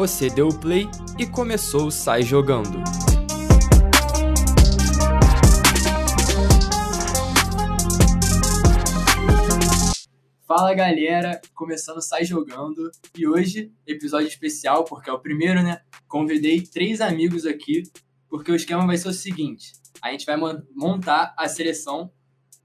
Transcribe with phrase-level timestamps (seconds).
[0.00, 0.88] Você deu o play
[1.18, 2.82] e começou o Sai Jogando.
[10.46, 15.82] Fala galera, começando Sai Jogando e hoje, episódio especial, porque é o primeiro, né?
[16.08, 17.82] Convidei três amigos aqui,
[18.26, 20.38] porque o esquema vai ser o seguinte: a gente vai
[20.74, 22.10] montar a seleção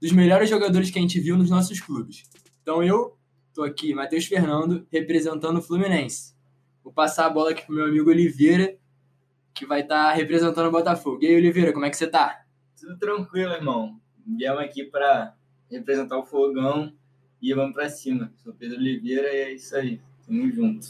[0.00, 2.22] dos melhores jogadores que a gente viu nos nossos clubes.
[2.62, 3.14] Então eu
[3.52, 6.35] tô aqui, Matheus Fernando, representando o Fluminense.
[6.86, 8.78] Vou passar a bola aqui pro meu amigo Oliveira,
[9.52, 11.18] que vai estar tá representando o Botafogo.
[11.20, 12.44] E aí, Oliveira, como é que você tá?
[12.80, 14.00] Tudo tranquilo, irmão.
[14.24, 15.34] Viemos aqui para
[15.68, 16.94] representar o Fogão
[17.42, 18.32] e vamos para cima.
[18.36, 20.00] Sou Pedro Oliveira e é isso aí.
[20.24, 20.86] Tamo junto.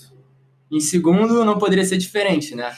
[0.70, 2.76] Em segundo, não poderia ser diferente, né?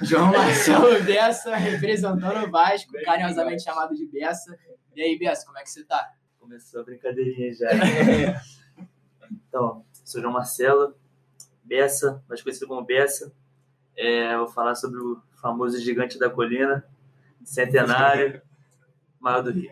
[0.00, 3.74] João Marcelo Bessa, representando o Vasco, Bem carinhosamente legal.
[3.74, 4.58] chamado de Bessa.
[4.96, 6.12] E aí, Bessa, como é que você tá?
[6.40, 7.68] Começou a brincadeirinha já.
[9.30, 10.94] então, sou João Marcelo,
[11.64, 13.32] Bessa, mais conhecido como Bessa.
[13.96, 16.84] É, vou falar sobre o famoso gigante da colina,
[17.42, 18.42] centenário,
[19.20, 19.70] maior do Rio.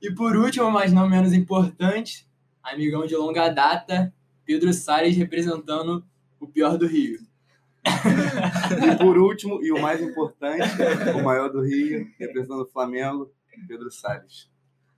[0.00, 2.28] E por último, mas não menos importante,
[2.62, 4.12] amigão de longa data,
[4.44, 6.04] Pedro Salles representando
[6.40, 7.18] o pior do Rio.
[7.84, 10.62] e por último, e o mais importante,
[11.14, 13.32] o maior do Rio, representando o Flamengo,
[13.66, 14.50] Pedro Salles.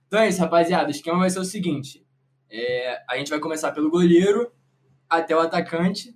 [0.07, 0.87] Então é isso, rapaziada.
[0.87, 2.05] O esquema vai ser o seguinte:
[2.49, 4.51] é, a gente vai começar pelo goleiro,
[5.09, 6.15] até o atacante.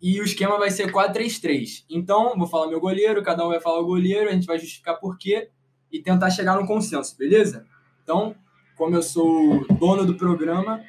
[0.00, 1.84] E o esquema vai ser 4-3-3.
[1.88, 4.98] Então, vou falar meu goleiro, cada um vai falar o goleiro, a gente vai justificar
[4.98, 5.50] por quê
[5.90, 7.66] e tentar chegar num consenso, beleza?
[8.02, 8.34] Então,
[8.76, 10.82] como eu sou dono do programa,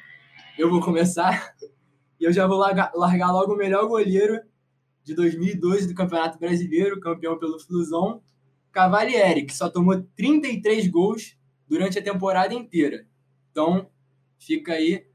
[0.58, 1.54] eu vou começar
[2.18, 4.40] e eu já vou largar, largar logo o melhor goleiro
[5.04, 8.22] de 2012 do Campeonato Brasileiro, campeão pelo Flusão,
[8.70, 11.36] Cavalieri, que só tomou 33 gols
[11.68, 13.06] durante a temporada inteira.
[13.50, 13.90] Então,
[14.38, 15.06] fica aí,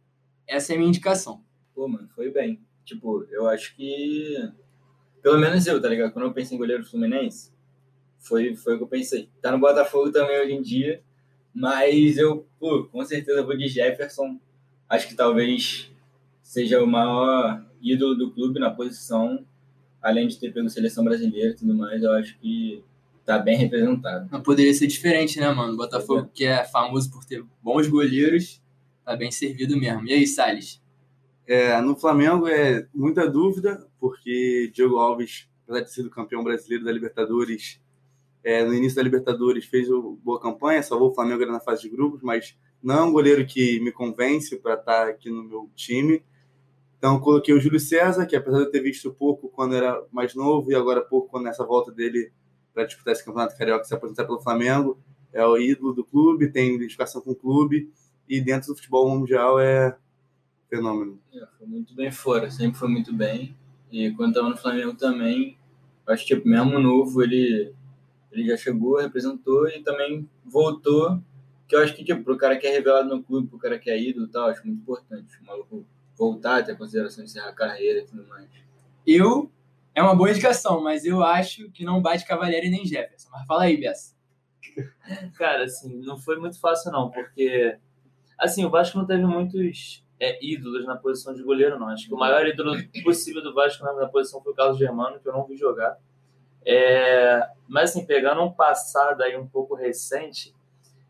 [0.45, 1.43] essa é a minha indicação.
[1.77, 2.59] Pô, mano, foi bem.
[2.83, 4.35] Tipo, eu acho que.
[5.21, 6.11] Pelo menos eu, tá ligado?
[6.11, 7.51] Quando eu pensei em goleiro Fluminense,
[8.17, 9.29] foi, foi o que eu pensei.
[9.39, 11.03] Tá no Botafogo também hoje em dia,
[11.53, 14.39] mas eu, pô, com certeza vou de Jefferson.
[14.89, 15.91] Acho que talvez
[16.41, 19.45] seja o maior ídolo do clube na posição,
[20.01, 22.83] além de ter pego seleção brasileira e tudo mais, eu acho que
[23.23, 24.27] tá bem representado.
[24.31, 25.77] Não poderia ser diferente, né, mano?
[25.77, 26.29] Botafogo, é.
[26.33, 28.63] que é famoso por ter bons goleiros,
[29.05, 30.07] tá bem servido mesmo.
[30.07, 30.81] E aí, Salles?
[31.47, 36.83] É, no Flamengo é muita dúvida, porque Diego Alves, apesar de ter sido campeão brasileiro
[36.83, 37.81] da Libertadores,
[38.43, 41.89] é, no início da Libertadores fez uma boa campanha, salvou o Flamengo na fase de
[41.89, 45.69] grupos, mas não é um goleiro que me convence para estar tá aqui no meu
[45.73, 46.21] time.
[46.97, 50.35] Então coloquei o Júlio César, que apesar de eu ter visto pouco quando era mais
[50.35, 52.31] novo e agora pouco quando nessa volta dele
[52.73, 54.99] para disputar esse campeonato carioca se aposentar pelo Flamengo,
[55.31, 57.89] é o ídolo do clube, tem identificação com o clube
[58.27, 59.97] e dentro do futebol mundial é
[60.69, 61.19] fenômeno.
[61.33, 63.55] É, foi muito bem fora, sempre foi muito bem.
[63.91, 65.57] E quando estava no Flamengo também,
[66.07, 67.73] acho que tipo, mesmo novo, ele,
[68.31, 71.21] ele já chegou, representou e também voltou.
[71.67, 73.89] Que eu acho que, tipo, pro cara que é revelado no clube, pro cara que
[73.89, 75.37] é ídolo e tal, acho muito importante.
[75.41, 75.85] O maluco
[76.17, 78.47] voltar, ter consideração de encerrar a carreira e tudo mais.
[79.05, 79.51] Eu,
[79.93, 83.29] é uma boa indicação, mas eu acho que não bate Cavalieri nem Jefferson.
[83.31, 84.15] Mas fala aí, Bessa.
[85.37, 87.77] Cara, assim, não foi muito fácil não, porque,
[88.37, 91.87] assim, o Vasco não teve muitos é, ídolos na posição de goleiro, não.
[91.89, 95.27] Acho que o maior ídolo possível do Vasco na, posição foi o Carlos Germano, que
[95.27, 95.97] eu não vi jogar.
[96.65, 100.53] É, mas, assim, pegando um passado aí um pouco recente,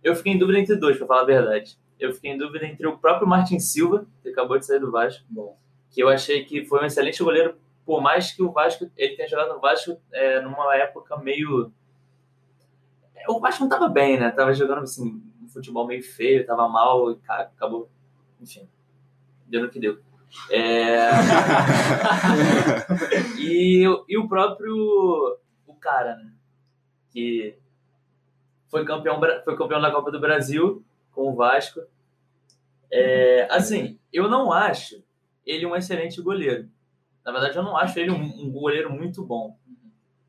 [0.04, 1.78] eu fiquei em dúvida entre dois, para falar a verdade.
[2.00, 5.26] Eu fiquei em dúvida entre o próprio Martin Silva, que acabou de sair do Vasco,
[5.30, 5.58] Bom.
[5.90, 9.28] que eu achei que foi um excelente goleiro, por mais que o Vasco ele tenha
[9.28, 11.72] jogado no Vasco é, numa época meio.
[13.30, 14.30] O Vasco não estava bem, né?
[14.30, 17.90] Tava jogando assim, um futebol meio feio, tava mal e acabou.
[18.40, 18.68] Enfim
[19.48, 20.00] deu no que deu.
[20.52, 21.10] É...
[23.40, 26.32] e, e o próprio o cara, né?
[27.12, 27.58] Que
[28.70, 31.82] foi campeão, foi campeão da Copa do Brasil com o Vasco.
[32.92, 35.04] É, assim, eu não acho
[35.46, 36.70] ele um excelente goleiro.
[37.26, 39.58] Na verdade, eu não acho ele um, um goleiro muito bom.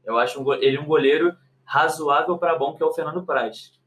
[0.04, 3.78] Eu acho um, ele um goleiro razoável para bom, que é o Fernando Praz.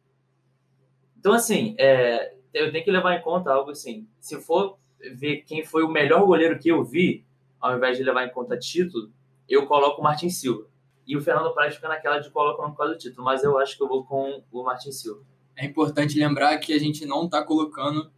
[1.18, 4.08] Então, assim, é, eu tenho que levar em conta algo assim.
[4.20, 4.78] Se for
[5.16, 7.26] ver quem foi o melhor goleiro que eu vi,
[7.60, 9.12] ao invés de levar em conta título,
[9.48, 10.68] eu coloco o Martin Silva.
[11.06, 13.76] E o Fernando Praz fica naquela de colocar por causa do título, mas eu acho
[13.76, 15.24] que eu vou com o Martin Silva.
[15.56, 18.12] É importante lembrar que a gente não está colocando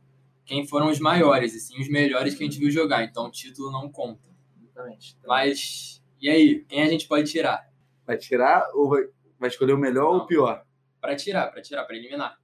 [0.45, 3.31] quem foram os maiores, e sim os melhores que a gente viu jogar, então o
[3.31, 4.21] título não conta.
[4.61, 5.17] Exatamente.
[5.25, 7.67] Mas, e aí, quem a gente pode tirar?
[8.05, 9.03] Vai tirar ou vai,
[9.39, 10.11] vai escolher o melhor não.
[10.11, 10.65] ou o pior?
[10.99, 12.37] Para tirar, para tirar, para eliminar.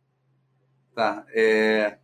[0.96, 2.00] Tá, é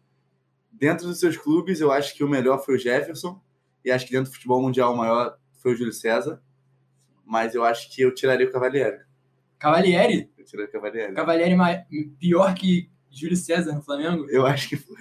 [0.80, 3.42] dentro dos seus clubes, eu acho que o melhor foi o Jefferson.
[3.84, 6.42] E acho que dentro do futebol mundial o maior foi o Júlio César.
[7.26, 9.00] mas eu acho que eu tiraria o Cavalieri.
[9.58, 10.30] Cavalieri?
[10.38, 11.14] Eu tiraria o Cavalieri.
[11.14, 11.56] Cavalieri
[12.20, 14.28] pior que Júlio César no Flamengo?
[14.30, 14.98] Eu acho que foi.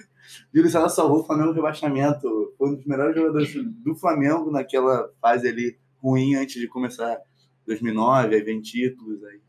[0.53, 2.53] Júlio César salvou o Flamengo do rebaixamento.
[2.57, 7.19] Foi um dos melhores jogadores do Flamengo naquela fase ali ruim antes de começar
[7.65, 9.23] 2009, aí vem títulos.
[9.23, 9.39] Aí.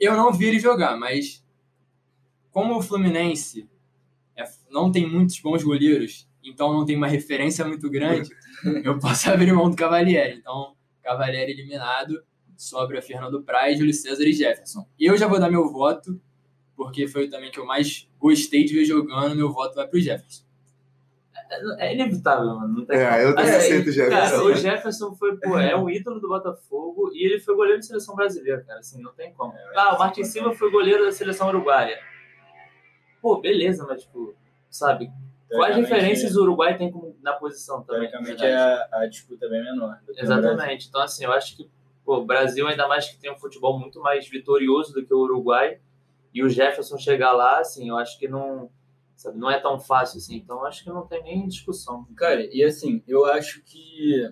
[0.00, 1.44] Eu não vi ele jogar, mas
[2.50, 3.68] como o Fluminense
[4.76, 8.28] não tem muitos bons goleiros, então não tem uma referência muito grande,
[8.84, 10.36] eu posso abrir mão do Cavalieri.
[10.38, 12.22] Então, Cavalieri eliminado,
[12.56, 14.86] sobra Fernando Praz, Júlio César e Jefferson.
[14.98, 16.20] E eu já vou dar meu voto,
[16.76, 20.44] porque foi também que eu mais gostei de ver jogando, meu voto vai pro Jefferson.
[21.78, 22.74] É inevitável, mano.
[22.74, 24.30] Não tem É, eu também Assim, aceito o Jefferson.
[24.30, 27.86] Cara, o Jefferson foi, pô, é um ídolo do Botafogo e ele foi goleiro de
[27.86, 28.80] seleção brasileira, cara.
[28.80, 29.54] Assim, não tem como.
[29.76, 31.98] Ah, o Martin Silva foi goleiro da seleção uruguaia.
[33.22, 34.34] Pô, beleza, mas, tipo,
[34.70, 35.10] sabe?
[35.48, 36.92] Quais referências o Uruguai tem
[37.22, 38.10] na posição também?
[38.10, 39.98] Teoricamente é a, a disputa bem menor.
[40.16, 40.88] Exatamente.
[40.88, 41.70] Então, assim, eu acho que
[42.04, 45.18] pô, o Brasil, ainda mais que tem um futebol muito mais vitorioso do que o
[45.18, 45.78] Uruguai,
[46.32, 48.70] e o Jefferson chegar lá, assim, eu acho que não,
[49.16, 50.36] sabe, não é tão fácil assim.
[50.36, 52.06] Então, eu acho que não tem nem discussão.
[52.16, 54.30] Cara, e assim, eu acho que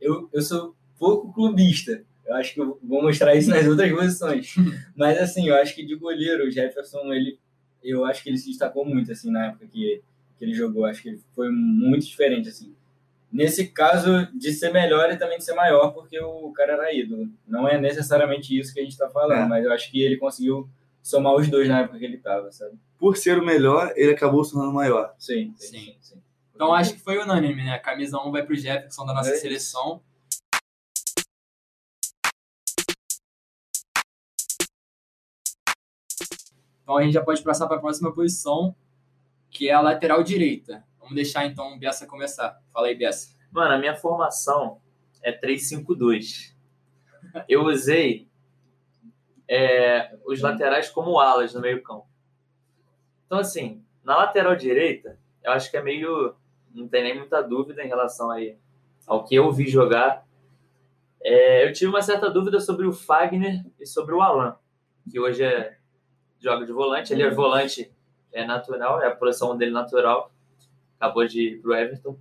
[0.00, 2.04] eu, eu sou pouco clubista.
[2.26, 4.54] Eu acho que eu vou mostrar isso nas outras posições.
[4.96, 7.38] Mas assim, eu acho que de goleiro, o Jefferson, ele,
[7.84, 10.02] eu acho que ele se destacou muito assim na época que,
[10.38, 10.84] que ele jogou.
[10.86, 12.74] Acho que ele foi muito diferente assim.
[13.30, 17.28] Nesse caso de ser melhor e também de ser maior, porque o cara era ídolo.
[17.46, 19.46] Não é necessariamente isso que a gente tá falando, É.
[19.48, 20.68] mas eu acho que ele conseguiu
[21.02, 22.78] somar os dois na época que ele tava, sabe?
[22.98, 25.12] Por ser o melhor, ele acabou se tornando maior.
[25.18, 25.78] Sim, Sim.
[25.78, 26.16] sim, sim.
[26.54, 27.72] Então acho que foi unânime, né?
[27.72, 29.42] A camisa 1 vai pro Jefferson da nossa É isso.
[29.42, 30.00] seleção.
[36.84, 38.76] Então a gente já pode passar para a próxima posição,
[39.50, 40.84] que é a lateral direita.
[41.00, 42.60] Vamos deixar então o Biassa começar.
[42.72, 43.34] Fala aí, Biassa.
[43.50, 44.80] Mano, a minha formação
[45.22, 46.54] é 3-5-2.
[47.48, 48.28] Eu usei
[49.48, 52.06] é, os laterais como alas no meio campo.
[53.26, 56.36] Então, assim, na lateral direita, eu acho que é meio...
[56.74, 58.58] Não tem nem muita dúvida em relação aí
[59.06, 60.26] ao que eu vi jogar.
[61.22, 64.58] É, eu tive uma certa dúvida sobre o Fagner e sobre o Alan,
[65.10, 65.78] que hoje é,
[66.44, 67.12] joga de volante.
[67.12, 67.90] Ele é volante
[68.32, 70.32] é natural, é a posição dele natural.
[70.98, 72.18] Acabou de ir pro Everton.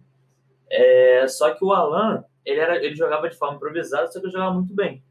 [0.70, 4.32] É, só que o Alan, ele, era, ele jogava de forma improvisada, só que ele
[4.32, 5.04] jogava muito bem.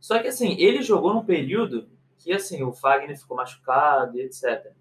[0.00, 1.88] Só que assim, ele jogou num período
[2.18, 4.72] que assim, o Fagner ficou machucado e etc.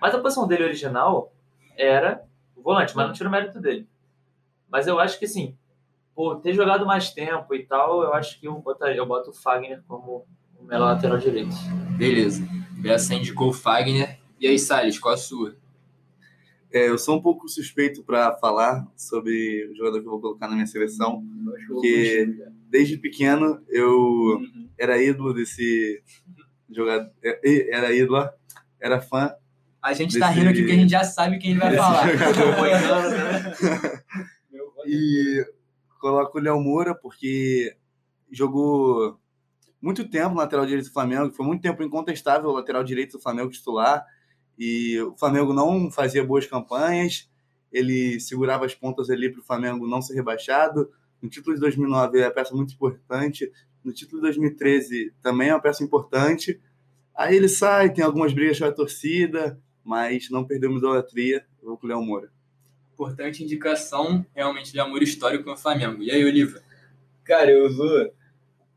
[0.00, 1.32] Mas a posição dele original
[1.76, 2.24] era
[2.56, 3.88] o volante, mas não tira o mérito dele.
[4.68, 5.56] Mas eu acho que assim,
[6.14, 9.34] por ter jogado mais tempo e tal, eu acho que eu, botaria, eu boto o
[9.34, 10.26] Fagner como
[10.58, 11.54] o melhor lateral direito.
[11.96, 12.42] Beleza.
[12.72, 14.18] Biassa indicou o Fagner.
[14.40, 15.56] E aí, Salles, qual a sua?
[16.72, 20.48] É, eu sou um pouco suspeito para falar sobre o jogador que eu vou colocar
[20.48, 21.22] na minha seleção.
[21.46, 22.52] Eu acho que eu vou Que- contigo, cara.
[22.70, 24.68] Desde pequeno, eu Uhum.
[24.78, 26.02] era ídolo desse
[26.70, 27.10] jogador.
[27.22, 28.26] é, Era ídolo,
[28.80, 29.34] era fã.
[29.82, 31.82] A gente tá Desse- rindo aqui porque a gente já sabe quem ele vai Desse
[31.82, 32.06] falar.
[32.06, 32.22] voto
[34.86, 35.44] E
[36.00, 37.76] coloco o Léo Moura porque
[38.30, 39.20] jogou
[39.82, 43.20] muito tempo no lateral direito do Flamengo, foi muito tempo incontestável o lateral direito do
[43.20, 44.06] Flamengo titular.
[44.56, 47.28] E o Flamengo não fazia boas campanhas,
[47.72, 50.88] ele segurava as pontas ali para o Flamengo não ser rebaixado.
[51.20, 53.50] No título de 2009 é uma peça muito importante.
[53.82, 56.60] No título de 2013 também é uma peça importante.
[57.14, 61.44] Aí ele sai, tem algumas brigas com a torcida, mas não perdeu uma idolatria.
[61.60, 62.30] Eu vou com o Léo Moura.
[62.92, 66.02] Importante indicação, realmente, de amor histórico no Flamengo.
[66.02, 66.62] E aí, Oliva?
[67.24, 68.12] Cara, eu vou.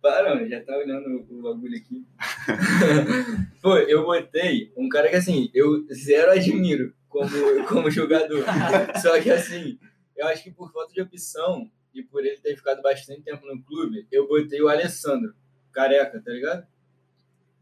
[0.05, 2.05] Para, mano, já tá olhando o bagulho aqui.
[3.59, 7.27] Pô, eu botei um cara que assim, eu zero admiro como,
[7.67, 8.45] como jogador.
[9.01, 9.79] Só que assim,
[10.15, 13.59] eu acho que por falta de opção e por ele ter ficado bastante tempo no
[13.63, 15.33] clube, eu botei o Alessandro,
[15.73, 16.67] careca, tá ligado?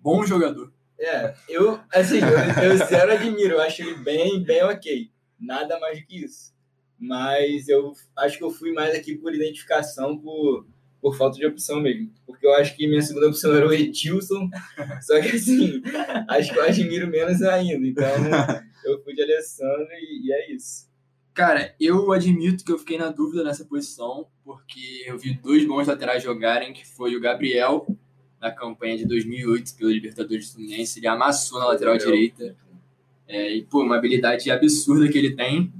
[0.01, 0.73] Bom jogador.
[0.99, 5.09] É, eu, assim, eu, eu zero admiro, eu acho ele bem, bem ok.
[5.39, 6.53] Nada mais do que isso.
[6.99, 10.67] Mas eu acho que eu fui mais aqui por identificação, por,
[11.03, 12.09] por falta de opção mesmo.
[12.25, 14.49] Porque eu acho que minha segunda opção era o Etilson,
[15.03, 15.83] só que assim,
[16.29, 17.85] acho que eu admiro menos ainda.
[17.85, 18.07] Então,
[18.85, 20.89] eu fui de Alessandro e, e é isso.
[21.33, 25.87] Cara, eu admito que eu fiquei na dúvida nessa posição, porque eu vi dois bons
[25.87, 27.85] laterais jogarem, que foi o Gabriel,
[28.39, 30.99] na campanha de 2008 pelo Libertadores do Fluminense.
[30.99, 32.15] Ele amassou na lateral Gabriel.
[32.15, 32.55] direita.
[33.27, 35.73] É, e, pô, uma habilidade absurda que ele tem.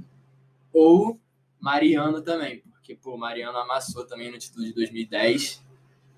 [0.72, 1.18] Ou
[1.60, 5.64] Mariano também, porque, pô, Mariano amassou também no título de 2010.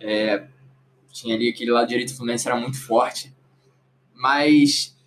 [0.01, 0.49] É,
[1.13, 3.33] tinha ali aquele lado direito do Fluminense, era muito forte.
[4.13, 4.99] Mas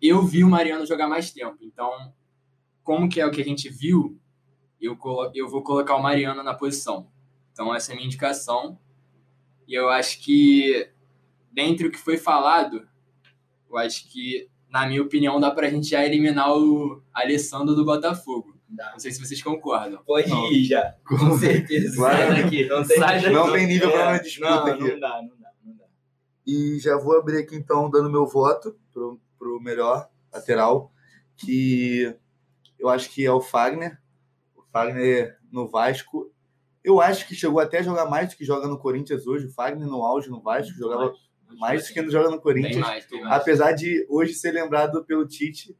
[0.00, 2.14] eu vi o Mariano jogar mais tempo, então,
[2.84, 4.16] como que é o que a gente viu,
[4.80, 7.10] eu, colo eu vou colocar o Mariano na posição.
[7.50, 8.78] Então essa é a minha indicação.
[9.66, 10.88] E eu acho que,
[11.50, 12.88] dentre o que foi falado,
[13.68, 18.51] eu acho que, na minha opinião, dá pra gente já eliminar o Alessandro do Botafogo.
[18.76, 20.02] Não sei se vocês concordam.
[20.04, 20.50] Pode Não.
[20.50, 21.96] ir já, com certeza.
[21.96, 22.16] Claro.
[22.16, 22.66] Sai daqui.
[22.66, 23.34] Não tem, Sai daqui.
[23.34, 24.92] Não tem nível pra uma disputa não, aqui.
[24.92, 25.84] Não dá, não dá, não dá.
[26.46, 30.92] E já vou abrir aqui então dando meu voto pro, pro melhor lateral,
[31.36, 32.14] que
[32.78, 33.98] eu acho que é o Fagner.
[34.56, 36.32] O Fagner no Vasco.
[36.82, 39.46] Eu acho que chegou até a jogar mais do que joga no Corinthians hoje.
[39.46, 41.14] O Fagner no auge no Vasco jogava
[41.58, 42.78] mais do que joga no Corinthians.
[42.78, 43.26] mais, mais.
[43.26, 45.76] Apesar de hoje ser lembrado pelo Tite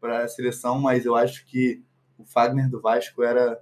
[0.00, 1.82] para a seleção, mas eu acho que
[2.18, 3.60] o Fagner do Vasco era.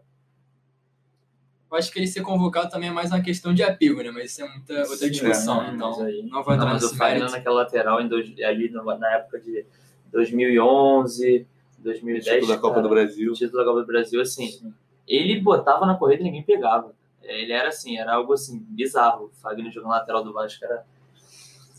[1.70, 4.10] Eu acho que ele ser convocado também é mais uma questão de apego, né?
[4.10, 5.62] Mas isso é muita outra Sim, discussão.
[5.64, 7.32] é, então, mas aí- não vou Não, entrar mas o Fagner mérito.
[7.32, 9.64] naquela lateral em dois, ali na época de
[10.12, 11.46] 2011,
[11.78, 12.24] 2010.
[12.26, 13.32] Título da Copa cara, do Brasil.
[13.32, 14.72] o título da Copa do Brasil, assim,
[15.08, 16.94] ele botava na corrida e ninguém pegava.
[17.22, 19.26] Ele era assim, era algo assim, bizarro.
[19.26, 20.84] O Fagner jogando na lateral do Vasco era,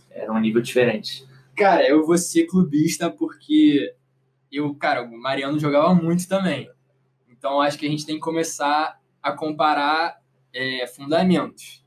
[0.10, 1.26] era um nível diferente.
[1.56, 3.94] Cara, eu vou ser clubista porque
[4.58, 6.70] eu, cara, o Mariano jogava muito também.
[7.30, 10.18] Então acho que a gente tem que começar a comparar
[10.54, 11.84] é, fundamentos.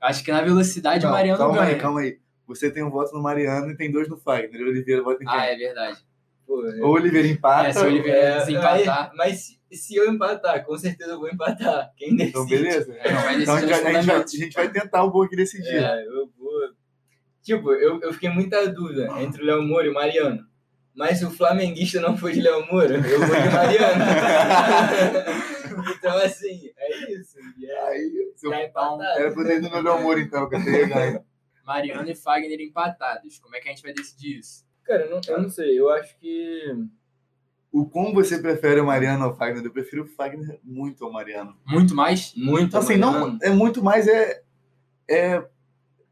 [0.00, 1.68] Acho que na velocidade o Mariano calma ganha.
[1.70, 2.18] aí, calma aí.
[2.46, 4.62] Você tem um voto no Mariano e tem dois no Fagner.
[4.62, 5.36] O Oliveira vota em quem?
[5.38, 5.98] Ah, é verdade.
[6.46, 7.68] Pô, é- Ou o Oliveira empata.
[7.68, 9.10] É, se o Oliveira é, desempatar.
[9.10, 11.92] aí- mas se, se eu empatar, com certeza eu vou empatar.
[11.96, 12.30] Quem decide?
[12.30, 12.92] Então, beleza.
[12.92, 15.26] A gente vai Então a gente, a, gente vai, a gente vai tentar um pouco
[15.26, 15.76] aqui decidir.
[15.76, 16.52] É, eu vou.
[17.42, 20.46] Tipo, eu, eu fiquei muita dúvida entre o Léo Moura e o Mariano.
[20.98, 24.04] Mas se o flamenguista não for de Léo Moura, eu vou de Mariano.
[25.96, 27.38] então, assim, é isso.
[27.56, 28.50] E é, Aí, seu...
[28.50, 29.02] tá empatado.
[29.02, 31.24] Era pro dedo no meu amor, então, que eu teria ganho.
[31.64, 33.38] Mariano e Fagner empatados.
[33.38, 34.66] Como é que a gente vai decidir isso?
[34.82, 35.78] Cara, eu não, eu não sei.
[35.78, 36.74] Eu acho que.
[37.70, 39.64] O como você prefere o Mariano ao Fagner?
[39.64, 41.56] Eu prefiro o Fagner muito ao Mariano.
[41.64, 42.34] Muito mais?
[42.34, 43.38] Muito Então, assim, Mariano.
[43.38, 44.42] não, é muito mais, é,
[45.08, 45.46] é,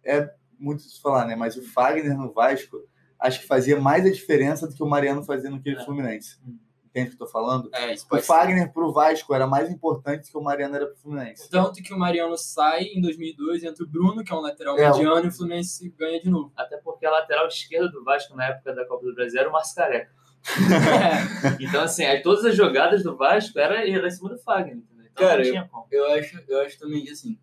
[0.05, 1.35] é muito se falar, né?
[1.35, 2.87] Mas o Fagner no Vasco,
[3.21, 5.85] acho que fazia mais a diferença do que o Mariano fazia no aquele É.
[5.85, 6.39] Fluminense.
[6.87, 7.69] Entende o que eu tô falando?
[7.75, 8.19] É, isso O.
[8.23, 11.51] Fagner pro Vasco era mais importante do que o Mariano era pro Fluminense.
[11.51, 14.91] Tanto que o Mariano sai em 2002, entra o Bruno, que é um lateral É,
[14.91, 16.51] o- mediano, e o Fluminense ganha de novo.
[16.57, 19.53] Até porque a lateral esquerda do Vasco na época da Copa do Brasil era o
[19.53, 20.11] Márcio Careca.
[21.61, 25.07] Então, assim, aí todas as jogadas do Vasco era, era em cima do Fagner, entendeu?
[25.13, 25.87] Então Cara, não tinha como.
[25.91, 27.39] Eu acho, eu acho também que assim,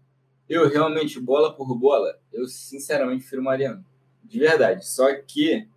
[0.50, 3.84] eu realmente, bola por bola, eu sinceramente prefiro o Mariano.
[4.34, 4.88] De verdade.
[4.88, 5.68] Só que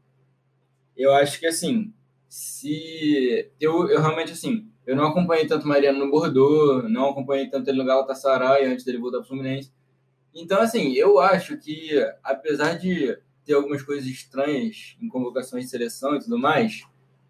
[0.96, 1.92] eu acho que assim,
[2.26, 3.50] se.
[3.60, 7.68] Eu, eu realmente assim, eu não acompanhei tanto o Mariano no Bordeaux, não acompanhei tanto
[7.68, 9.70] ele no Galatasaray antes dele voltar pro Fluminense.
[10.34, 16.16] Então, assim, eu acho que, apesar de ter algumas coisas estranhas em convocações de seleção
[16.16, 16.82] e tudo mais,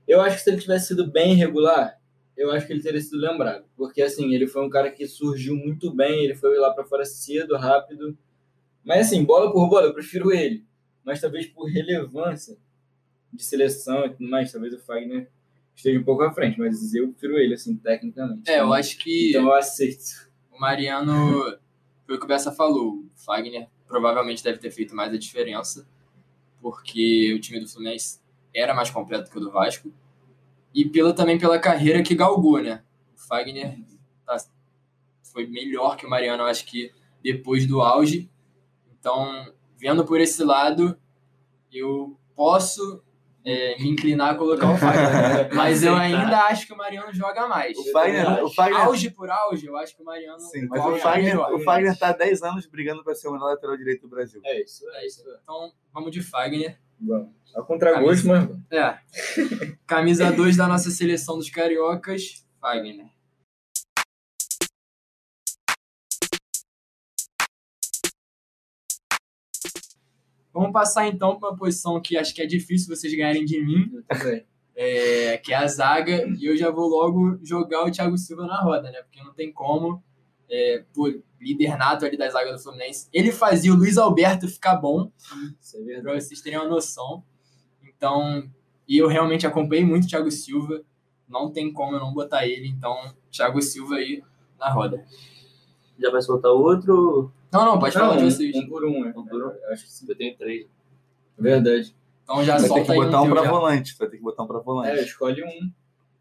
[0.06, 2.00] eu acho que se ele tivesse sido bem regular,
[2.36, 3.64] eu acho que ele teria sido lembrado.
[3.76, 7.04] Porque, assim, ele foi um cara que surgiu muito bem, ele foi lá para fora
[7.04, 8.16] cedo, rápido.
[8.84, 10.64] Mas, assim, bola por bola, eu prefiro ele.
[11.06, 12.58] Mas talvez por relevância
[13.32, 15.30] de seleção e tudo mais, talvez o Fagner
[15.74, 16.58] esteja um pouco à frente.
[16.58, 18.50] Mas eu prefiro ele, assim, tecnicamente.
[18.50, 20.28] É, eu acho que Então eu aceito.
[20.50, 21.40] o Mariano,
[22.04, 25.88] foi o que o Bessa falou, o Fagner provavelmente deve ter feito mais a diferença,
[26.60, 28.20] porque o time do Fluminense
[28.54, 29.92] era mais completo que o do Vasco,
[30.74, 32.82] e pela, também pela carreira que galgou, né?
[33.14, 33.78] O Fagner
[34.26, 34.36] tá-
[35.32, 36.90] foi melhor que o Mariano, eu acho que
[37.22, 38.28] depois do auge.
[38.98, 39.52] Então,
[39.86, 40.98] vendo por esse lado,
[41.72, 43.04] eu posso
[43.44, 45.48] é, me inclinar a colocar o Fagner.
[45.54, 47.78] Mas eu ainda acho que o Mariano joga mais.
[47.78, 50.40] O Fagner, o Fagner, Auge por auge, eu acho que o Mariano.
[50.40, 53.32] sim, mas joga o Fagner, o Fagner tá há 10 anos brigando para ser o
[53.32, 54.40] melhor lateral direito do Brasil.
[54.44, 55.22] É isso, é isso.
[55.44, 56.80] Então, vamos de Fagner.
[57.00, 57.30] Vamos.
[57.54, 58.62] A contragosto, mas vamos.
[58.72, 58.98] É.
[59.86, 63.06] Camisa 2 da nossa seleção dos cariocas, Fagner.
[70.56, 74.02] Vamos passar então para uma posição que acho que é difícil vocês ganharem de mim,
[74.74, 78.62] é, que é a zaga, e eu já vou logo jogar o Thiago Silva na
[78.62, 79.02] roda, né?
[79.02, 80.02] Porque não tem como,
[80.48, 83.06] é, por líder nato ali da zaga do Fluminense.
[83.12, 85.12] Ele fazia o Luiz Alberto ficar bom,
[85.60, 86.02] Isso é verdade.
[86.02, 87.22] para vocês terem uma noção.
[87.84, 88.50] Então,
[88.88, 90.80] e eu realmente acompanhei muito o Thiago Silva,
[91.28, 94.22] não tem como eu não botar ele, então, Thiago Silva aí
[94.58, 95.04] na roda.
[95.98, 97.30] Já vai soltar outro?
[97.52, 98.54] Não, não, pode falar de um, vocês.
[98.56, 99.08] um por um, é.
[99.16, 99.50] Um por um?
[99.50, 100.06] Eu Acho que sim.
[100.08, 100.66] Eu tenho três.
[101.38, 101.94] Verdade.
[102.24, 103.50] Então já Vai ter que botar um pra já.
[103.50, 103.96] volante.
[103.98, 105.00] Vai ter que botar um pra É, volante.
[105.02, 105.70] escolhe um.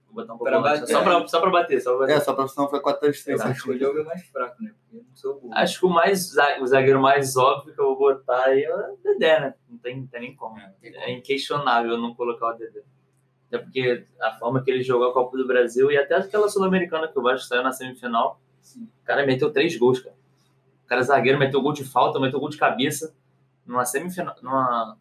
[0.08, 0.79] Vou botar um Pra mais.
[0.82, 0.94] bater.
[0.94, 2.13] Só pra, só pra bater, só pra bater.
[2.15, 4.72] É, só pra senão foi 4 3 3 Eu escolhi o meu mais fraco, né?
[4.84, 5.53] Porque eu não sou burro.
[5.55, 8.98] Acho que o, mais, o zagueiro mais óbvio que eu vou botar aí é o
[9.03, 9.53] Dedé, né?
[9.70, 10.58] Não tem, não tem nem como.
[10.60, 11.03] É, tem como.
[11.03, 12.82] É inquestionável não colocar o Dedé.
[13.48, 17.08] Até porque a forma que ele jogou a Copa do Brasil e até aquela Sul-Americana
[17.08, 18.39] que o Vasco saiu na semifinal,
[18.77, 20.15] o cara meteu três gols, cara.
[20.86, 23.13] O cara é zagueiro, meteu gol de falta, meteu gol de cabeça.
[23.65, 24.36] Numa semifinal.
[24.42, 24.98] Numa.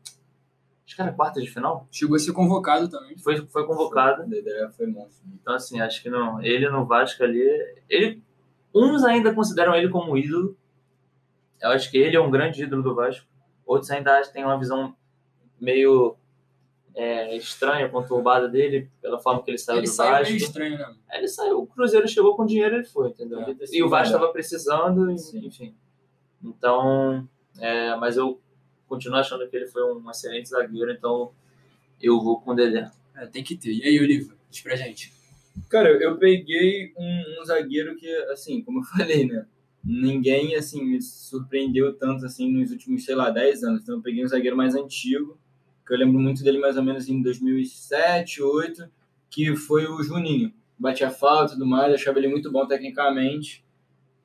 [0.86, 1.86] Acho que era quarta de final.
[1.90, 3.16] Chegou a ser convocado também.
[3.18, 4.26] Foi, foi convocado.
[4.26, 5.24] Dedé foi monstro.
[5.40, 6.42] Então, assim, acho que não.
[6.42, 7.42] Ele no Vasco ali.
[7.88, 8.22] Ele,
[8.74, 10.56] uns ainda consideram ele como ídolo.
[11.60, 13.26] Eu acho que ele é um grande ídolo do Vasco.
[13.66, 14.94] Outros ainda têm uma visão
[15.60, 16.16] meio
[16.94, 20.24] é, estranha, conturbada dele, pela forma que ele saiu Ele do saiu Vasco.
[20.32, 20.94] meio estranho, né?
[21.10, 23.40] Aí Ele saiu, o Cruzeiro chegou com dinheiro e ele foi, entendeu?
[23.40, 25.74] É, e o Vasco estava precisando, e- enfim.
[26.42, 28.40] Então, é, mas eu
[28.86, 31.32] continuo achando que ele foi um excelente zagueiro, então
[32.00, 32.90] eu vou com o Dedé.
[33.16, 33.72] É, tem que ter.
[33.72, 34.34] E aí, Oliva?
[34.50, 35.12] Diz pra gente.
[35.70, 39.46] Cara, eu peguei um, um zagueiro que, assim, como eu falei, né?
[39.82, 43.82] Ninguém, assim, me surpreendeu tanto, assim, nos últimos, sei lá, 10 anos.
[43.82, 45.38] Então, eu peguei um zagueiro mais antigo,
[45.86, 48.90] que eu lembro muito dele mais ou menos em 2007, 2008,
[49.30, 50.52] que foi o Juninho.
[50.78, 53.64] Batia falta e tudo mais, achava ele muito bom tecnicamente.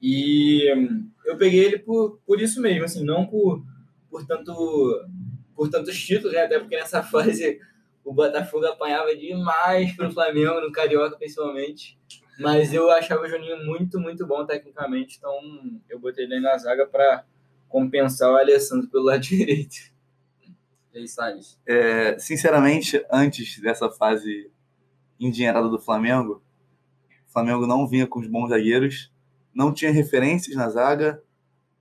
[0.01, 3.63] E hum, eu peguei ele por, por isso mesmo, assim, não por,
[4.10, 4.54] por, tanto,
[5.56, 6.44] por tantos títulos, né?
[6.44, 7.60] Até porque nessa fase
[8.04, 12.00] o Botafogo apanhava demais pro Flamengo, no Carioca principalmente.
[12.39, 15.34] Mas eu achava o Juninho muito, muito bom tecnicamente, então
[15.89, 17.25] eu botei ele na zaga para
[17.68, 19.92] compensar o Alessandro pelo lado direito.
[20.93, 21.60] E aí, Salles?
[21.65, 24.51] É, sinceramente, antes dessa fase
[25.19, 26.41] endinheirada do Flamengo,
[27.27, 29.12] o Flamengo não vinha com os bons zagueiros,
[29.53, 31.22] não tinha referências na zaga,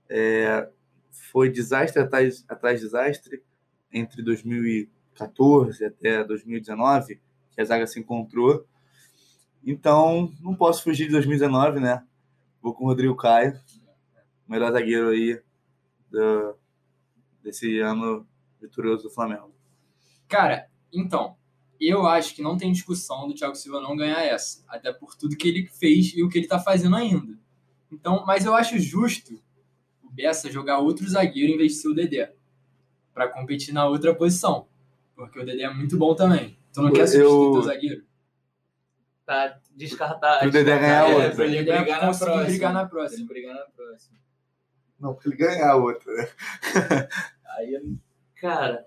[0.09, 0.69] é,
[1.11, 3.43] foi desastre atrás, atrás de desastre
[3.91, 7.19] entre 2014 até 2019,
[7.51, 8.65] que a zaga se encontrou.
[9.63, 12.03] Então, não posso fugir de 2019, né?
[12.61, 13.59] Vou com o Rodrigo Caio,
[14.47, 15.41] o melhor zagueiro aí
[16.11, 16.55] do-
[17.43, 18.27] desse ano
[18.61, 19.53] vitorioso do Flamengo.
[20.27, 21.35] Cara, então,
[21.79, 24.63] eu acho que não tem discussão do Thiago Silva não ganhar essa.
[24.67, 27.37] Até por tudo que ele fez e o que ele tá fazendo ainda.
[27.91, 29.41] Então, mas eu acho justo
[30.03, 32.33] o Bessa jogar outro zagueiro em vez de ser o Dedé.
[33.13, 34.67] Pra competir na outra posição.
[35.15, 36.57] Porque o Dedé é muito bom também.
[36.73, 38.03] Tu não Eu- quer substituir teu zagueiro?
[39.25, 40.39] Pra descartar.
[40.39, 41.23] Pro Dedé ganhar outra.
[41.23, 42.43] É, pra ele brigar na próxima.
[42.43, 43.27] brigar na Pra ele próxima.
[43.27, 44.19] brigar na próxima.
[44.99, 46.11] Não, porque ele ganhar outra.
[46.13, 46.27] né?
[47.57, 47.81] Aí eu
[48.41, 48.85] Cara.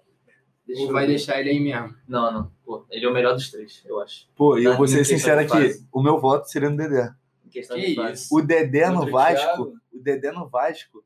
[0.66, 1.12] Deixa Ou eu vai ver.
[1.12, 1.94] deixar ele aí mesmo?
[2.08, 2.52] Não, não.
[2.64, 4.28] Pô, ele é o melhor dos três, eu acho.
[4.34, 7.12] Pô, e eu Na- vou ser sincero aqui, o meu voto seria no Dedé.
[7.44, 8.22] Em questão Que de fase.
[8.24, 8.34] isso?
[8.36, 9.74] O Dedé no Contra Vasco, Thiago.
[9.92, 11.04] o Dedé no Vasco,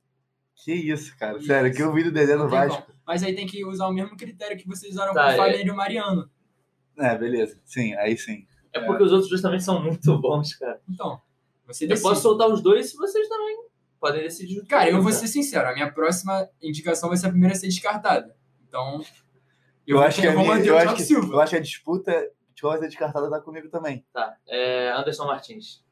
[0.55, 1.39] que isso, cara.
[1.39, 1.77] Que Sério, isso.
[1.77, 2.83] que eu vi do Dedé no Não Vasco.
[2.83, 2.99] como.
[3.07, 5.37] Mas aí tem que usar o mesmo critério que vocês usaram Tá, com o é.
[5.37, 6.31] Fagner e o Mariano.
[6.99, 7.59] É, beleza.
[7.65, 8.47] Sim, aí sim.
[8.73, 10.81] É porque os outros dois também são muito bons, cara.
[10.89, 11.21] Então,
[11.67, 12.09] você Eu decide.
[12.09, 13.66] posso soltar os dois se vocês também
[14.01, 14.65] podem decidir.
[14.67, 17.59] Cara, eu comigo, vou ser sincero, a minha próxima indicação vai ser a primeira a
[17.59, 18.37] ser descartada.
[18.69, 19.01] Então,
[19.87, 21.35] Eu, vou acho que a vou minha, manter eu o acho que, Silva.
[21.35, 24.05] eu acho que a disputa de rosa descartada tá comigo também.
[24.13, 24.37] Tá.
[24.49, 25.85] É Anderson Martins.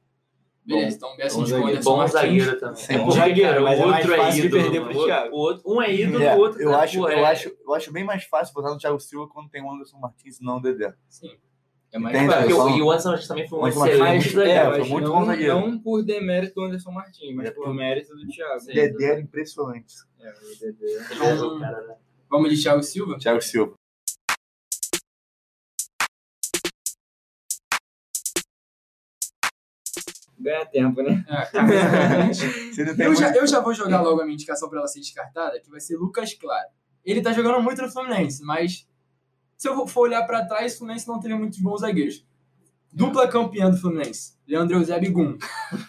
[0.66, 2.12] Beleza, então o Bessa bom indicou o zagueiro, Anderson Bom Martins.
[2.20, 2.76] zagueiro também.
[2.76, 2.94] Sim.
[2.94, 4.62] É Bom zagueiro, mas o é mais outro é fácil de ídolo.
[4.62, 5.34] perder pro o- Thiago.
[5.34, 7.74] o outro- um é ídolo, É, o outro eu, cara, acho, eu, é- acho, eu
[7.74, 10.56] acho bem mais fácil botar no Thiago Silva quando tem o Anderson Martins e não
[10.56, 10.94] o Dedé.
[11.06, 11.36] Sim.
[11.94, 12.34] É mais Entende?
[12.34, 12.56] Porque fácil.
[12.64, 14.50] o- Então- e o Anderson Martins também foi um excelente zagueiro.
[14.50, 15.54] É, foi mas muito não, bom zagueiro.
[15.60, 18.64] não por demérito do Anderson Martins, mas É por mérito do Thiago.
[18.66, 19.94] Dedé era impressionante.
[20.20, 20.86] É, o Dedé.
[20.86, 21.94] Ele é cara, né?
[22.28, 23.16] Vamos de Thiago Silva?
[23.16, 23.74] Thiago Silva.
[30.38, 31.24] Ganha tempo, né?
[31.28, 31.44] É,
[32.94, 35.60] tem eu, já, eu já vou jogar logo a minha indicação pra ela ser descartada,
[35.60, 36.68] que vai ser Lucas Claro.
[37.04, 38.86] Ele tá jogando muito no Fluminense, mas
[39.64, 42.22] se eu for olhar pra trás, o Fluminense não teve muitos bons zagueiros.
[42.92, 45.38] Dupla campeã do Fluminense, Leandro Eusébio e Gum.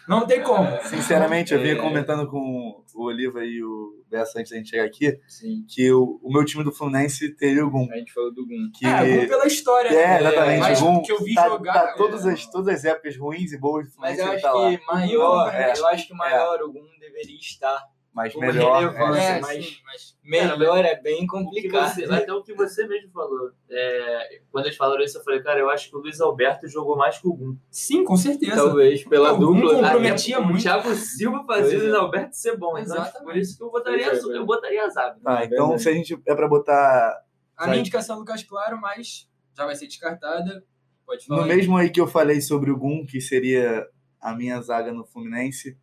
[0.07, 0.65] Não tem como.
[0.83, 1.75] Sinceramente, eu vinha É.
[1.75, 5.65] comentando com o Oliva e o Bessa antes da gente chegar aqui, Sim.
[5.67, 7.87] que o, o meu time do Fluminense teria o Gum.
[7.91, 8.71] A gente falou do Gum.
[8.73, 8.85] Que...
[8.87, 9.89] É, Gum pela história.
[9.89, 10.19] É, né?
[10.21, 10.59] exatamente.
[10.61, 11.73] Mas o Gum que eu vi tá, jogar.
[11.73, 14.35] tá todas, é, as, todas as épocas ruins e boas do Mas Fluminense eu ele
[14.35, 14.77] acho tá lá.
[14.77, 15.73] que maior, É.
[15.77, 17.83] eu acho que maior o Gum deveria estar.
[18.15, 18.81] Mas o melhor.
[18.93, 19.19] relevante.
[19.19, 19.25] é.
[19.37, 21.93] é, mas- sim, mas Melhor é bem complicado.
[21.93, 23.51] você- até o que você mesmo falou.
[23.69, 26.95] É, quando eles falaram isso, eu falei, cara, eu acho que o Luiz Alberto jogou
[26.97, 27.57] mais que o Gum.
[27.69, 28.55] Sim, com certeza.
[28.55, 29.73] Talvez pela o Gum dupla.
[29.73, 29.81] né?
[29.89, 30.59] comprometia Até muito.
[30.59, 31.83] O Thiago Silva fazia o é.
[31.83, 32.69] Luiz Alberto ser bom.
[32.77, 33.23] Então, Exatamente.
[33.23, 35.19] por isso que eu botaria, é, eu botaria a zaga.
[35.21, 37.21] Tá, É então se a gente é pra botar
[37.57, 40.63] A minha indicação é Lucas Claro, mas já vai ser descartada.
[41.05, 41.41] Pode falar.
[41.45, 41.55] no aí.
[41.57, 43.85] mesmo aí que eu falei sobre o Gum, que seria
[44.19, 45.77] a minha zaga no Fluminense,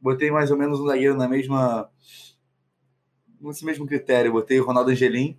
[0.00, 1.90] botei mais ou menos um zagueiro na mesma
[3.40, 5.38] nesse mesmo critério, botei o Ronaldo Angelim,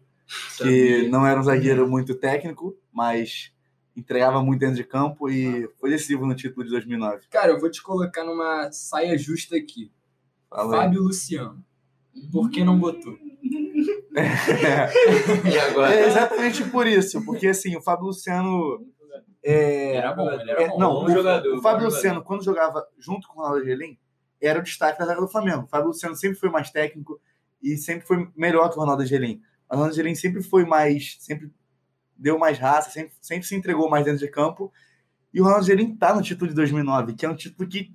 [0.57, 3.53] que não era um zagueiro muito técnico, mas
[3.95, 7.27] entregava muito dentro de campo e foi decisivo no título de 2009.
[7.29, 9.91] Cara, eu vou te colocar numa saia justa aqui.
[10.49, 10.77] Fala.
[10.77, 11.63] Fábio Luciano.
[12.31, 13.17] Por que não botou?
[14.13, 15.93] E agora?
[15.95, 18.85] É exatamente por isso, porque assim, o Fábio Luciano
[19.43, 20.77] é, Era bom, ele era é, bom.
[20.77, 21.85] não, bom o, jogador, o Fábio jogador.
[21.85, 23.97] Luciano quando jogava junto com o Ronaldo Angelim,
[24.41, 25.63] era o destaque da zaga do Flamengo.
[25.63, 27.19] O Fábio Luciano sempre foi mais técnico
[27.61, 29.41] e sempre foi melhor que o Ronaldo Angelim.
[29.69, 31.51] O Ronaldo Angelim sempre foi mais, sempre
[32.17, 34.71] deu mais raça, sempre, sempre se entregou mais dentro de campo.
[35.33, 37.93] E o Ronaldo Angelim tá no título de 2009, que é um título que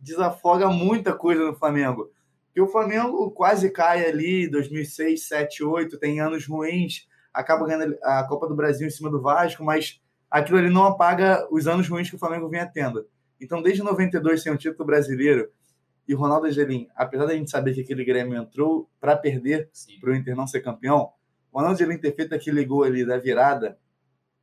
[0.00, 2.10] desafoga muita coisa no Flamengo.
[2.52, 8.24] Que o Flamengo quase cai ali 2006, 7, 8, tem anos ruins, acaba ganhando a
[8.24, 12.10] Copa do Brasil em cima do Vasco, mas aquilo ali não apaga os anos ruins
[12.10, 13.06] que o Flamengo vinha tendo.
[13.40, 15.50] Então, desde 92 sem um título brasileiro,
[16.08, 20.10] e o Ronaldo Angelim, apesar da gente saber que aquele Grêmio entrou para perder para
[20.10, 21.12] o Inter não ser campeão,
[21.52, 23.78] o Ronaldo Angelim ter feito aquele gol ali da virada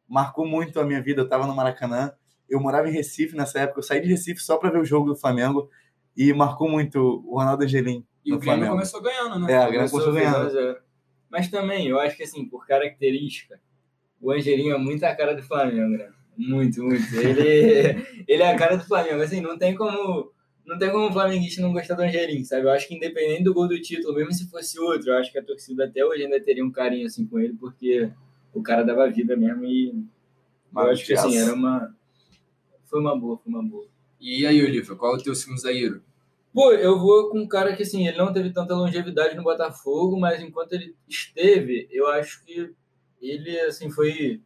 [0.07, 1.21] marcou muito a minha vida.
[1.21, 2.13] Eu estava no Maracanã,
[2.47, 5.07] eu morava em Recife nessa época, eu saí de Recife só para ver o jogo
[5.07, 5.69] do Flamengo
[6.15, 8.05] e marcou muito o Ronaldo Angelim.
[8.23, 8.71] E o Grêmio Flamengo.
[8.73, 9.51] começou ganhando, né?
[9.51, 10.53] É, a Grêmio começou ganhando.
[10.53, 10.77] ganhando.
[11.29, 13.59] Mas também, eu acho que assim, por característica,
[14.21, 16.09] o Angelinho é muito a cara do Flamengo, né?
[16.37, 17.15] Muito, muito.
[17.15, 19.21] Ele, ele é a cara do Flamengo.
[19.21, 20.31] Assim, não tem como.
[20.65, 22.63] Não tem como o flamenguista não gostar do Angelinho, sabe?
[22.65, 25.37] Eu acho que independente do gol do título, mesmo se fosse outro, eu acho que
[25.37, 28.11] a torcida até hoje ainda teria um carinho assim com ele, porque
[28.53, 30.05] o cara dava vida mesmo e
[30.75, 31.95] eu acho que assim, era uma.
[32.85, 33.87] Foi uma boa, foi uma boa.
[34.19, 36.01] E aí, Olívio, qual é o teu segundo zagueiro?
[36.53, 40.17] Pô, eu vou com um cara que, assim, ele não teve tanta longevidade no Botafogo,
[40.17, 42.73] mas enquanto ele esteve, eu acho que
[43.21, 44.41] ele, assim, foi,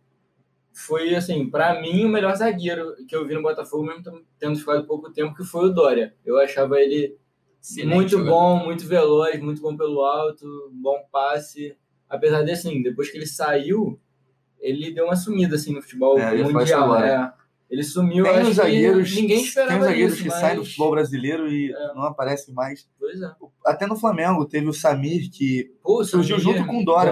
[0.79, 4.03] foi assim, para mim, o melhor zagueiro que eu vi no Botafogo, mesmo
[4.37, 6.13] tendo ficado pouco tempo, que foi o Dória.
[6.25, 7.17] Eu achava ele
[7.61, 8.29] Excelente muito jogador.
[8.31, 11.75] bom, muito veloz, muito bom pelo alto, bom passe.
[12.09, 13.99] Apesar de, assim, depois que ele saiu,
[14.59, 16.95] ele deu uma sumida, assim, no futebol É, mundial.
[17.01, 17.33] é.
[17.69, 20.39] Ele sumiu, Tem acho zagueiros, ninguém esperava tem os zagueiros isso, que mas...
[20.39, 21.93] saem do futebol brasileiro e É.
[21.93, 22.89] não aparecem mais.
[22.99, 23.31] Pois é.
[23.63, 27.11] Até no Flamengo teve o Samir, que Pô, Surgiu Samir, junto com o Dória,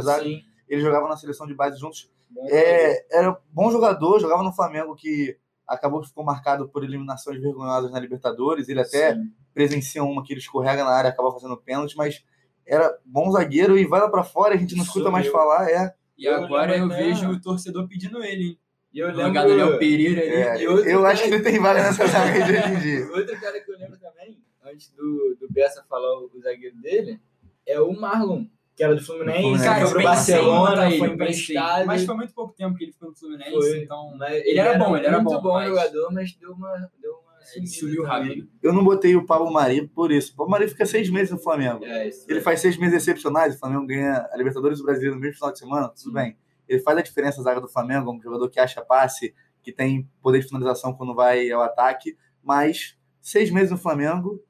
[0.00, 0.22] zaga.
[0.24, 0.40] sim.
[0.66, 2.10] ele jogava na seleção de base juntos.
[2.34, 2.54] Jogador.
[2.54, 7.90] É, era bom jogador, jogava no Flamengo que acabou que ficou marcado por eliminações vergonhosas
[7.90, 8.68] na Libertadores.
[8.68, 9.30] Ele até Sim.
[9.54, 12.24] presencia uma que ele escorrega na área, acaba fazendo pênalti, mas
[12.66, 15.94] era bom zagueiro e vai lá pra fora, a gente não escuta mais falar, é.
[16.16, 18.58] E Eu agora eu até- vejo o torcedor pedindo ele, hein?
[18.92, 19.32] E eu O lembro...
[19.32, 20.30] Gabriel Pereira ali.
[20.60, 22.78] é e outro eu cara- acho que ele tem vaga nessa zaga de hoje em
[22.80, 23.06] dia.
[23.16, 27.18] Outro cara que eu lembro também, antes do, do Bessa falar o, o zagueiro dele,
[27.66, 29.64] é o Marlon, que era do Fluminense, Fluminense.
[29.64, 31.86] Cara, foi pro Barcelona, ele, foi emprestado.
[31.86, 33.78] Mas foi muito pouco tempo que ele ficou no Fluminense, Foi.
[33.82, 34.14] então...
[34.16, 37.32] Mas Ele era bom, ele era muito bom, mas- jogador, mas deu uma, deu uma
[37.54, 38.48] Ele sumiu rápido.
[38.62, 40.32] Eu não botei o Pablo Mari por isso.
[40.32, 41.84] O Pablo Mari fica seis meses no Flamengo.
[41.84, 42.24] É, isso.
[42.28, 45.52] Ele faz seis meses excepcionais, o Flamengo ganha a Libertadores do Brasil no mesmo final
[45.52, 46.36] de semana, tudo bem.
[46.68, 50.08] Ele faz a diferença na zaga do Flamengo, um jogador que acha passe, que tem
[50.22, 54.40] poder de finalização quando vai ao ataque, mas seis meses no Flamengo,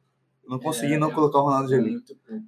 [0.44, 1.14] eu não consegui É, não é.
[1.14, 1.70] colocar o Ronaldo.
[1.76, 2.44] Muito pouco.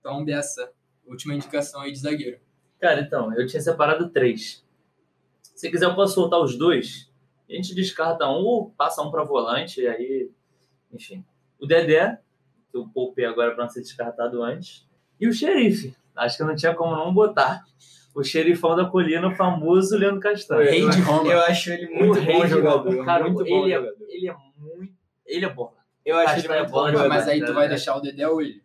[0.00, 0.70] Então, Bessa,
[1.08, 2.38] última indicação aí de zagueiro.
[2.80, 4.64] Cara, então, eu tinha separado três.
[5.42, 7.10] Se quiser, eu posso soltar os dois.
[7.48, 10.30] A gente descarta um ou passa um para volante, e aí.
[10.92, 11.24] Enfim.
[11.58, 12.20] O Dedé,
[12.70, 14.86] que eu poupei agora para não ser descartado antes.
[15.20, 15.94] E o xerife.
[16.14, 17.64] Acho que não tinha como não botar.
[18.14, 20.62] O xerifão da colina, o famoso Leandro Castanho.
[20.62, 21.32] Rei eu, de Roma.
[21.32, 23.04] Eu acho ele O muito rei bom de jogador.
[23.04, 24.06] Cara, muito bom ele, é, jogador.
[24.08, 24.94] ele é muito.
[25.26, 25.74] Ele é bom.
[26.04, 27.08] Eu acho ele é bom bom jogador.
[27.08, 27.52] Mas aí tu né?
[27.52, 28.62] vai deixar o Dedé ou ele?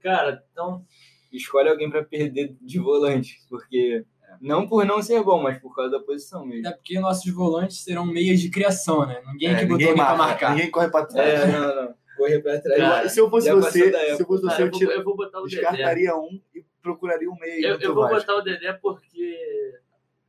[0.00, 0.84] Cara, então.
[1.32, 4.04] Escolhe alguém pra perder de volante, porque
[4.40, 6.66] não por não ser bom, mas por causa da posição mesmo.
[6.66, 9.20] Até porque nossos volantes serão meias de criação, né?
[9.26, 10.50] Ninguém É, aqui botou ninguém, alguém pra marca, marcar.
[10.54, 11.28] ninguém corre pra trás.
[11.40, 11.94] É, não, não.
[12.16, 12.78] Correr pra trás.
[12.80, 15.44] Cara, se eu fosse você, se eu fosse você, eu, tira- eu vou botar o
[15.44, 15.56] Dedé.
[15.60, 17.66] descartaria um e procuraria um meio.
[17.66, 18.20] Eu, eu vou Vasco.
[18.20, 19.74] botar o Dedé porque,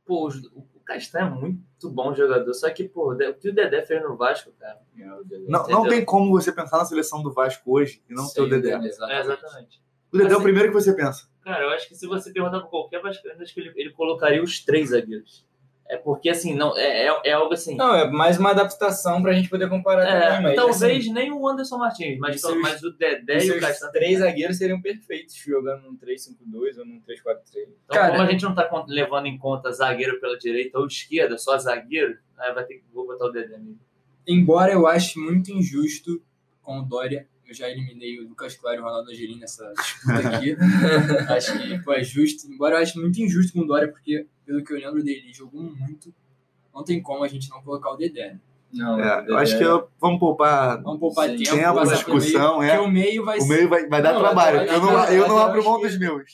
[0.04, 2.52] pô, os- o Castanho é muito bom jogador.
[2.54, 4.78] Só que, pô, o que o Dedé fez no Vasco, cara.
[4.94, 5.48] Não, Entendeu?
[5.70, 8.78] não tem como você pensar na seleção do Vasco hoje e não ter o Dedé.
[8.78, 9.82] Dedé, É, Exatamente.
[10.12, 11.28] O Dedé é o Assim- primeiro que você pensa.
[11.42, 14.42] Cara, eu acho que se você perguntar pra qualquer vascaíno, acho que ele, ele colocaria
[14.42, 15.46] os três zagueiros.
[15.90, 17.74] É porque, assim, não, é, é, é algo assim.
[17.74, 21.32] Não, é mais uma adaptação pra gente poder comparar É, também, mas talvez assim, nem
[21.32, 23.92] o Anderson Martins, mas, seus- mas o Dedé os e o Castanho.
[23.92, 27.62] três zagueiros seriam perfeitos jogando num 3-5-2 ou num 3-4-3.
[27.84, 31.38] Então, Cara, como a gente não tá levando em conta zagueiro pela direita ou esquerda,
[31.38, 33.80] só zagueiro, aí vai ter que vou botar o Dedé mesmo.
[34.26, 36.22] Embora eu ache muito injusto
[36.60, 40.36] com o Dória, eu já eliminei o Lucas Claro e o Ronaldo Angelim nessa disputa
[40.36, 40.54] aqui.
[41.32, 42.46] acho que pô, é justo.
[42.46, 45.32] Embora eu ache muito injusto com o Dória, porque pelo que eu lembro dele, ele
[45.32, 46.14] jogou muito.
[46.74, 48.34] Não tem como a gente não colocar o Dedé.
[48.34, 48.40] né?
[48.70, 51.38] Não, É, o eu acho que eu- vamos poupar Vamos poupar Sim.
[51.38, 52.76] tempo, tempo, discussão, meio, é.
[52.76, 53.48] porque o meio vai O ser...
[53.48, 54.58] meio vai, vai dar Não, trabalho.
[54.60, 56.30] Eu não, eu não abro mão dos meus.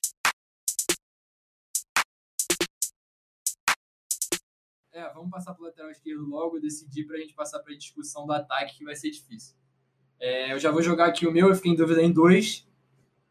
[4.93, 8.79] É, vamos passar pro lateral esquerdo logo, decidir pra gente passar pra discussão do ataque,
[8.79, 9.55] que vai ser difícil.
[10.21, 12.67] É, eu já vou jogar aqui o meu, eu fiquei em dúvida em dois.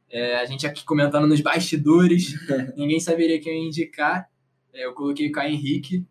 [0.09, 2.33] É, a gente aqui comentando nos bastidores,
[2.77, 4.29] ninguém saberia quem eu ia indicar.
[4.73, 6.05] É, eu coloquei o Caio Henrique,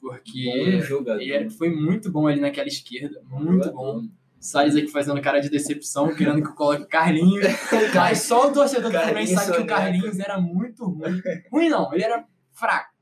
[0.00, 1.20] porque jogador.
[1.20, 4.06] ele era- foi muito bom ali naquela esquerda, muito bom.
[4.40, 7.44] Salles aqui fazendo cara de decepção, querendo que eu coloque o Carlinhos.
[7.94, 9.66] Mas só o torcedor do Fluminense sabe que o.
[9.66, 11.20] Carlinhos era muito ruim.
[11.50, 12.92] Ruim não, ele era fraco.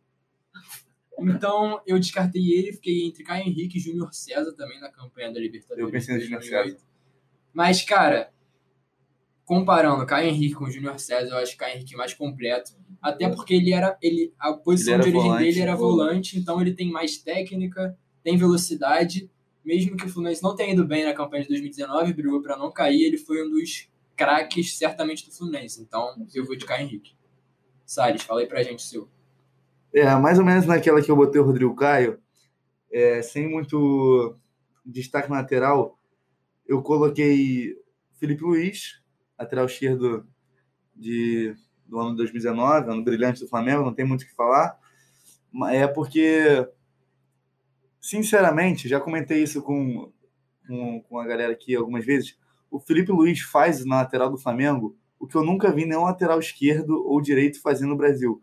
[1.19, 5.41] Então eu descartei ele, fiquei entre Caio Henrique e Júnior César também na campanha da
[5.41, 5.83] Libertadores.
[5.85, 6.85] Eu pensei no Júnior 2008.
[7.57, 8.31] Mas, cara,
[9.47, 12.73] comparando Caio Henrique com o Júnior César, eu acho o Caio Henrique mais completo.
[13.01, 13.97] Até porque ele era.
[14.03, 15.97] Ele, a posição Ele de origem volante, dele era volante.
[15.97, 19.31] volante, então ele tem mais técnica, tem velocidade.
[19.65, 22.71] Mesmo que o Fluminense não tenha ido bem na campanha de 2019, brigou para não
[22.71, 25.81] cair, ele foi um dos craques certamente do Fluminense.
[25.81, 27.17] Então eu vou de Caio Henrique.
[27.87, 29.09] Salles, fala aí pra gente o seu.
[29.95, 32.19] É, mais ou menos naquela que eu botei o Rodrigo Caio,
[32.93, 34.37] é, sem muito
[34.85, 35.97] destaque lateral,
[36.69, 37.77] eu coloquei
[38.19, 39.03] Felipe Luiz,
[39.39, 40.27] lateral esquerdo
[40.95, 41.55] de,
[41.87, 44.79] do ano de 2019, ano brilhante do Flamengo, não tem muito o que falar.
[45.71, 46.69] É porque,
[48.01, 50.13] sinceramente, já comentei isso com,
[50.67, 52.39] com, com a galera aqui algumas vezes,
[52.71, 56.39] o Felipe Luiz faz na lateral do Flamengo o que eu nunca vi nenhum lateral
[56.39, 58.43] esquerdo ou direito fazer no Brasil.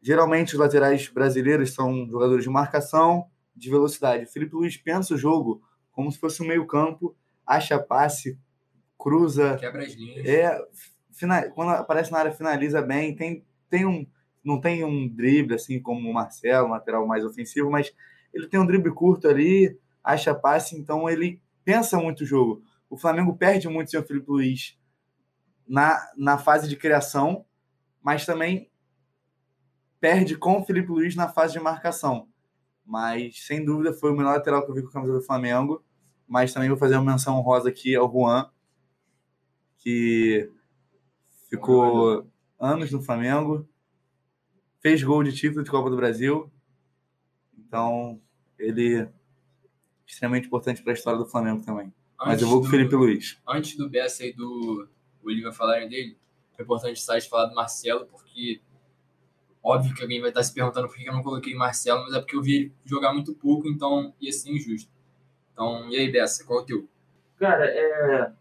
[0.00, 4.24] Geralmente os laterais brasileiros são jogadores de marcação, de velocidade.
[4.24, 5.62] O Felipe Luiz pensa o jogo
[5.92, 7.14] como se fosse um meio-campo,
[7.56, 8.38] acha passe,
[8.98, 10.26] cruza, Quebra as linhas.
[10.26, 10.58] é,
[11.10, 14.06] fina- quando aparece na área finaliza bem, tem, tem um
[14.44, 17.94] não tem um drible assim como o Marcelo, um lateral mais ofensivo, mas
[18.34, 22.60] ele tem um drible curto ali, acha passe, então ele pensa muito o jogo.
[22.90, 24.76] O Flamengo perde muito sem o Felipe Luiz
[25.66, 27.44] na, na fase de criação,
[28.02, 28.68] mas também
[30.00, 32.28] perde com o Felipe Luiz na fase de marcação.
[32.84, 35.84] Mas, sem dúvida, foi o melhor lateral que eu vi com a camisa do Flamengo.
[36.32, 38.50] Mas também vou fazer uma menção honrosa aqui ao Juan,
[39.76, 40.50] que
[41.50, 42.26] ficou
[42.58, 43.68] anos no Flamengo,
[44.80, 46.50] fez gol de título de Copa do Brasil.
[47.58, 48.18] Então,
[48.58, 49.12] ele é
[50.06, 51.92] extremamente importante para a história do Flamengo também.
[52.16, 53.38] Mas eu vou com o Felipe Luiz.
[53.46, 54.88] antes do Bessa e do
[55.22, 56.16] Olivia falarem dele,
[56.58, 58.62] é importante o site falar do Marcelo, porque
[59.62, 62.20] óbvio que alguém vai estar se perguntando por que eu não coloquei Marcelo, mas é
[62.20, 64.90] porque eu vi ele jogar muito pouco, então ia ser injusto.
[65.52, 66.88] Então, e aí, Bessa, qual é o teu?
[67.38, 68.32] Cara, é...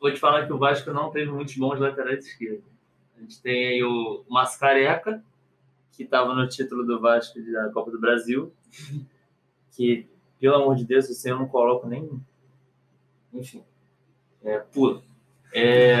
[0.00, 2.64] vou te falar que o Vasco não teve muitos bons laterais esquerdos.
[3.16, 5.22] A gente tem aí o Mascareca,
[5.92, 8.52] que estava no título do Vasco da Copa do Brasil,
[9.72, 12.10] que, pelo amor de Deus, assim, eu não coloco nem.
[13.32, 13.64] Enfim,
[14.42, 15.02] é, pula.
[15.52, 15.96] É,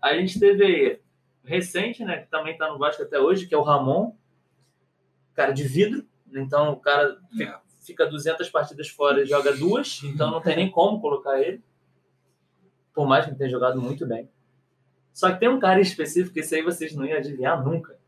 [0.00, 1.00] a gente teve aí,
[1.44, 4.14] recente, né, que também está no Vasco até hoje, que é o Ramon,
[5.34, 6.04] cara de vidro.
[6.32, 10.70] Então, o cara fica, fica 200 partidas fora e joga duas, então não tem nem
[10.70, 11.62] como colocar ele.
[12.94, 14.28] Por mais que ele tenha jogado muito bem.
[15.12, 17.98] Só que tem um cara em específico, esse aí vocês não iam adivinhar nunca.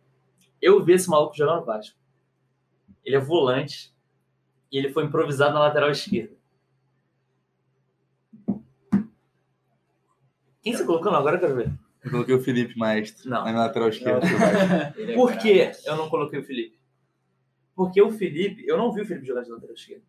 [0.61, 1.99] Eu vi esse maluco jogar no Vasco.
[3.05, 3.93] Ele é volante
[4.71, 6.35] e ele foi improvisado na lateral esquerda.
[10.63, 11.11] Quem você colocou?
[11.11, 11.73] Não, agora eu quero ver.
[12.05, 13.45] Eu coloquei o Felipe Maestro Não.
[13.45, 14.27] na lateral esquerda.
[14.97, 16.80] É Por que eu não coloquei o Felipe?
[17.81, 20.03] Porque o Felipe, eu não vi o Felipe jogar de lateral esquerda.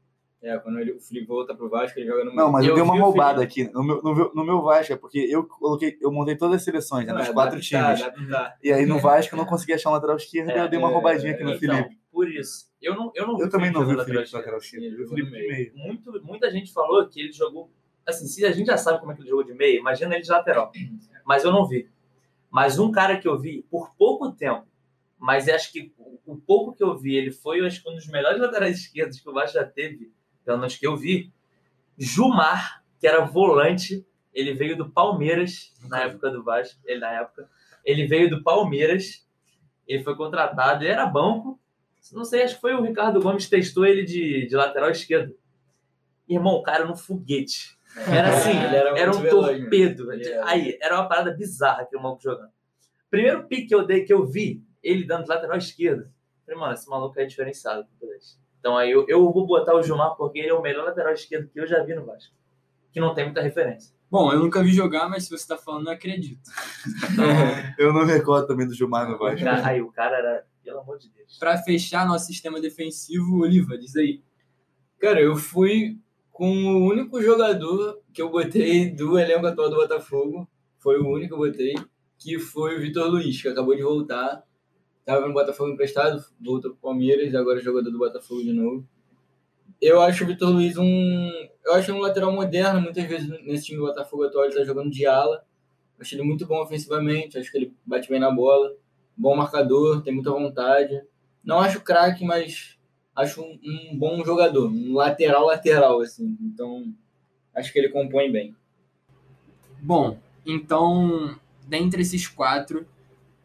[0.43, 2.75] É, quando ele, o Felipe volta pro Vasco, ele joga no Não, mas eu, Eu
[2.75, 3.63] dei uma roubada aqui.
[3.71, 6.63] No meu, no, meu, no meu Vasco, é porque eu coloquei, eu montei todas as
[6.65, 8.01] seleções, né, nos é quatro adaptar, times.
[8.13, 8.57] adaptar.
[8.61, 10.89] E aí no Vasco eu não consegui achar um lateral esquerdo, É, eu dei uma
[10.89, 11.97] é, roubadinha aqui no Então, Felipe.
[12.11, 12.69] por isso.
[12.81, 14.37] Eu não, eu não Eu também não vi o Felipe esquerda.
[14.39, 15.71] lateral esquerdo, eu vi o de meio.
[15.77, 17.71] muito, muita gente falou que ele jogou.
[18.05, 20.23] Assim, se a gente já sabe como é que ele jogou de meio, imagina ele
[20.23, 20.73] de lateral.
[21.25, 21.87] Mas eu não vi.
[22.49, 24.65] Mas um cara que eu vi por pouco tempo,
[25.21, 27.93] mas acho que o, o pouco que eu vi, ele foi eu acho que um
[27.93, 30.11] dos melhores laterais esquerdos que o Vasco já teve,
[30.43, 31.31] pelo menos que eu vi.
[31.95, 34.03] Jumar, que era volante,
[34.33, 36.81] ele veio do Palmeiras na época do Vasco.
[36.85, 37.47] Ele na época.
[37.85, 39.27] Ele veio do Palmeiras,
[39.87, 41.59] ele foi contratado, ele era banco.
[42.11, 45.37] Não sei, acho que foi o Ricardo Gomes que testou ele de, de lateral esquerdo.
[46.27, 47.77] Irmão, o cara era um foguete.
[47.95, 49.29] Era assim, era era, um né?
[49.29, 50.11] torpedo.
[50.11, 50.49] Era.
[50.49, 52.49] Aí, era uma parada bizarra aquele maluco jogando.
[53.07, 56.09] Primeiro pique que eu dei, que eu vi, ele dando lateral esquerdo.
[56.45, 57.87] Falei, mano, esse maluco é diferenciado.
[58.59, 61.49] Então aí eu, eu vou botar o Gilmar porque ele é o melhor lateral esquerdo
[61.49, 62.33] que eu já vi no Vasco.
[62.91, 63.95] Que não tem muita referência.
[64.09, 66.41] Bom, eu nunca vi jogar, mas se você tá falando, eu acredito.
[67.79, 69.41] Eu não me recordo também do Gilmar no Vasco.
[69.41, 71.37] Cara, aí o cara era, pelo amor de Deus.
[71.39, 74.21] Pra fechar nosso sistema defensivo, Oliva, diz aí.
[74.99, 75.97] Cara, eu fui
[76.29, 80.45] com o único jogador que eu botei do elenco atual do Botafogo.
[80.79, 81.75] Foi o único que eu botei,
[82.19, 84.43] que foi o Vitor Luiz, que acabou de voltar.
[85.05, 88.87] Tava no Botafogo emprestado, voltou pro Palmeiras, agora é jogador do Botafogo de novo.
[89.81, 91.29] Eu acho o Vitor Luiz um.
[91.65, 94.91] Eu acho um lateral moderno, muitas vezes nesse time do Botafogo atual ele tá jogando
[94.91, 95.43] de ala.
[95.99, 98.75] Acho ele muito bom ofensivamente, acho que ele bate bem na bola.
[99.17, 101.01] Bom marcador, tem muita vontade.
[101.43, 102.77] Não acho craque, mas
[103.15, 106.37] acho um, um bom jogador, um lateral lateral assim.
[106.41, 106.93] Então
[107.55, 108.55] acho que ele compõe bem.
[109.81, 111.35] Bom, então,
[111.67, 112.85] dentre esses quatro,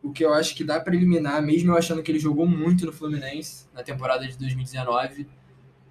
[0.06, 2.86] o que eu acho que dá para eliminar, mesmo eu achando que ele jogou muito
[2.86, 5.26] no Fluminense na temporada de 2019,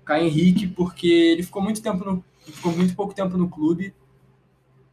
[0.05, 3.93] Caio Henrique, porque ele ficou muito tempo no, ficou muito pouco tempo no clube.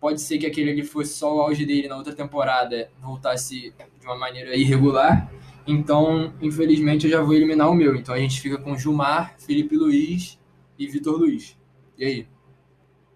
[0.01, 4.07] Pode ser que aquele ali fosse só o auge dele na outra temporada, voltasse de
[4.07, 5.31] uma maneira irregular.
[5.65, 7.95] Então, infelizmente, eu já vou eliminar o meu.
[7.95, 10.37] Então a gente fica com Gilmar, Felipe Luiz
[10.77, 11.57] e Vitor Luiz.
[11.97, 12.27] E aí?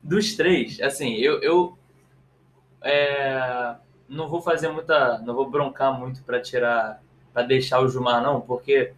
[0.01, 1.77] Dos três, assim, eu, eu
[2.81, 3.77] é,
[4.09, 5.19] não vou fazer muita.
[5.19, 7.03] Não vou broncar muito para tirar.
[7.33, 8.93] para deixar o Gilmar, não, porque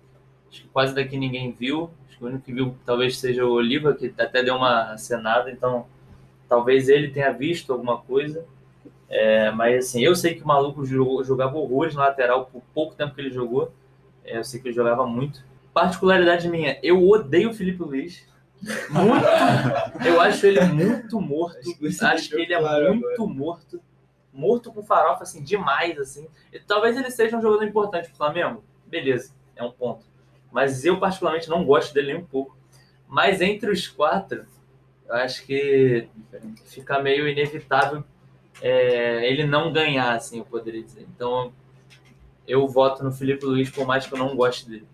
[0.50, 1.90] acho que quase daqui ninguém viu.
[2.08, 5.50] Acho que o único que viu talvez seja o Oliva, que até deu uma acenada,
[5.50, 5.86] então
[6.48, 8.44] talvez ele tenha visto alguma coisa.
[9.08, 12.94] É, mas assim, eu sei que o maluco jogou, jogava horrores na lateral por pouco
[12.94, 13.72] tempo que ele jogou.
[14.24, 15.42] É, eu sei que ele jogava muito.
[15.72, 18.26] Particularidade minha, eu odeio o Felipe Luiz.
[18.90, 19.24] Muito.
[20.06, 21.58] eu acho ele muito morto.
[21.58, 23.80] Acho Acho que que ele é claro muito morto.
[24.38, 26.28] Morto com farofa, assim, demais, assim.
[26.52, 28.62] E Talvez ele seja um jogador importante pro Flamengo.
[28.86, 30.04] Beleza, é um ponto.
[30.52, 32.56] Mas eu, particularmente, não gosto dele nem um pouco.
[33.08, 34.46] Mas entre os quatro,
[35.08, 36.08] eu acho que
[36.66, 38.04] fica meio inevitável
[38.62, 41.06] é, ele não ganhar, assim, eu poderia dizer.
[41.14, 41.52] Então,
[42.46, 44.86] eu voto no Felipe Luiz, por mais que eu não goste dele.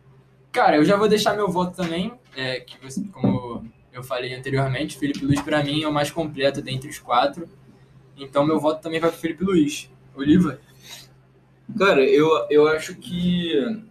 [0.52, 4.98] Cara, eu já vou deixar meu voto também, é, que você, como eu falei anteriormente,
[4.98, 7.48] Felipe Luiz para mim é o mais completo dentre os quatro.
[8.16, 9.90] Então meu voto também vai para Felipe Luiz.
[10.14, 10.58] Oliva?
[11.78, 13.82] Cara, eu, eu acho que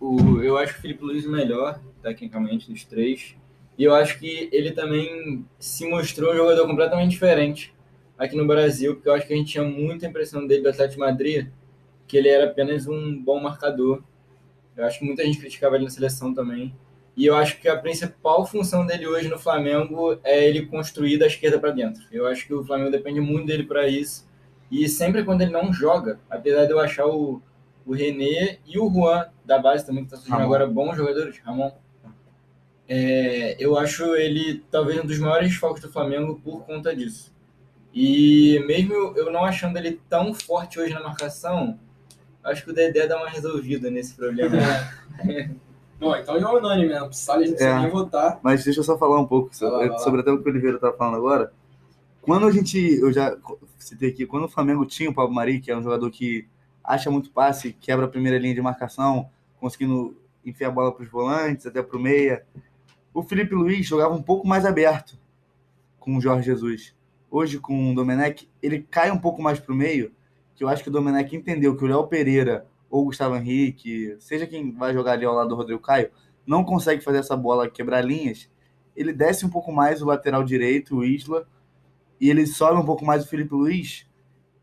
[0.00, 3.36] o, eu acho o Felipe Luiz é o melhor, tecnicamente, dos três.
[3.78, 7.74] E eu acho que ele também se mostrou um jogador completamente diferente
[8.18, 10.94] aqui no Brasil, porque eu acho que a gente tinha muita impressão dele do Atlético
[10.94, 11.48] de Madrid,
[12.06, 14.02] que ele era apenas um bom marcador.
[14.76, 16.74] Eu acho que muita gente criticava ele na seleção também.
[17.16, 21.26] E eu acho que a principal função dele hoje no Flamengo é ele construir da
[21.26, 22.02] esquerda para dentro.
[22.12, 24.28] Eu acho que o Flamengo depende muito dele para isso.
[24.70, 27.40] E sempre quando ele não joga, apesar de eu achar o,
[27.86, 30.44] o René e o Juan da base também, que está surgindo Ramon.
[30.44, 31.72] agora, bons jogadores, Ramon,
[32.86, 37.34] é, eu acho ele talvez um dos maiores focos do Flamengo por conta disso.
[37.94, 41.80] E mesmo eu não achando ele tão forte hoje na marcação,
[42.44, 44.58] acho que o Dedé dá uma resolvida nesse problema.
[45.98, 47.12] Bom, então é unânime mesmo.
[47.12, 47.80] Salles não precisa É.
[47.82, 48.38] nem votar.
[48.42, 49.98] Mas deixa eu só falar um pouco sobre, lá, vai lá.
[49.98, 51.52] sobre até o que o Oliveira tá falando agora.
[52.20, 53.36] Quando a gente, eu já
[53.78, 56.46] citei aqui, quando o Flamengo tinha o Pablo Mari, que é um jogador que
[56.82, 59.28] acha muito passe, quebra a primeira linha de marcação,
[59.60, 62.44] conseguindo enfiar a bola para os volantes, até para o meia.
[63.14, 65.16] O Felipe Luiz jogava um pouco mais aberto
[65.98, 66.94] com o Jorge Jesus.
[67.30, 70.12] Hoje, com o Domenech, ele cai um pouco mais para o meio,
[70.54, 74.46] que eu acho que o Domenech entendeu que o Léo Pereira ou Gustavo Henrique, seja
[74.46, 76.10] quem vai jogar ali ao lado do Rodrigo Caio,
[76.46, 78.48] não consegue fazer essa bola quebrar linhas,
[78.96, 81.46] ele desce um pouco mais o lateral direito, o Isla,
[82.20, 84.06] e ele sobe um pouco mais o Felipe Luiz,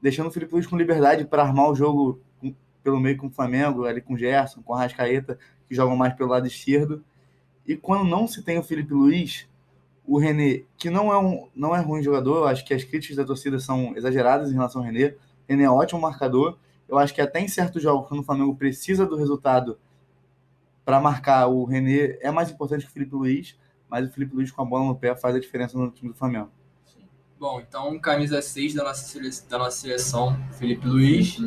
[0.02, 3.32] deixando o Felipe Luiz com liberdade para armar o jogo com- pelo meio com o
[3.32, 7.04] Flamengo, ali com o Gerson, com o Rascaeta, que jogam mais pelo lado esquerdo.
[7.66, 9.48] E quando não se tem o Felipe Luiz,
[10.06, 13.18] o René, que não é um não é ruim jogador, eu acho que as críticas
[13.18, 15.16] da torcida são exageradas em relação ao René.
[15.48, 16.58] René é ótimo marcador.
[16.88, 19.80] Eu acho que até em certos jogos, quando o Flamengo precisa do resultado
[20.86, 23.58] para marcar, o René é mais importante que o Felipe Luiz,
[23.90, 26.18] mas o Felipe Luiz com a bola no pé faz a diferença no time do
[26.18, 26.52] Flamengo.
[27.40, 31.38] Bom, então camisa 6 da nossa, sele- da nossa seleção, Felipe Luiz.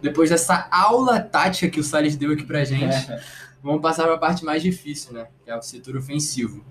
[0.00, 2.94] Depois dessa aula tática que o Salles deu aqui pra gente,
[3.62, 5.28] vamos passar para a parte mais difícil, né?
[5.44, 6.64] Que é o setor ofensivo.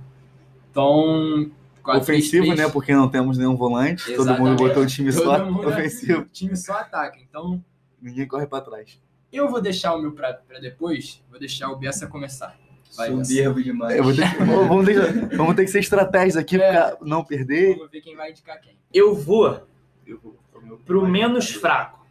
[0.70, 1.52] Então,
[1.86, 2.70] 4-3-3, Ofensivo, né?
[2.70, 4.04] Porque não temos nenhum volante.
[4.16, 4.58] Todo mundo Exatamente.
[4.64, 6.22] botou o time Todo só mundo- ofensivo.
[6.22, 7.18] O time só ataca.
[7.20, 7.64] Então,
[8.02, 9.00] Ninguém corre para trás.
[9.32, 11.24] eu vou deixar o meu pra, pra depois.
[11.30, 12.58] Vou deixar o Bessa começar.
[12.96, 13.26] Vai, Bessa.
[13.34, 13.96] Soberbo demais.
[13.98, 16.72] Eu vou ter vamos, ter, vamos ter que ser estratégias aqui É.
[16.74, 17.76] pra não perder.
[17.76, 18.78] Vamos ver quem vai indicar quem.
[18.94, 19.62] Eu vou
[20.06, 22.06] Eu vou pro meu- pro menos fraco.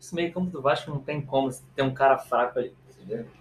[0.00, 2.72] Esse meio campo do Vasco não tem como ter um cara fraco ali.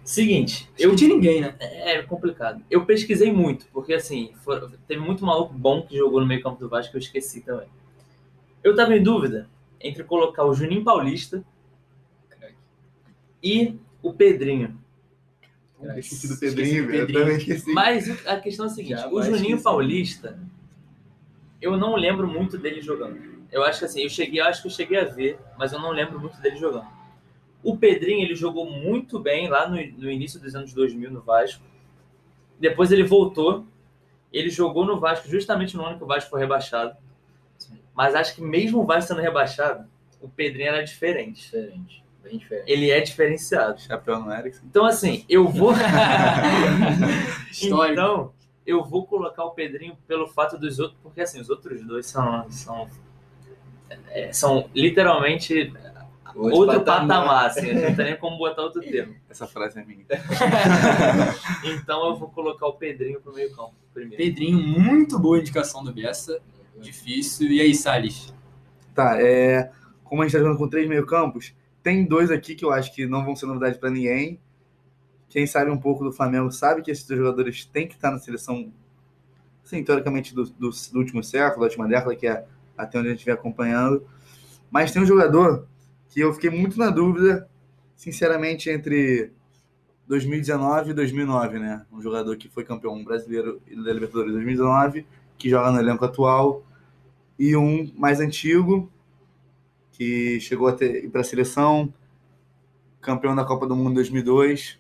[0.04, 1.56] Seguinte, Eu eu de ninguém, né?
[1.60, 2.64] É complicado.
[2.70, 6.60] Eu pesquisei muito, porque assim, for- teve muito maluco bom que jogou no meio campo
[6.60, 7.68] do Vasco que eu esqueci também.
[8.64, 9.50] Eu tava em dúvida
[9.80, 11.44] entre colocar o Juninho Paulista
[13.44, 14.80] e o Pedrinho.
[15.82, 17.10] Eu esqueci do Esqueci Pedrinho, velho.
[17.10, 17.74] Eu também esqueci.
[17.74, 19.64] Mas a questão é a seguinte: Já o Juninho esquecer.
[19.64, 20.40] Paulista,
[21.62, 23.20] eu não lembro muito dele jogando.
[23.52, 25.80] Eu acho que assim, eu cheguei, eu acho que eu cheguei a ver, mas eu
[25.80, 26.88] não lembro muito dele jogando.
[27.64, 31.64] O Pedrinho, ele jogou muito bem lá no, no início dos anos 2000 no Vasco.
[32.60, 33.66] Depois ele voltou.
[34.32, 36.96] Ele jogou no Vasco justamente no ano que o Vasco foi rebaixado.
[37.94, 39.88] Mas acho que mesmo o Vasco sendo rebaixado,
[40.22, 41.42] o Pedrinho era diferente.
[41.44, 42.02] Diferente.
[42.24, 42.72] Bem diferente.
[42.72, 43.82] ele é diferenciado.
[43.82, 44.64] Chapéu no Erickson.
[44.66, 45.74] Então, assim, eu vou.
[47.64, 48.32] Então,
[48.66, 52.50] eu vou colocar o Pedrinho pelo fato dos outros, porque assim, os outros dois são.
[52.50, 52.90] são,
[54.10, 55.74] é, são literalmente
[56.36, 59.16] outro, patamar, assim, não tem nem como botar outro termo.
[59.30, 60.06] Essa frase é minha.
[61.64, 64.18] Então eu vou colocar o Pedrinho pro meio campo primeiro.
[64.18, 66.40] Pedrinho, muito boa indicação do Bessa.
[66.80, 67.52] Difícil.
[67.52, 68.34] E aí, Salles?
[68.94, 69.72] Tá, é,
[70.04, 71.54] como a gente tá jogando com três meio campos,
[71.84, 74.40] tem dois aqui que eu acho que não vão ser novidade pra ninguém.
[75.30, 78.20] Quem sabe um pouco do Flamengo sabe que esses dois jogadores têm que estar na
[78.20, 78.72] seleção,
[79.64, 82.46] sim, teoricamente do, do, do último século, da última década, que é
[82.78, 84.06] até onde a gente vem acompanhando.
[84.70, 85.68] Mas tem um jogador
[86.12, 87.50] que eu fiquei muito na dúvida,
[87.96, 89.32] sinceramente, entre
[90.08, 91.86] 2019 e 2009, né?
[91.90, 95.08] Um jogador que foi campeão brasileiro da Libertadores em 2019,
[95.38, 96.66] que joga no elenco atual,
[97.40, 98.92] e um mais antigo,
[99.94, 101.92] que chegou a ter, ir para a seleção,
[103.00, 104.78] campeão da Copa do Mundo em 2002.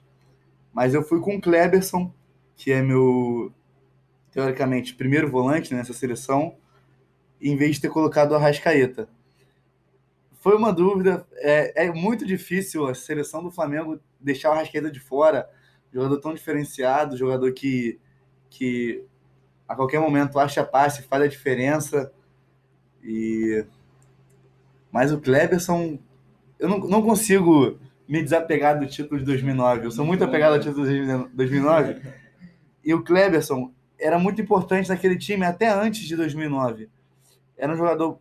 [0.73, 2.13] Mas eu fui com o Kleberson,
[2.57, 3.53] que é meu,
[4.31, 6.57] teoricamente, primeiro volante nessa seleção,
[7.41, 9.07] em vez de ter colocado o Arrascaeta.
[10.41, 14.99] Foi uma dúvida, é, é muito difícil a seleção do Flamengo deixar o Arrascaeta de
[14.99, 15.47] fora,
[15.93, 17.99] jogador tão diferenciado, jogador que,
[18.49, 19.05] que
[19.67, 22.11] a qualquer momento acha passe, faz a diferença.
[23.03, 23.63] E
[24.91, 25.99] mas o Kleberson,
[26.57, 29.85] eu não, não consigo me desapegar do título de 2009.
[29.85, 32.01] Eu sou muito apegado ao título de 2009.
[32.83, 36.89] E o Kleberson era muito importante naquele time até antes de 2009.
[37.55, 38.19] Era um jogador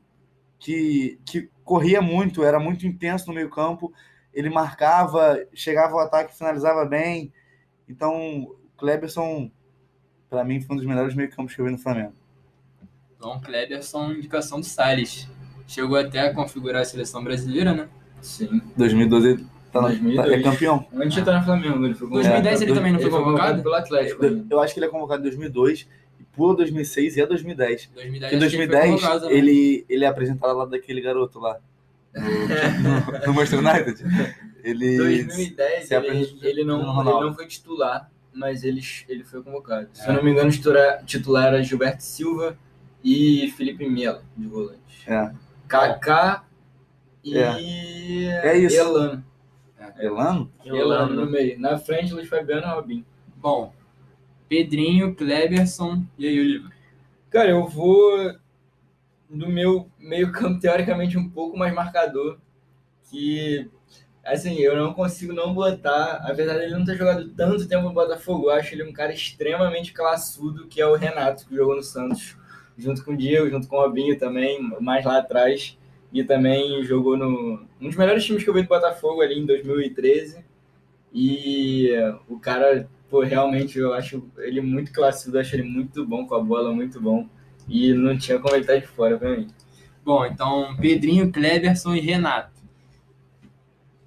[0.61, 3.93] que, que corria muito, era muito intenso no meio-campo.
[4.33, 7.33] Ele marcava, chegava ao ataque, finalizava bem.
[7.89, 9.51] Então, o Kleberson,
[10.29, 12.13] para mim, foi um dos melhores meio-campos que eu vi no Flamengo.
[13.17, 15.29] Então, Kleberson, indicação do Salles.
[15.67, 17.89] Chegou até a configurar a seleção brasileira, né?
[18.21, 18.61] Sim.
[18.77, 20.17] 2012 tá, 2002.
[20.29, 20.87] tá- é campeão.
[20.93, 22.29] Antes de estar no Flamengo, ele foi convocado.
[22.33, 23.63] 2010 ele dois- também não foi Ele foi convocado?
[23.63, 24.25] pelo Atlético.
[24.25, 24.47] ainda.
[24.55, 25.89] Eu acho que ele é convocado em 2002,
[26.21, 27.91] e pula 2006 e é 2010.
[27.95, 29.39] 2010, Em acho que ele foi 2010, convocado também.
[29.39, 31.59] ele, ele é apresentado lá daquele garoto lá.
[32.14, 34.05] No, no, no Manchester United.
[34.62, 34.97] Ele.
[34.99, 39.89] 2010 se ele, ele não, ele não foi titular, mas ele, ele foi convocado.
[39.93, 42.59] Se eu não me engano, titular, titular era Gilberto Silva
[43.03, 45.05] e Felipe Melo, de volante.
[45.07, 45.33] É.
[45.68, 46.45] Kaká
[47.25, 48.77] e É isso.
[48.77, 49.25] Elano.
[49.99, 50.53] Elano?
[50.64, 51.59] Elano no meio.
[51.61, 53.07] Na frente, Luiz Fabiano e Robinho.
[53.37, 53.73] Bom,
[54.51, 56.73] Pedrinho, Kleberson e aí, Oliva.
[57.31, 58.35] Cara, eu vou
[59.29, 62.37] do meu meio campo, teoricamente, um pouco mais marcador.
[63.09, 63.71] Que,
[64.25, 68.47] assim, eu não consigo não botar, apesar dele não ter jogado tanto tempo no Botafogo,
[68.47, 72.37] eu acho ele um cara extremamente classudo, que é o Renato, que jogou no Santos,
[72.77, 75.79] junto com o Diego, junto com o Robinho também, mais lá atrás.
[76.13, 79.47] E também jogou no um dos melhores times que eu vi do Botafogo ali em
[79.47, 80.45] 2013.
[81.15, 81.91] E
[82.29, 86.41] o cara, pô, realmente eu acho ele muito classudo, acho ele muito bom com a
[86.41, 87.29] bola, muito bom.
[87.69, 89.49] E não tinha como ele estar de fora pra mim.
[90.05, 92.61] Bom, então Pedrinho, Kleberson e Renato.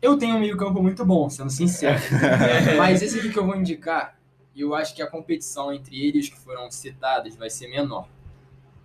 [0.02, 1.98] Eu tenho um meio-campo muito bom, sendo sincero.
[2.78, 4.18] Mas esse aqui que eu vou indicar,
[4.56, 8.08] eu acho que a competição entre eles que foram citados vai ser menor.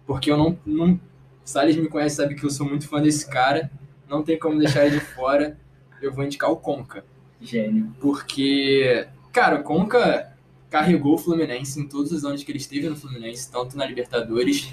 [0.07, 0.59] Porque eu não.
[0.64, 1.01] não
[1.45, 3.71] Salles me conhece, sabe que eu sou muito fã desse cara.
[4.09, 5.59] Não tem como deixar ele de fora.
[6.01, 7.05] Eu vou indicar o Conca.
[7.41, 7.93] Gênio.
[8.01, 9.09] Porque,
[9.39, 10.32] cara, o Conca
[10.70, 14.70] carregou o Fluminense em todos os anos que ele esteve no Fluminense, tanto na Libertadores,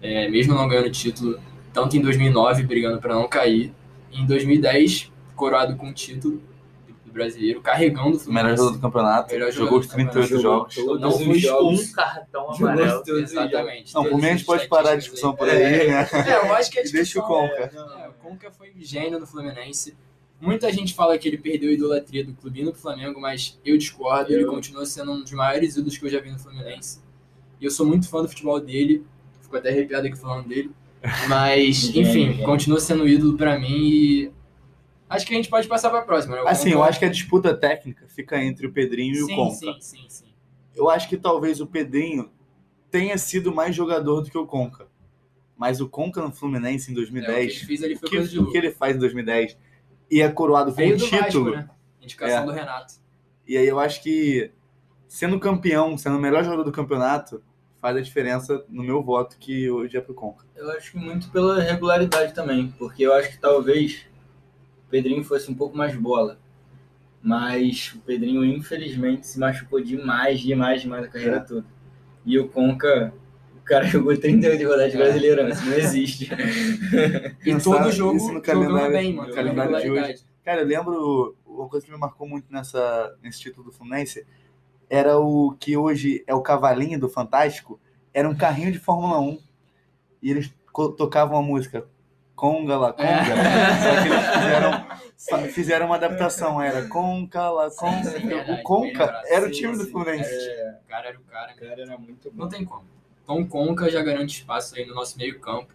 [0.00, 1.40] é, mesmo não ganhando título,
[1.72, 3.72] tanto em 2009, brigando para não cair,
[4.12, 6.40] e em 2010, coroado com o título
[7.04, 8.56] do brasileiro, carregando o O melhor Fluminense.
[8.56, 9.32] jogador do campeonato.
[9.32, 10.74] Melhor jogou os jogador do 38 campeonato.
[10.74, 11.00] jogos.
[11.00, 13.02] Não foi um cartão amarelo.
[13.18, 13.94] Exatamente.
[13.94, 15.36] Não, por mim a gente pode parar a estatísticas discussão aí.
[15.36, 16.08] por aí, né?
[16.30, 17.72] É, eu acho que a E deixa o discussão- Conca.
[18.04, 19.96] É, o Conca foi gênio no Fluminense.
[20.40, 24.32] Muita gente fala que ele perdeu a idolatria do clube no Flamengo, mas eu discordo.
[24.32, 27.00] Ele Eu- continua sendo um dos maiores ídolos que eu já vi no Fluminense.
[27.60, 29.02] E eu sou muito fã do futebol dele.
[29.40, 30.70] Fico até arrepiado aqui falando dele.
[31.28, 34.30] Mas, enfim, continua sendo ídolo pra mim e
[35.08, 36.42] acho que a gente pode passar pra próxima, né?
[36.42, 39.34] O Assim, eu acho que a disputa técnica fica entre o Pedrinho e o sim,
[39.36, 39.54] Conca.
[39.56, 40.26] sim, sim, sim.
[40.74, 42.28] Eu acho que talvez o Pedrinho
[42.90, 44.86] tenha sido mais jogador do que o Conca.
[45.56, 48.38] Mas o Conca no Fluminense em É, o que 2010, ele fez ali o que,
[48.40, 49.56] o que ele faz em 2010
[50.10, 51.50] e é coroado com do título.
[51.50, 51.70] Vasco, né?
[52.02, 52.46] Indicação É.
[52.46, 52.94] do Renato.
[53.46, 54.50] E aí eu acho que
[55.08, 57.42] sendo campeão, sendo o melhor jogador do campeonato,
[57.80, 60.44] faz a diferença no meu voto que hoje é pro Conca.
[60.56, 64.06] Eu acho que muito pela regularidade também, porque eu acho que talvez
[64.86, 66.38] o Pedrinho fosse um pouco mais bola.
[67.22, 71.40] Mas o Pedrinho, infelizmente, se machucou demais, demais, demais a carreira É.
[71.40, 71.64] toda.
[72.24, 73.12] E o Conca,
[73.66, 75.00] cara jogou 38 rodadas de É.
[75.04, 76.30] Brasileirão, isso não existe.
[77.44, 79.34] E Pensar todo jogo isso no calendário- bem, mano.
[79.34, 80.24] calendário de hoje.
[80.44, 84.24] Cara, eu lembro uma coisa que me marcou muito nessa, nesse título do Fluminense
[84.88, 87.80] era o que hoje é o cavalinho do Fantástico,
[88.14, 89.38] era um carrinho de Fórmula 1.
[90.22, 90.52] E eles
[90.96, 91.84] tocavam a música
[92.36, 93.08] Conga La Conga.
[93.08, 93.24] É.
[93.82, 94.86] Só que eles fizeram,
[95.16, 98.04] só fizeram uma adaptação, era Conca La Conga.
[98.10, 99.90] Sim, sim, o Conca era o Sim, time do sim.
[99.90, 100.30] Fluminense.
[100.30, 101.52] É, O cara era o cara.
[101.52, 102.44] o cara era muito bom.
[102.44, 102.84] Não tem como.
[103.26, 105.74] Então Conca já garante espaço aí no nosso meio campo.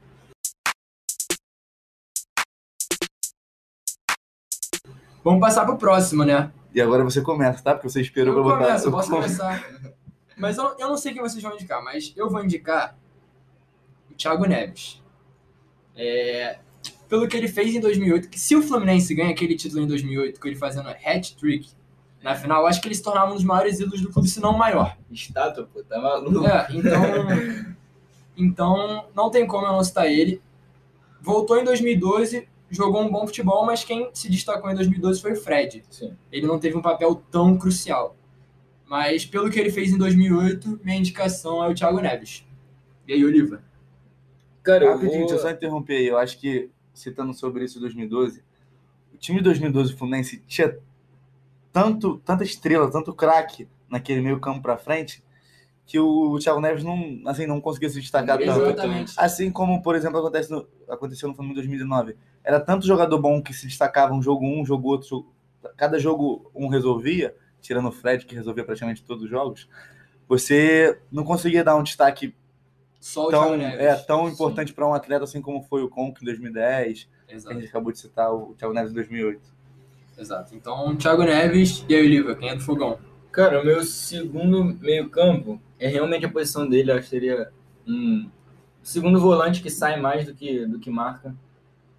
[5.22, 6.49] Vamos passar pro próximo, né?
[6.74, 7.74] E agora você começa, tá?
[7.74, 8.66] Porque você esperou Eu pra botar.
[8.68, 9.70] começo, eu posso começar.
[10.38, 12.97] Mas eu, eu não sei quem vocês vão indicar, mas eu vou indicar
[14.10, 15.04] o Thiago Neves.
[15.93, 16.58] É,
[17.10, 20.39] pelo que ele fez em 2008, que se o Fluminense ganha aquele título em 2008,
[20.39, 21.70] com ele fazendo hat-trick
[22.22, 24.39] na final, eu acho que ele se tornava um dos maiores ídolos do clube, se
[24.39, 24.95] não o maior.
[25.09, 26.45] Estátua, pô, tá maluco.
[26.45, 27.03] É, então,
[28.38, 30.41] então não tem como eu não citar ele.
[31.19, 35.36] Voltou em 2012, jogou um bom futebol, mas quem se destacou em 2012 foi o
[35.36, 35.84] Fred.
[35.89, 36.15] Sim.
[36.32, 38.15] Ele não teve um papel tão crucial.
[38.88, 42.45] Mas pelo que ele fez em 2008, minha indicação é o Thiago Neves.
[43.07, 43.63] E aí, Oliva?
[44.61, 45.28] Cara, eu Rapidinho, vou...
[45.28, 46.07] deixa eu só interromper aí.
[46.07, 48.43] Eu acho que, citando sobre isso em 2012,
[49.13, 50.78] o time de 2012 do Fluminense tinha
[51.72, 55.24] tanto, tanta estrela, tanto craque naquele meio campo pra frente,
[55.86, 58.61] que o Thiago Neves não, assim, não conseguia se destacar tanto.
[58.61, 59.13] Exatamente.
[59.17, 62.15] Assim como, por exemplo, acontece no, aconteceu no Flamengo em 2019.
[62.43, 65.34] Era tanto jogador bom que se destacava um jogo um, jogo outro, jogo-
[65.76, 69.67] cada jogo um resolvia, tirando o Fred, que resolvia praticamente todos os jogos,
[70.28, 72.34] você não conseguia dar um destaque
[72.99, 74.34] Só tão, é, tão Sim.
[74.34, 77.67] importante para um atleta assim como foi o Conk em 2010, que a Exato, gente
[77.67, 79.41] acabou de citar o Thiago Neves em 2008.
[80.22, 80.55] Exato.
[80.55, 82.99] Então, Thiago Neves e aí, Oliva, quem é do fogão?
[83.32, 86.91] Cara, o meu segundo meio-campo é realmente a posição dele.
[86.91, 87.49] Acho que seria
[87.88, 88.30] um
[88.84, 91.36] segundo volante que sai mais do que, do que marca.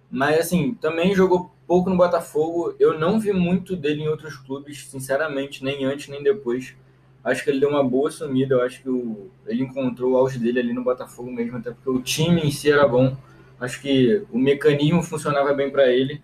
[0.09, 2.75] Mas, assim, também jogou pouco no Botafogo.
[2.79, 6.75] Eu não vi muito dele em outros clubes, sinceramente, nem antes nem depois.
[7.23, 8.55] Acho que ele deu uma boa sumida.
[8.55, 11.89] Eu acho que o, ele encontrou o auge dele ali no Botafogo mesmo, até porque
[11.89, 13.15] o time em si era bom.
[13.59, 16.21] Acho que o mecanismo funcionava bem para ele,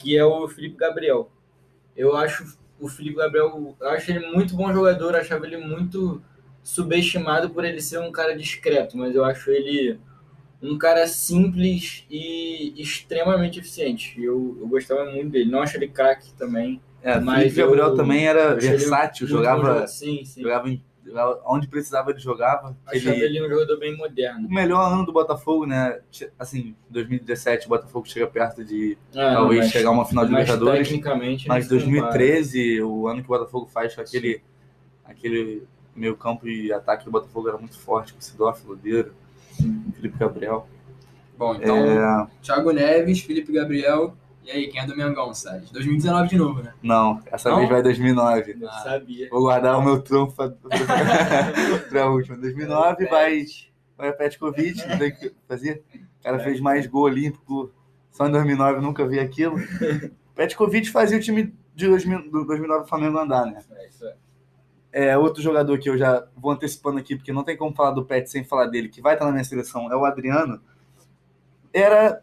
[0.00, 1.30] que é o Felipe Gabriel.
[1.96, 6.22] Eu acho o Felipe Gabriel, eu acho ele muito bom jogador, eu achava ele muito
[6.62, 9.98] subestimado por ele ser um cara discreto, mas eu acho ele
[10.62, 14.20] um cara simples e extremamente eficiente.
[14.22, 15.50] Eu, eu gostava muito dele.
[15.50, 16.80] Não acho ele craque também.
[17.02, 19.86] É, Mas Felipe Gabriel eu- também era versátil, jogava.
[19.86, 20.42] Sim, sim.
[20.42, 20.82] jogava, em-
[21.46, 22.76] onde precisava ele jogava.
[22.86, 24.46] Achava Ele, ele um jogador bem moderno.
[24.48, 26.00] o melhor ano do Botafogo, né?
[26.38, 30.24] Assim, 2017 o Botafogo chega perto de Ah, não, talvez mas- chegar a uma final
[30.26, 30.88] de mas Libertadores.
[30.88, 32.00] tecnicamente Mas nem se compara.
[32.12, 34.42] 2013, o ano que o Botafogo faz com aquele,
[35.04, 35.62] aquele
[35.94, 39.12] meio campo e ataque do Botafogo era muito forte, com o Sidorf, Lodeiro,
[39.96, 40.68] Felipe Gabriel.
[41.36, 44.16] Bom, então, É, Thiago Neves, Felipe Gabriel.
[44.48, 45.70] E aí, quem é do Mengão, Salles?
[45.70, 46.72] 2019 de novo, né?
[46.82, 47.58] não, essa Não?
[47.58, 48.56] vez vai 2009.
[48.58, 48.72] Eu Ah.
[48.82, 49.28] sabia.
[49.28, 50.34] Vou guardar o meu trunfo
[51.90, 52.34] para a última.
[52.38, 53.44] 2009 vai,
[53.96, 55.84] vai a Petkovic, não tem o que fazer.
[55.94, 57.70] O cara fez mais gol olímpico
[58.10, 59.56] só em 2009, nunca vi aquilo.
[60.34, 63.62] Petkovic fazia o time de 2000 do 2009 do Flamengo andar, né?
[63.70, 64.14] É, isso é.
[64.90, 68.02] É, outro jogador que eu já vou antecipando aqui, porque não tem como falar do
[68.06, 70.58] Pet sem falar dele, que vai estar na minha seleção, é o Adriano.
[71.70, 72.22] Era.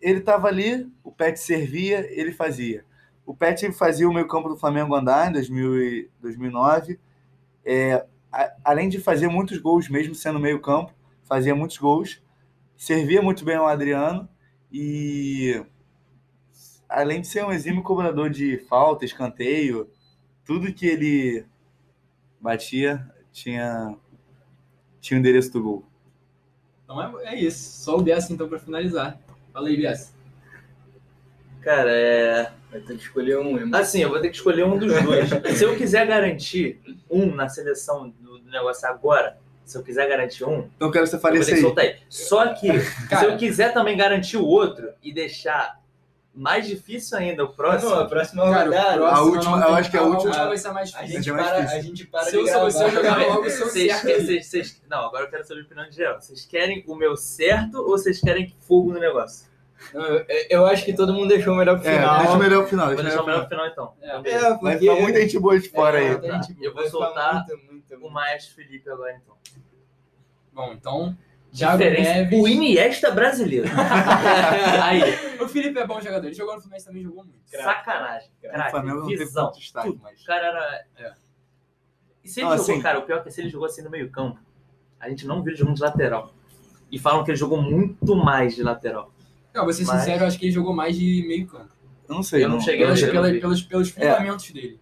[0.00, 2.84] Ele estava ali, o Pet servia, ele fazia.
[3.24, 6.98] O Pet fazia o meio campo do Flamengo andar em 2000 e 2009.
[7.64, 10.92] É, a- além de fazer muitos gols, mesmo sendo meio campo,
[11.24, 12.22] fazia muitos gols.
[12.76, 14.28] Servia muito bem ao Adriano.
[14.72, 15.64] E.
[16.88, 19.90] Além de ser um exímio cobrador de falta, escanteio,
[20.44, 21.44] tudo que ele
[22.40, 23.96] batia, tinha,
[25.00, 25.84] tinha o endereço do gol.
[26.84, 27.82] Então é, é isso.
[27.82, 29.18] Só o Bessa, então, pra finalizar.
[29.56, 30.12] Fala aí, Bessa.
[31.62, 32.52] Cara, é.
[32.70, 33.56] Vai ter que escolher um.
[33.56, 33.80] irmão.
[33.80, 35.30] Assim, eu vou ter que escolher um dos dois.
[35.56, 36.78] se eu quiser garantir
[37.08, 41.16] um na seleção do negócio agora, se eu quiser garantir um, eu quero que você
[41.16, 41.96] eu fale vou isso ter que soltar aí.
[42.10, 43.28] Só que, se Cara.
[43.28, 45.80] eu quiser também garantir o outro e deixar
[46.36, 47.90] mais difícil ainda o próximo.
[47.90, 48.96] Não, a próxima Cara, o rodada.
[48.96, 51.16] próximo A última- eu acho que a última- vai ser mais A difícil.
[51.22, 51.78] gente, é mais para, difícil.
[51.78, 52.70] a gente para Se de eu sou gravar.
[52.70, 55.88] você, eu jogava Não, logo o seu vocês, não, agora eu quero saber a opinião
[55.88, 56.20] de geral.
[56.20, 59.46] Vocês querem o meu certo ou vocês querem fogo no negócio?
[59.92, 62.18] Eu, eu acho que todo mundo deixou o melhor pro É, final.
[62.18, 62.86] deixa o melhor final.
[62.86, 63.92] Vou deixar o melhor melhor pro final então.
[64.00, 64.40] É, É, final.
[64.42, 66.22] Vai porque- ficar muita gente boa de fora É, aí.
[66.42, 69.34] gente- Eu vou soltar muito, muito, O Maestro Felipe agora então.
[70.52, 71.16] Bom, então,
[71.56, 71.78] Thiago.
[71.78, 72.40] Neves.
[72.40, 73.68] O Iniesta brasileiro.
[74.82, 75.02] Aí,
[75.40, 76.26] O Felipe é bom jogador.
[76.26, 77.38] Ele jogou no Fluminense também, jogou muito.
[77.50, 78.28] sacanagem.
[78.38, 79.46] O Craque, Flamengo não teve visão.
[79.46, 80.00] tanto destaque, tudo.
[80.02, 80.20] mas.
[80.22, 80.84] O cara era.
[80.98, 81.12] É.
[82.24, 83.82] E se ele Não, jogou, assim- cara, o pior é que se ele jogou assim
[83.82, 84.38] no meio-campo,
[84.98, 86.34] a gente não viu ele jogando de lateral.
[86.90, 89.12] E falam que ele jogou muito mais de lateral.
[89.54, 91.70] Não, vou ser Mas- sincero, eu acho que ele jogou mais de meio campo.
[92.08, 92.44] Eu não sei.
[92.44, 93.40] Eu não cheguei não vi.
[93.40, 94.78] pelos, pelos fundamentos dele.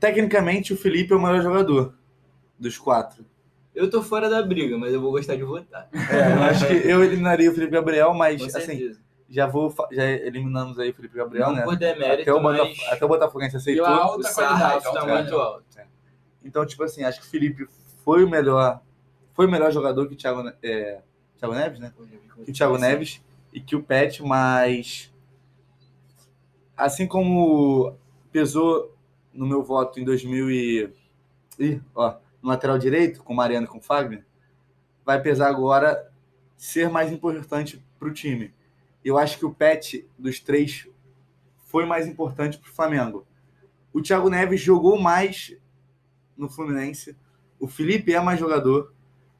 [0.00, 1.94] Tecnicamente, o Felipe é o melhor jogador
[2.58, 3.26] dos quatro.
[3.78, 5.88] Eu tô fora da briga, mas eu vou gostar de votar.
[5.92, 9.00] É, eu acho que eu eliminaria o Felipe Gabriel, mas Com assim, certeza.
[9.28, 11.62] já vou já eliminamos aí o Felipe Gabriel, Não né?
[11.64, 13.84] por demérito, Até o, mas Botaf- até o Botafoguense aceitou.
[13.84, 14.34] Pela o alta qualidade.
[14.34, 15.22] sarrafo alta tá qualidade.
[15.30, 15.64] muito alto.
[16.44, 17.68] Então, tipo assim, acho que o Felipe
[18.04, 18.80] foi o melhor,
[19.34, 21.00] foi o melhor jogador que o Thiago, é,
[21.38, 21.92] Thiago Neves, né?
[22.44, 23.20] Que o Thiago Neves
[23.52, 25.12] e que o Pet, mas
[26.76, 27.94] assim como
[28.32, 28.94] pesou
[29.32, 30.92] no meu voto em 2000 e
[31.58, 34.24] Ih, ó, no lateral direito com o Mariano e com o Fagner,
[35.04, 36.10] vai pesar agora
[36.56, 38.52] ser mais importante para o time.
[39.04, 40.88] Eu acho que o Pet dos três
[41.66, 43.26] foi mais importante para o Flamengo.
[43.92, 45.56] O Thiago Neves jogou mais
[46.36, 47.16] no Fluminense.
[47.58, 48.92] O Felipe é mais jogador,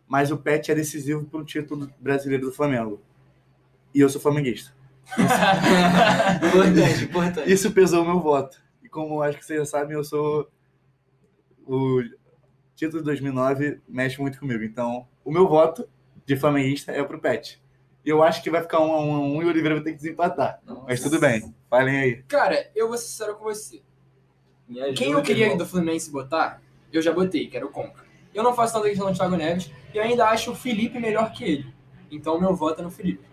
[0.06, 3.00] mas o Pet é decisivo para o título brasileiro do Flamengo.
[3.94, 4.72] E eu sou flamenguista.
[6.48, 7.52] importante, importante.
[7.52, 8.60] Isso pesou o meu voto.
[8.82, 10.50] E como acho que vocês já sabem, eu sou.
[11.66, 12.02] O
[12.78, 14.62] título de 2009 mexe muito comigo.
[14.62, 15.88] Então, o meu voto
[16.24, 17.60] de flamenguista é pro Pet.
[18.04, 19.84] E eu acho que vai ficar um a um, a um e o Oliveira vai
[19.84, 20.62] ter que desempatar.
[20.86, 21.52] Mas tudo bem.
[21.68, 22.22] Falem aí.
[22.28, 23.82] Cara, eu vou ser sincero com você.
[24.70, 26.62] Ajuda, Quem eu queria do Fluminense botar,
[26.92, 28.04] eu já botei, que era o Conca.
[28.32, 31.42] Eu não faço tanta questão do Thiago Neves e ainda acho o Felipe melhor que
[31.42, 31.74] ele.
[32.10, 33.24] Então meu voto é no Felipe.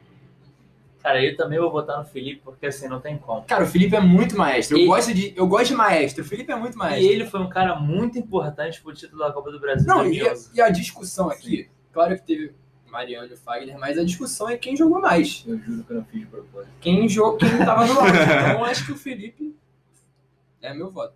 [1.05, 3.43] Cara, eu também vou votar no Felipe, porque assim, não tem como.
[3.43, 4.75] Cara, o Felipe é muito maestro.
[4.75, 6.23] Eu, E- gosto, de, eu gosto de maestro.
[6.23, 7.05] O Felipe é muito maestro.
[7.05, 10.17] E ele foi um cara muito importante pro título da Copa do Brasil Não, e,
[10.17, 10.49] 2011.
[10.55, 12.53] e a discussão aqui, claro que teve
[12.89, 15.43] Mariano e Fagner, mas a discussão é quem jogou mais.
[15.45, 16.71] Eu juro que eu não fiz de propósito.
[16.81, 18.11] Quem, jogou, quem tava no auge.
[18.25, 19.55] Então eu acho que o Felipe
[20.59, 21.13] é meu voto.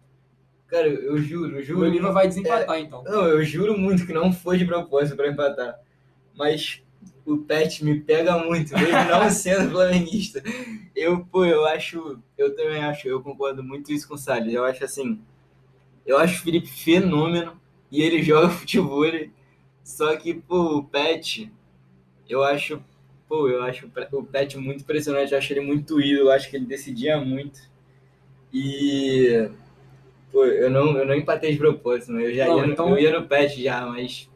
[0.68, 1.82] Cara, eu, eu juro, eu O juro.
[1.82, 3.04] Oliva vai desempatar, então.
[3.04, 5.80] Não, eu juro muito que não foi de propósito pra empatar.
[6.38, 6.84] Mas
[7.34, 10.42] o Pet me pega muito, mesmo não sendo flamenguista.
[10.96, 12.20] Eu, pô, eu acho.
[12.38, 14.54] Eu também acho, eu concordo muito isso com o Salles.
[14.54, 15.20] Eu acho assim.
[16.06, 17.60] Eu acho o Felipe fenômeno
[17.92, 19.04] e ele joga futebol.
[19.84, 21.52] Só que, pô, o Pet,
[22.28, 22.82] eu acho.
[23.28, 26.56] Pô, eu acho o Pet muito impressionante, eu acho ele muito ídolo, eu acho que
[26.56, 27.60] ele decidia muito.
[28.54, 29.50] E.
[30.32, 32.24] Pô, eu não, eu não empatei de propósito, né?
[32.26, 34.30] eu já Não, ia, no- então- eu ia no Pet já, mas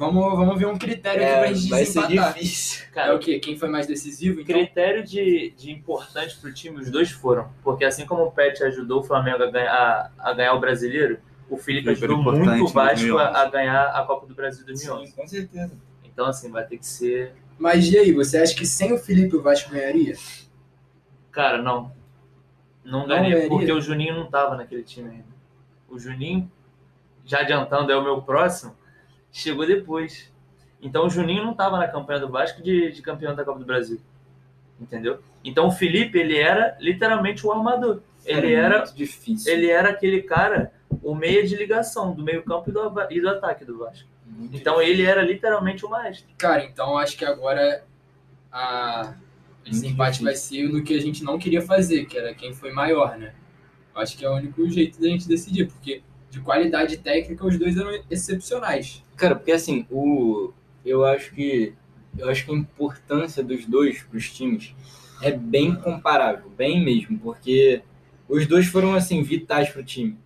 [0.00, 2.86] Vamos, vamos ver um critério aqui é, pra gente vai ser difícil.
[2.86, 3.38] É Cara, o quê?
[3.38, 4.40] Quem foi mais decisivo?
[4.40, 7.50] Então, critério de, de importante pro time, os dois foram.
[7.62, 9.70] Porque assim como o Pet ajudou o Flamengo a ganhar,
[10.18, 11.18] a, a ganhar o brasileiro,
[11.50, 13.22] o Felipe ajudou muito o em Vasco 2011.
[13.22, 15.06] a, a ganhar a Copa do Brasil 2011.
[15.06, 15.72] Sim, com certeza.
[16.02, 17.34] Então, assim, vai ter que ser.
[17.58, 20.16] Mas e aí, você acha que sem o Felipe o Vasco ganharia?
[21.30, 21.92] Cara, não.
[22.82, 23.50] Não ganharia?
[23.50, 25.28] porque o Juninho não tava naquele time ainda.
[25.90, 26.50] O Juninho,
[27.22, 28.79] já adiantando, é o meu próximo,
[29.32, 30.32] chegou depois.
[30.82, 33.64] Então o Juninho não tava na campanha do Vasco de, de campeão da Copa do
[33.64, 34.00] Brasil.
[34.80, 35.20] Entendeu?
[35.44, 38.00] Então o Felipe, ele era literalmente o armador.
[38.24, 39.52] Ele era, muito difícil.
[39.52, 40.72] ele era aquele cara,
[41.02, 44.08] o meia de ligação do meio-campo e do, e do ataque do Vasco.
[44.26, 46.28] Muito Então ele era literalmente o maestro.
[46.38, 47.84] Cara, então acho que agora
[48.52, 49.14] a...
[49.66, 50.24] esse empate difícil.
[50.24, 53.34] vai ser no que a gente não queria fazer, que era quem foi maior, né?
[53.94, 57.76] Acho que é o único jeito da gente decidir, porque de qualidade técnica os dois
[57.76, 59.02] eram excepcionais.
[59.20, 60.52] Cara, porque assim, o
[60.84, 61.74] eu acho que
[62.18, 64.74] eu acho que a importância dos dois para os times
[65.22, 67.82] é bem comparável, bem mesmo, porque
[68.28, 70.18] os dois foram assim vitais para o time.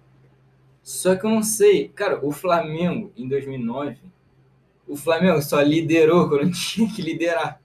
[0.82, 3.98] Só que eu não sei, cara, o Flamengo em 2009,
[4.86, 7.60] o Flamengo só liderou quando tinha que liderar.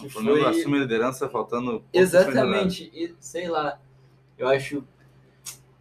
[0.00, 1.84] O Que Flamengo foi assume a liderança faltando.
[1.92, 3.80] exatamente, e sei lá,
[4.38, 4.84] eu acho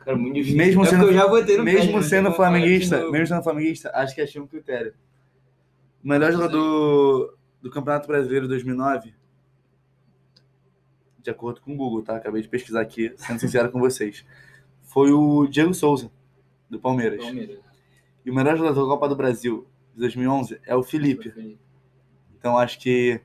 [0.04, 0.58] cara muito difícil.
[0.58, 4.22] Mesmo é sendo- eu já votei no Mesmo sendo flamenguista, mesmo sendo flamenguista, acho que
[4.22, 4.94] achei um critério.
[6.04, 9.14] O melhor jogador do Campeonato Brasileiro 2009,
[11.22, 12.16] de acordo com o Google, tá?
[12.16, 14.26] Acabei de pesquisar aqui, sendo sincero com vocês.
[14.82, 16.12] Foi o Diego Souza,
[16.70, 17.24] do Palmeiras.
[17.24, 17.60] Palmeiras.
[18.26, 21.58] E o melhor jogador da Copa do Brasil de 2011 é o Felipe.
[22.38, 23.22] Então acho que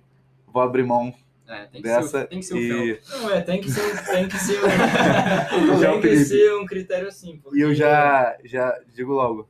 [0.47, 1.15] vou abrir mão
[1.49, 2.87] É, tem que dessa ser, tem que ser o Fel.
[2.87, 4.59] e, Não, é, tem que ser, tem que ser,
[5.81, 7.39] Já tem o que ser um critério assim.
[7.43, 9.49] porque- e eu já, já digo logo.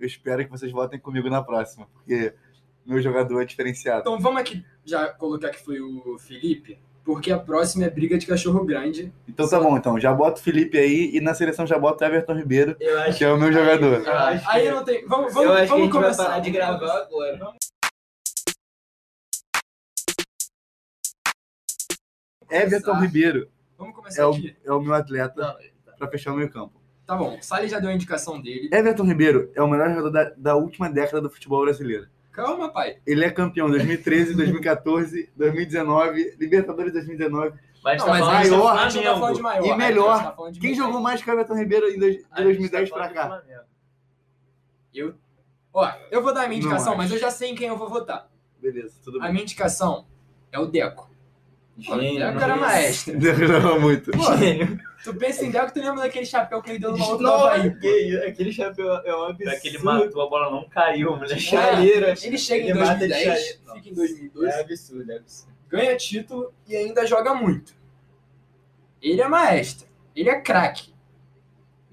[0.00, 2.32] Eu espero que vocês votem comigo na próxima, porque
[2.84, 4.00] meu jogador é diferenciado.
[4.00, 8.26] Então vamos aqui já colocar que foi o Felipe, porque a próxima é briga de
[8.26, 9.12] cachorro grande.
[9.28, 9.98] Então tá bom, então.
[10.00, 13.18] Já bota o Felipe aí e na seleção já bota o Everton Ribeiro, Eu acho
[13.18, 14.02] que é o meu jogador.
[14.06, 15.06] Eu acho Aí que- não tem.
[15.06, 16.24] Vamos, eu vamos, acho que a vamos gente vai começar.
[16.24, 17.38] parar de gravar agora.
[22.50, 23.00] Everton Começar.
[23.06, 24.56] Ribeiro Vamos começar é o, aqui.
[24.64, 25.40] é o meu atleta
[25.88, 26.80] Não, pra fechar o meio campo.
[27.06, 28.68] Tá bom, o Salles já deu a indicação dele.
[28.72, 32.08] Everton Ribeiro é o melhor jogador da, da última década do futebol brasileiro.
[32.32, 32.98] Calma, pai.
[33.06, 37.56] Ele é campeão 2013, 2014, 2019, Libertadores 2019.
[37.84, 39.64] Mas Não, tá mas a tá- maior, a gente tá falando de maior.
[39.66, 40.22] e a melhor.
[40.36, 42.96] tá Quem jogou mais que o Everton Ribeiro em dois- de A gente 2010 tá
[42.96, 43.42] pra cá?
[44.92, 45.14] Eu,
[45.72, 47.88] ó, eu vou dar a minha indicação, mas eu já sei em quem eu vou
[47.88, 48.28] votar.
[48.60, 49.32] Beleza, tudo A bem.
[49.32, 50.06] minha indicação
[50.50, 51.08] é o Deco.
[51.86, 52.18] Pô, o Gênio.
[52.20, 53.14] Deco era maestro.
[53.62, 54.10] Não, muito.
[54.38, 54.78] Gênio.
[55.04, 57.54] Tu pensa em Deco, tu lembra daquele chapéu que ele deu no maluco do Nossa,
[57.54, 57.78] Havaí.
[57.78, 59.50] que aquele chapéu é um absurdo.
[59.52, 61.34] Aquele matou, a bola não caiu, moleque.
[61.34, 62.14] De chaleira.
[62.22, 63.58] Ele chega em Ele de 2010, chaleira.
[63.74, 65.52] fica em 2012, É absurdo, é absurdo.
[65.68, 67.74] ganha título e ainda joga muito.
[69.00, 69.86] Ele é maestro.
[70.16, 70.92] Ele é craque.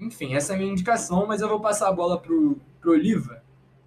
[0.00, 3.42] Enfim, essa é a minha indicação, mas eu vou passar a bola pro, pro Oliva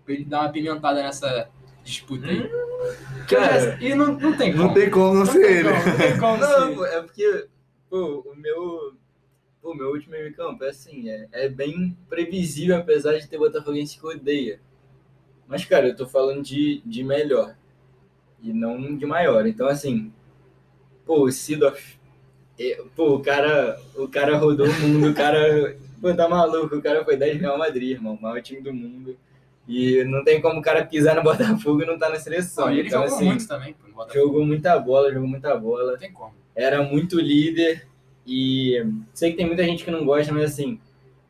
[0.06, 1.50] pra ele dar uma pimentada nessa
[1.84, 2.44] disputa aí.
[2.44, 4.64] Que já- Cara, e não, não tem como.
[4.64, 5.70] Não tem como não Não ser ele.
[5.70, 6.76] como, não tem como Não, ser.
[6.76, 7.48] pô, é porque,
[7.90, 8.96] pô, o meu.
[9.62, 13.38] Pô, o meu último meio campo é assim, é, é bem previsível, apesar de ter
[13.38, 14.62] Botafoguense que odeia.
[15.48, 17.56] Mas, cara, eu tô falando de, de melhor.
[18.42, 19.46] E não de maior.
[19.48, 20.14] Então, assim,
[21.06, 22.00] pô, o Sidoff.
[22.60, 25.78] é, Pô, o cara, o cara rodou o mundo, o cara.
[26.02, 29.18] Pô, tá maluco, o cara foi 10 Real Madrid, irmão, o maior time do mundo.
[29.68, 32.68] E não tem como o cara pisar no Botafogo e não tá na seleção.
[32.68, 33.76] Não, e ele então, jogou assim, muito também,
[34.14, 36.34] jogou muita bola, jogou muita bola Não tem como.
[36.56, 37.88] era muito líder
[38.26, 40.80] e sei que tem muita gente que não gosta, mas assim,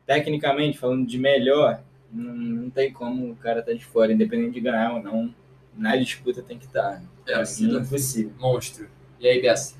[0.06, 1.80] tecnicamente, falando de melhor,
[2.12, 5.34] não, não tem como o cara tá de fora, independente de ganhar ou não,
[5.76, 7.02] na disputa tem que estar.
[7.26, 7.76] É, É, sim.
[7.76, 8.32] impossível.
[8.38, 8.88] Monstro.
[9.20, 9.76] E aí, Bessa?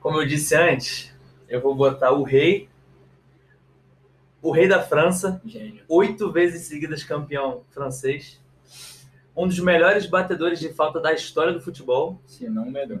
[0.00, 1.12] Como eu disse antes,
[1.48, 2.69] eu vou botar o rei,
[4.42, 5.84] o rei da França, Gênio.
[5.88, 8.40] oito vezes seguidas campeão francês,
[9.36, 13.00] um dos melhores batedores de falta da história do futebol, Se não, o melhor.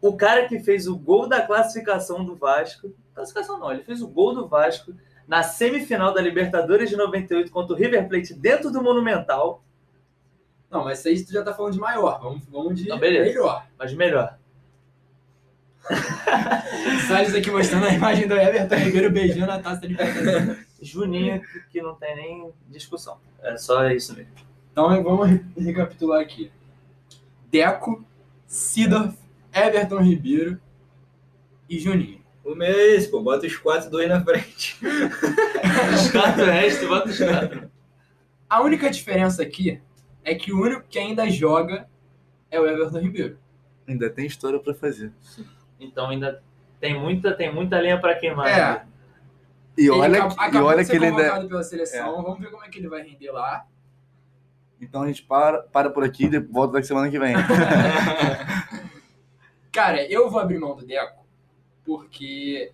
[0.00, 4.08] o cara que fez o gol da classificação do Vasco, classificação não, ele fez o
[4.08, 4.92] gol do Vasco
[5.26, 9.62] na semifinal da Libertadores de 98 contra o River Plate dentro do Monumental,
[10.70, 12.20] Não, mas isso aí tu já tá falando de maior.
[12.20, 13.66] Vamos, vamos de Não, melhor.
[13.78, 14.38] mas melhor.
[17.08, 19.96] Salles aqui mostrando a imagem do Everton Ribeiro beijando a taça de.
[20.80, 23.18] Juninho, que- não tem nem discussão.
[23.42, 24.30] É só isso mesmo.
[24.72, 26.50] Então vamos re- recapitular aqui.
[27.50, 28.04] Deco,
[28.46, 29.16] Sidorf,
[29.52, 30.58] Everton Ribeiro
[31.68, 32.20] e Juninho.
[32.44, 34.76] O meu é esse, pô, bota os quatro, dois na frente.
[35.94, 37.70] Os quatro restos, bota os quatro.
[38.50, 39.80] A única diferença aqui
[40.24, 41.88] é que o único que ainda joga
[42.50, 43.38] é o Everton Ribeiro.
[43.86, 45.12] Ainda tem história pra fazer.
[45.82, 46.42] Então ainda
[46.80, 48.48] tem muita, tem muita lenha pra queimar.
[48.48, 48.56] É.
[48.56, 48.86] né?
[49.76, 51.16] E olha, e olha que ele ainda.
[51.22, 52.22] convocado pela seleção.
[52.22, 53.66] Vamos ver como é que ele vai render lá.
[54.80, 57.34] Então a gente para, para por aqui e volta daqui semana que vem.
[59.72, 61.22] Cara, eu vou abrir mão do Deco
[61.84, 62.70] porque,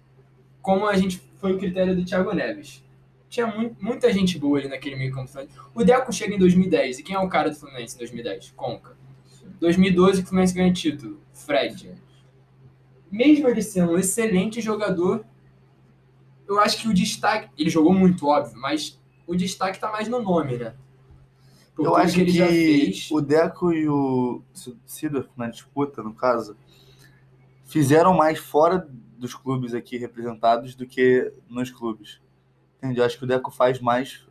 [0.61, 2.85] como a gente foi o critério do Thiago Neves,
[3.29, 5.31] tinha mu- muita gente boa ali naquele meio campo.
[5.75, 6.99] O Deco chega em 2010.
[6.99, 8.53] E quem é o cara do Fluminense em 2010?
[8.57, 8.97] Conca.
[9.61, 11.21] 2012 que o Fluminense ganha título.
[11.33, 11.95] Fred.
[13.11, 15.25] Mesmo ele sendo um excelente jogador,
[16.47, 17.51] eu acho que o destaque.
[17.59, 20.75] Ele jogou muito, óbvio, mas o destaque tá mais no nome, né?
[21.75, 23.09] Por Eu acho que, fez.
[23.11, 24.43] o Deco e o
[24.85, 26.57] Sidorf, na disputa, no caso,
[27.65, 32.21] fizeram mais fora dos clubes aqui representados do que nos clubes.
[32.79, 33.03] Entendeu?
[33.03, 34.27] Eu acho que o Deco faz mais,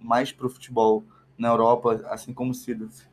[0.00, 1.04] mais pro futebol
[1.38, 3.06] na Europa, assim como o Sidorf.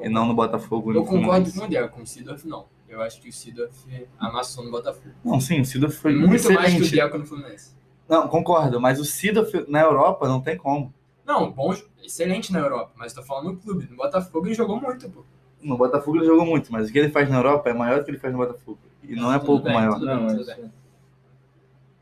[0.00, 0.92] E não no Botafogo.
[0.92, 2.66] Eu concordo com o Deco, com o Sidorf não.
[2.88, 3.74] Eu acho que o Sidorf
[4.18, 5.14] amassou no Botafogo.
[5.24, 6.60] Não, sim, o Sidorf foi Muito excelente.
[6.60, 7.74] mais que o Deco no Fluminense.
[8.08, 10.94] Não, concordo, mas o Sidorf na Europa não tem como.
[11.24, 13.88] Não, bom, excelente na Europa, mas tô falando no clube.
[13.90, 15.24] No Botafogo ele jogou muito, pô.
[15.60, 18.04] No Botafogo ele jogou muito, mas o que ele faz na Europa é maior do
[18.04, 18.78] que ele faz no Botafogo.
[19.02, 19.94] E não é Tudo pouco bem, maior.
[19.94, 20.72] tudo Não, bem, mas- tudo bem.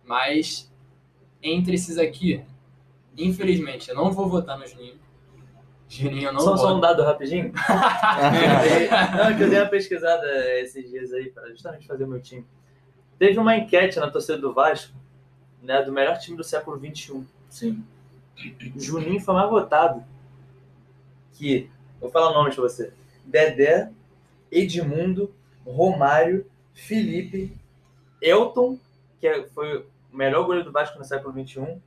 [0.05, 0.71] Mas,
[1.43, 2.45] entre esses aqui,
[3.17, 4.97] infelizmente, eu não vou votar no Juninho.
[5.89, 7.53] Juninho eu não Só, só um dado rapidinho.
[9.17, 10.27] Não, que eu dei uma pesquisada
[10.61, 12.45] esses dias aí para justamente fazer o meu time.
[13.19, 14.93] Teve uma enquete na torcida do Vasco,
[15.63, 17.25] né, do melhor time do século XXI.
[17.49, 17.85] Sim.
[18.77, 20.03] Juninho foi mais votado
[21.33, 21.71] que,
[22.01, 22.93] vou falar nomes pra você:
[23.25, 23.91] Dedé,
[24.51, 25.33] Edmundo,
[25.65, 27.57] Romário, Felipe,
[28.21, 28.79] Elton,
[29.21, 29.79] que é- foi
[30.13, 31.79] o melhor goleiro do Vasco no século XXI.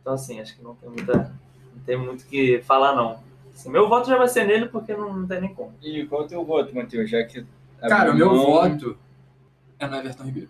[0.00, 1.34] Então, assim, acho que não tem muita,
[1.74, 3.18] não tem muito o que falar, não.
[3.54, 5.72] Assim, meu voto já vai ser nele porque não, não tem nem como.
[5.82, 7.08] E qual é o teu voto, Matheus?
[7.08, 7.44] Já que.
[7.80, 8.96] Cara, o meu mão- voto
[9.78, 10.48] é no Everton Ribeiro.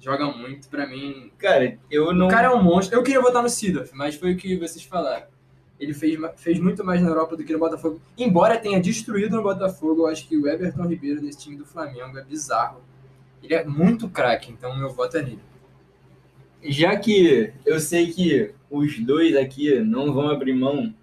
[0.00, 1.30] Joga muito, pra mim.
[1.38, 2.26] Cara, eu não.
[2.26, 2.98] O cara é um monstro.
[2.98, 5.26] Eu queria votar no Sidorf, mas foi o que vocês falaram.
[5.78, 8.00] Ele fez, fez muito mais na Europa do que no Botafogo.
[8.16, 12.18] Embora tenha destruído no Botafogo, eu acho que o Everton Ribeiro nesse time do Flamengo
[12.18, 12.80] é bizarro.
[13.42, 15.40] Ele é muito craque, então meu voto é nele.
[16.64, 20.94] Já que eu sei que os dois aqui não vão abrir mão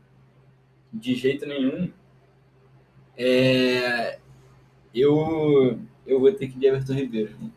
[0.94, 1.92] de jeito nenhum,
[3.18, 4.18] é,
[4.94, 7.32] eu, eu vou ter que ir de Everton Ribeiro.
[7.42, 7.50] né?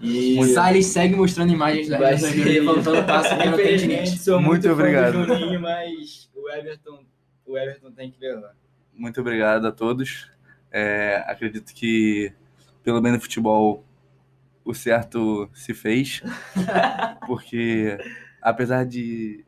[0.00, 4.40] E O Salles segue mostrando imagens da Everton Ribeiro levantando taça porque não tem Muito
[4.40, 5.26] muito, obrigado.
[5.26, 7.04] do Juninho, mas o Everton,
[7.44, 8.54] o Everton tem que levar.
[8.94, 10.30] Muito obrigado a todos.
[10.70, 12.32] É, acredito que,
[12.84, 13.84] pelo menos no futebol,
[14.70, 16.20] o certo se fez.
[17.26, 17.96] Porque,
[18.42, 19.44] apesar de,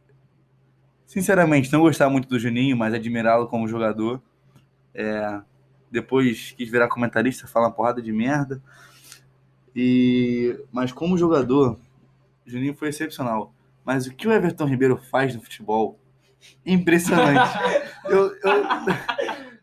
[1.06, 4.22] sinceramente, não gostar muito do Juninho, mas admirá-lo como jogador,
[4.94, 5.40] é,
[5.90, 8.62] depois quis virar comentarista, falar uma porrada de merda.
[9.76, 11.78] E, mas como jogador,
[12.46, 13.52] o Juninho foi excepcional.
[13.84, 15.98] Mas o que o Everton Ribeiro faz no futebol,
[16.64, 17.50] impressionante.
[18.08, 18.64] eu, eu-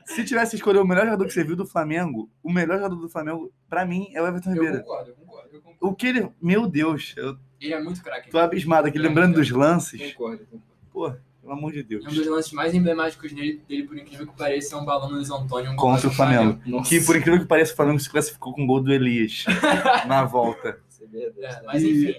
[0.05, 3.10] se tivesse escolher o melhor jogador que você viu do Flamengo, o melhor jogador do
[3.10, 4.78] Flamengo, pra mim, é o Everton Ribeiro.
[4.78, 5.27] eu concordo, eu concordo.
[5.80, 6.30] O que ele.
[6.41, 8.30] Meu Deus, eu Ele é muito craque.
[8.30, 10.14] tô abismado aqui, lembrando dos lances.
[10.14, 10.45] Concordo.
[10.45, 10.64] concordo.
[10.91, 12.06] Pô, pelo amor de Deus.
[12.06, 15.16] Um dos lances mais emblemáticos dele, dele, por incrível que pareça, é um balão no
[15.16, 15.72] Luiz Antônio.
[15.72, 16.60] Um Contra o Flamengo.
[16.84, 19.45] Que por incrível que pareça, o Flamengo se classificou com o gol do Elias
[20.08, 20.80] na volta.
[21.14, 21.18] é.
[21.41, 22.16] É, mas enfim,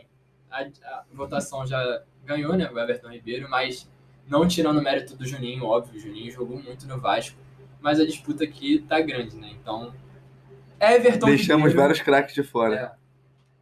[0.51, 2.71] a, a votação já ganhou, né?
[2.71, 3.91] O Everton Ribeiro, mas
[4.27, 7.37] não tirando o mérito do Juninho, óbvio, o Juninho jogou muito no Vasco,
[7.81, 9.51] mas a disputa aqui tá grande, né?
[9.61, 9.93] Então,
[10.81, 11.81] Everton Deixamos Ribeiro.
[11.81, 12.75] vários craques de fora.
[12.75, 12.93] É,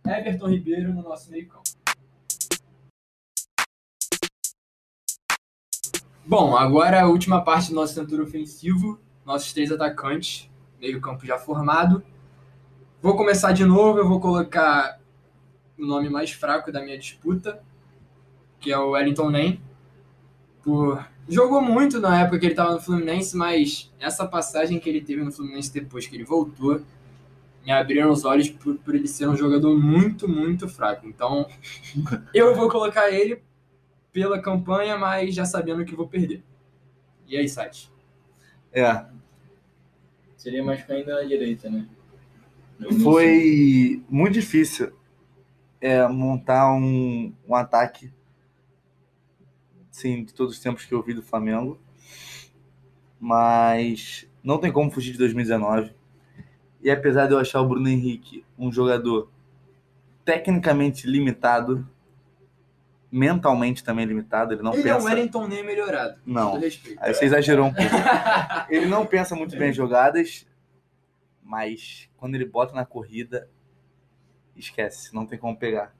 [0.09, 1.65] Everton Ribeiro no nosso meio-campo.
[6.25, 10.51] Bom, agora a última parte do nosso setor ofensivo, nossos três atacantes,
[10.81, 12.03] meio-campo já formado.
[13.01, 15.01] Vou começar de novo, eu vou colocar
[15.79, 17.63] o nome mais fraco da minha disputa,
[18.59, 19.61] que é o Wellington Nem.
[20.63, 21.05] Por...
[21.29, 25.23] Jogou muito na época que ele estava no Fluminense, mas essa passagem que ele teve
[25.23, 26.81] no Fluminense depois que ele voltou
[27.67, 31.07] me abriram os olhos por, por ele ser um jogador muito, muito fraco.
[31.07, 31.47] Então,
[32.33, 33.43] eu vou colocar ele
[34.13, 36.43] pela campanha, mas já sabendo que vou perder.
[37.27, 37.91] E aí, Sati?
[38.73, 39.05] É,
[40.47, 41.89] Seria mais pra ainda na direita, né?
[43.03, 44.93] Foi muito difícil
[45.81, 48.13] é, montar um, um ataque
[49.91, 51.81] sim, de todos os tempos que eu vi do Flamengo.
[53.19, 55.96] Mas não tem como fugir de 2019.
[56.81, 59.31] E apesar de eu achar o Bruno Henrique um jogador
[60.25, 61.89] tecnicamente limitado,
[63.11, 65.09] mentalmente também limitado, ele não ele é um pensa.
[65.09, 66.21] Wellington Nem melhorado.
[66.27, 66.59] Não.
[66.59, 66.99] respeito.
[67.03, 67.91] Aí você exagerou um pouco.
[68.69, 70.47] Ele não pensa muito bem as jogadas,
[71.43, 73.49] mas quando ele bota na corrida,
[74.57, 75.95] esquece, não tem como pegar.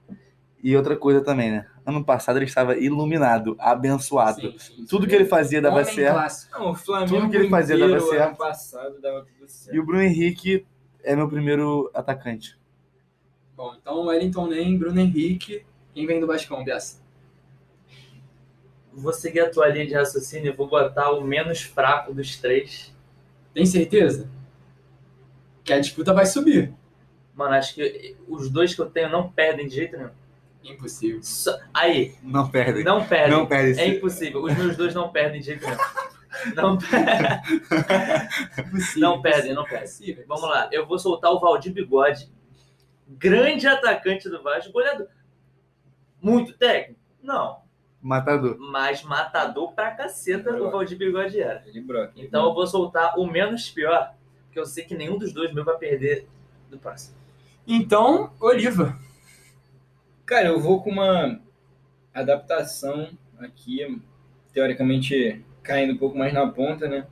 [0.63, 1.67] E outra coisa também, né?
[1.85, 4.41] Ano passado ele estava iluminado, abençoado.
[4.41, 5.09] Sim, sim, Tudo sim.
[5.09, 6.13] que ele fazia dava Homem certo.
[6.15, 6.59] clássico.
[6.59, 8.27] Não, o Flamengo Tudo que ele fazia dava inteiro, certo.
[8.27, 9.75] Ano passado dava tudo certo.
[9.75, 10.65] E o Bruno Henrique
[11.03, 12.57] é meu primeiro atacante.
[13.55, 15.65] Bom, então Wellington Nem, Bruno Henrique.
[15.93, 17.01] Quem vem do Bascão, Biassa?
[18.93, 22.93] Vou seguir a tua linha de raciocínio e vou botar o menos fraco dos três.
[23.53, 24.29] Tem certeza?
[25.63, 26.73] Que a disputa vai subir.
[27.33, 30.09] Mano, acho que os dois que eu tenho não perdem de jeito nenhum.
[30.67, 31.19] Impossível.
[31.23, 32.83] Só- Aí, Não perde.
[32.83, 33.31] não perdem.
[33.37, 33.79] Não perde.
[33.79, 34.43] É impossível.
[34.43, 35.77] Os meus dois não perdem de jeito nenhum.
[36.55, 37.41] Não, per-
[38.67, 39.01] Impossível.
[39.09, 39.79] não perdem, não perdem.
[39.79, 40.25] Impossível.
[40.27, 42.29] Vamos lá, eu vou soltar o Valdir Bigode,
[43.07, 45.07] grande atacante do Vasco, goleador.
[46.21, 46.99] Muito técnico?
[47.21, 47.59] Não,
[48.01, 48.57] Matador.
[48.59, 51.63] mas matador pra caceta o Valdir Bigode era.
[51.65, 52.13] Ele broca.
[52.15, 54.13] Então eu vou soltar o menos pior,
[54.45, 56.27] porque eu sei que nenhum dos dois meus vai perder
[56.69, 57.15] do próximo.
[57.67, 58.97] Então, Oliva.
[60.27, 61.39] Cara, eu vou com uma
[62.13, 63.09] adaptação
[63.39, 63.97] aqui,
[64.51, 67.07] teoricamente caindo um pouco mais na ponta, né?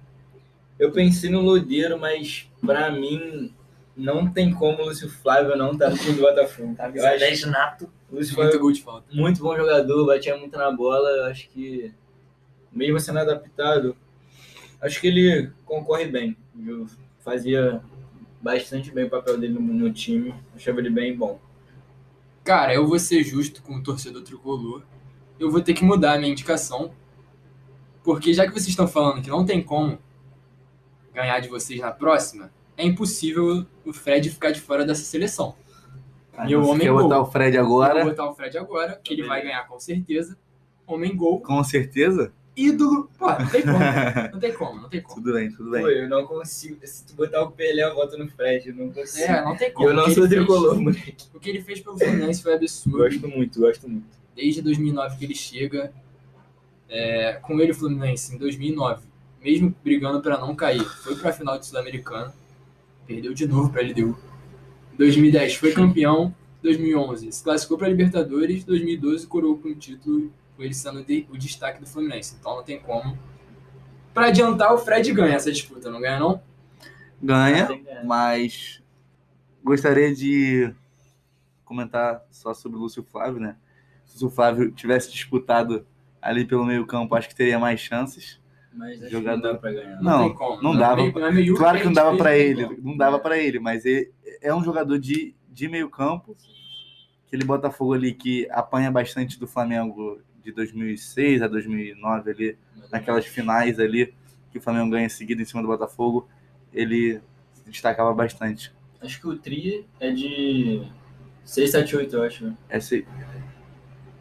[0.77, 3.53] Eu pensei no Lodeiro, mas pra mim
[3.95, 6.75] não tem como o Lúcio Flávio não estar no time do Botafogo.
[6.75, 7.89] Tá Eu acho 10 nato.
[8.11, 9.15] Lúcio Muito Flávio gol de falta.
[9.15, 11.09] muito bom jogador, batia muito na bola.
[11.09, 11.93] Eu acho que,
[12.69, 13.95] mesmo sendo adaptado,
[14.81, 16.35] acho que ele concorre bem.
[16.53, 16.85] viu?
[17.19, 17.81] Fazia
[18.41, 20.35] bastante bem o papel dele no, no time.
[20.53, 21.39] Achava ele bem bom.
[22.45, 24.83] Cara, eu vou ser justo com o torcedor tricolor.
[25.39, 26.93] Eu vou ter que mudar a minha indicação.
[28.03, 29.97] Porque já que vocês estão falando que não tem como
[31.13, 35.55] ganhar de vocês na próxima, é impossível o Fred ficar de fora dessa seleção.
[36.45, 37.03] Meu Você homem quer gol.
[37.03, 38.05] botar o Fred Vou agora?
[38.05, 40.37] botar o Fred agora, que ele vai ganhar com certeza.
[40.85, 42.31] Homem gol, Com certeza?
[42.55, 43.09] Ídolo.
[43.17, 43.79] Pô, não tem como.
[44.33, 45.15] Não tem como, não tem como.
[45.15, 45.85] tudo bem, tudo Pô, bem.
[45.85, 46.77] eu não consigo.
[46.83, 48.69] Se tu botar o Pelé, eu voto no Fred.
[48.69, 49.25] Eu não consigo.
[49.31, 49.89] É, não tem como.
[49.89, 51.15] eu não O que sou ele fez- tricolor, moleque.
[51.33, 52.97] O que ele fez pelo Fluminense foi absurdo.
[52.97, 54.05] Gosto muito, gosto muito.
[54.35, 55.93] desde 2009 que ele chega,
[56.89, 59.03] é, com ele o Fluminense em 2009,
[59.43, 62.33] mesmo brigando para não cair, foi para a final de Sul-Americana,
[63.07, 64.17] perdeu de novo para LDU.
[64.93, 66.33] Em 2010 foi campeão,
[66.63, 71.37] 2011 se classificou para Libertadores, 2012 coroou com o título, com ele sendo de- o
[71.37, 72.35] destaque do Fluminense.
[72.39, 73.17] Então não tem como.
[74.13, 76.41] Para adiantar, o Fred ganha essa disputa, não ganha não?
[77.21, 77.67] Ganha,
[78.05, 78.81] mas
[79.63, 80.73] gostaria de
[81.63, 83.55] comentar só sobre o Lúcio Flávio, né?
[84.05, 85.85] Se o Flávio tivesse disputado
[86.21, 88.39] ali pelo meio campo, acho que teria mais chances.
[88.73, 90.01] Mas acho Jogador- que não dá pra ganhar.
[90.01, 90.61] Não, tem como.
[90.61, 91.01] não dava.
[91.01, 92.77] é meio- é meio Claro que não dava fez, ele, então.
[92.83, 96.35] não dava pra ele, mas ele é um jogador de, de meio campo,
[97.25, 102.57] aquele Botafogo ali que apanha bastante do Flamengo de 2006 a 2009 ali,
[102.91, 104.13] naquelas finais ali
[104.51, 106.29] que o Flamengo ganha seguida em cima do Botafogo,
[106.71, 107.19] ele
[107.51, 108.71] se destacava bastante.
[109.01, 110.87] Acho que o Tri é de
[111.43, 112.45] 6, 7, 8, eu acho.
[112.45, 112.55] né?
[112.69, 112.95] Essa...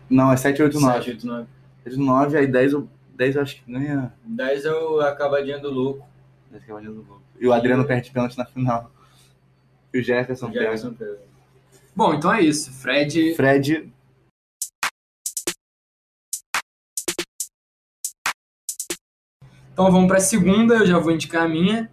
[0.09, 0.95] Não, é 7, 8, 9.
[0.99, 1.47] 7, 8, 9.
[1.85, 4.13] É de 9, aí 10, eu- 10 eu acho que ganha.
[4.25, 6.07] 10 é o acabadinha do louco.
[6.51, 7.23] 10 que é o Adriano Lobo.
[7.39, 8.91] E o Adriano perde pênalti na final.
[9.93, 10.61] E o Jefferson O pega.
[10.63, 11.19] Jefferson pega.
[11.95, 12.73] Bom, então é isso.
[12.73, 13.35] Fred.
[13.35, 13.93] Fred,
[19.75, 21.91] Então vamos pra segunda, eu já vou indicar a minha.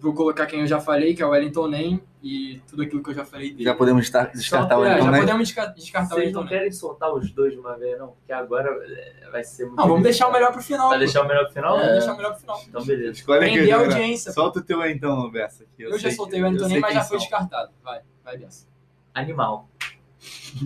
[0.00, 3.10] Vou colocar quem eu já falei, que é o Wellington Nem, e tudo aquilo que
[3.10, 3.64] eu já falei dele.
[3.64, 5.18] já podemos estar- descartar o É, É, Wellington, já né?
[5.18, 8.08] podemos desca- descartar o Vocês Wellington não querem soltar os dois de uma vez, não?
[8.12, 9.76] Porque agora é, vai ser muito.
[9.76, 10.04] Não, vamos difícil.
[10.04, 10.88] deixar o melhor pro final.
[10.88, 11.72] Vai deixar o melhor pro final?
[11.72, 11.92] Vamos É.
[11.94, 12.62] deixar o melhor pro final.
[12.68, 13.10] Então, beleza.
[13.10, 14.30] Escolhe aqui, Prender a audiência.
[14.32, 15.64] Solta o teu aí então, Bessa.
[15.76, 17.28] que Eu, já soltei o Wellington eu Nem, mas já foi são.
[17.28, 17.72] descartado.
[17.82, 18.68] Vai, vai dessa.
[19.12, 19.68] Animal.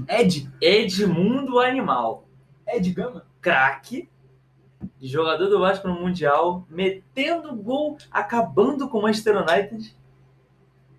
[0.08, 0.50] Ed.
[0.60, 2.28] Edmundo Animal.
[2.68, 3.24] Ed Gama?
[3.40, 4.10] Craque.
[5.08, 6.66] Jogador do Vasco no Mundial.
[6.70, 9.94] Metendo gol, acabando com o Manchester United.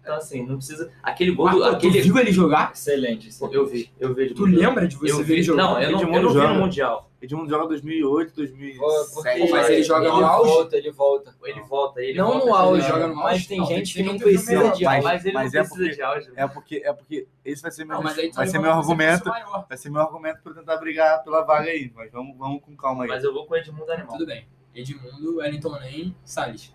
[0.01, 0.91] Então, assim, não precisa.
[1.01, 1.59] Aquele gol do.
[1.59, 2.01] Marco, Aquele...
[2.01, 2.71] Tu viu ele jogar?
[2.73, 3.27] Excelente.
[3.39, 3.55] Pô, excelente.
[3.55, 4.33] Eu vi, eu vi.
[4.33, 5.33] Tu lembra de você Eu ver vi.
[5.33, 5.63] ele jogar?
[5.63, 6.55] Não, eu não, eu não vi no.
[6.55, 7.09] Mundial.
[7.23, 9.13] Edmundo joga 2008, Pô, 2007.
[9.13, 10.49] porque mas ele joga no ele auge?
[10.51, 11.35] Volta, ele volta.
[11.43, 12.45] Ele volta, ele Não volta.
[12.45, 13.47] no auge, ele joga no mas auge?
[13.47, 15.03] tem Não, gente que não precisa de Mas- auge.
[15.03, 16.31] Mas ele mas não é precisa porque- de auge.
[16.35, 19.23] É porque, é porque esse vai ser meu, Não, mas vai ser meu argumento,
[19.69, 23.05] vai ser meu argumento para tentar brigar pela vaga aí, mas vamos, vamos com calma
[23.05, 23.09] aí.
[23.09, 24.11] Mas eu vou com o Edmundo Animal.
[24.17, 24.45] Tudo bem.
[24.75, 26.73] Edmundo, Wellington Nem, Salles.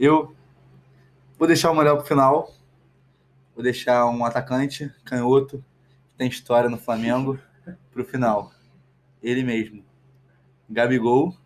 [0.00, 0.34] Eu
[1.38, 2.50] vou deixar o melhor pro final.
[3.54, 5.58] Vou deixar um atacante, canhoto,
[6.10, 7.38] que tem história no Flamengo,
[7.92, 8.50] pro final.
[9.26, 9.84] Ele mesmo.
[10.70, 11.36] Gabigol,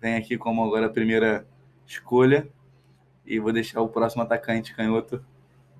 [0.00, 1.46] vem aqui como agora a primeira
[1.86, 2.48] escolha.
[3.26, 5.22] E vou deixar o próximo atacante, canhoto,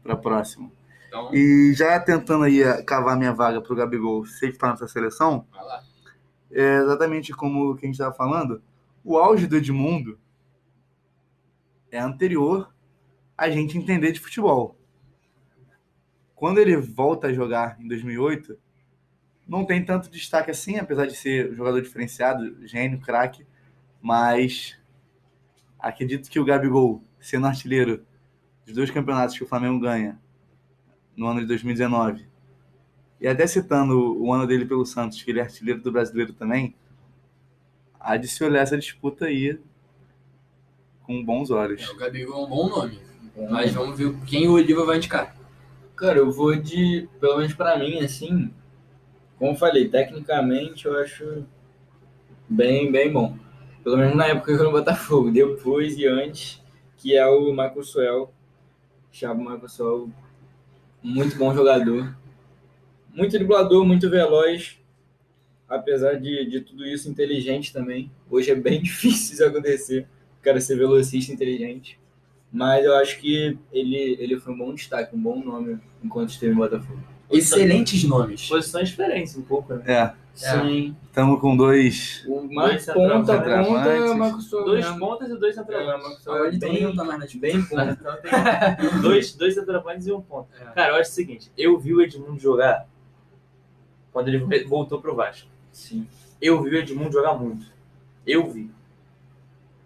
[0.02, 0.70] para próximo.
[1.06, 4.86] Então, E já tentando aí eh, cavar minha vaga pro Gabigol, se ele tá nessa
[4.86, 5.46] seleção,
[6.52, 8.62] é exatamente como o que a gente estava falando,
[9.02, 10.18] o auge do Edmundo
[11.90, 12.70] é anterior
[13.38, 14.78] a gente entender de futebol.
[16.34, 18.58] Quando ele volta a jogar em 2008,
[19.48, 23.46] não tem tanto destaque assim, apesar de ser um jogador diferenciado, gênio, craque,
[24.00, 24.78] mas
[25.78, 28.04] acredito que o Gabigol, sendo artilheiro
[28.66, 30.20] dos dois campeonatos que o Flamengo ganha
[31.16, 32.28] no ano de 2019,
[33.20, 36.76] e até citando o ano dele pelo Santos, que ele é artilheiro do brasileiro também,
[37.98, 39.58] há de se olhar essa disputa aí
[41.02, 41.82] com bons olhos.
[41.82, 43.00] É, o Gabigol é um bom nome.
[43.50, 45.34] Mas vamos ver quem o Oliva vai indicar.
[45.96, 47.08] Cara, eu vou de.
[47.20, 48.52] Pelo menos pra mim, assim.
[49.38, 51.44] Como falei, tecnicamente eu acho
[52.48, 53.36] bem, bem bom.
[53.84, 55.30] Pelo menos na época que eu no Botafogo.
[55.30, 56.62] Depois e antes,
[56.96, 58.32] que é o Michael Suel.
[59.12, 60.10] Chavo Michael Suel.
[61.02, 62.16] Muito bom jogador.
[63.14, 64.78] Muito driblador, muito veloz.
[65.68, 68.10] Apesar de, de tudo isso, inteligente também.
[68.28, 70.08] Hoje é bem difícil isso acontecer.
[70.40, 71.98] O cara ser velocista inteligente.
[72.50, 76.52] Mas eu acho que ele, ele foi um bom destaque, um bom nome enquanto esteve
[76.52, 77.17] no Botafogo.
[77.30, 78.48] Excelentes nomes.
[78.48, 79.82] Posições diferentes um pouco, né?
[79.86, 80.96] É, Sim.
[81.06, 82.24] estamos com dois.
[82.50, 84.64] Mais Dois ponta, ponta é o Marcos Souza.
[84.64, 86.26] Dois pontas e dois É, o centroavantes.
[86.26, 87.46] É Wellington Nem não bem, tá mais na disputa.
[87.46, 87.98] bem ponta.
[88.78, 90.48] Então tem dois, dois centroavantes e um ponto.
[90.60, 90.64] É.
[90.72, 92.86] Cara, eu acho o seguinte, eu vi o Edmundo jogar
[94.12, 95.48] quando ele voltou pro Vasco.
[95.72, 96.06] Sim.
[96.40, 97.66] Eu vi o Edmundo jogar muito.
[98.26, 98.70] Eu vi.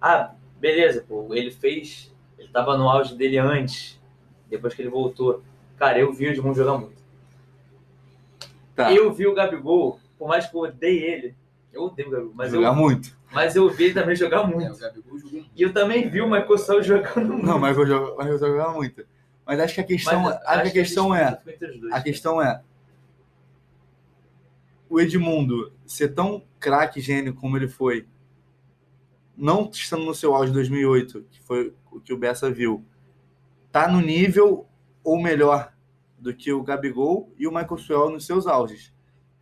[0.01, 2.13] Ah, beleza, pô, ele fez.
[2.39, 3.99] Ele tava no auge dele antes,
[4.51, 5.43] depois que ele voltou.
[5.77, 7.02] Cara, eu vi o Edmundo jogar muito.
[8.75, 11.35] Tá, Eu vi o Gabigol, por mais que eu odeie ele,
[11.73, 13.17] eu odeio o Gabigol, mas, jogar eu, muito.
[13.33, 14.79] mas eu vi ele também jogar É, o muito.
[14.79, 15.51] Gabigol jogou muito.
[15.55, 17.47] E eu também vi o Michael Sol jogando muito.
[17.47, 19.05] Não, mas eu jogo, mas eu jogar muito.
[19.45, 22.03] Mas acho que a questão, Mas acho que a questão é, dois, a né?
[22.03, 22.63] questão é
[24.89, 28.07] o Edmundo ser tão craque gênio como ele foi,
[29.37, 32.85] não estando no seu auge em 2008, que foi o que o Bessa viu,
[33.71, 34.67] tá no nível
[35.03, 35.72] ou melhor
[36.23, 38.93] do que o Gabigol e o Michael Suel nos seus auges.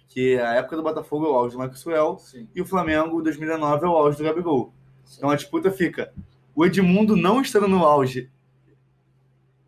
[0.08, 2.48] Que a época do Botafogo é o auge do Michael Suel Sim.
[2.54, 4.72] e o Flamengo 2019 é o auge do Gabigol.
[5.16, 6.12] Então a disputa fica.
[6.54, 8.30] O Edmundo não estando no auge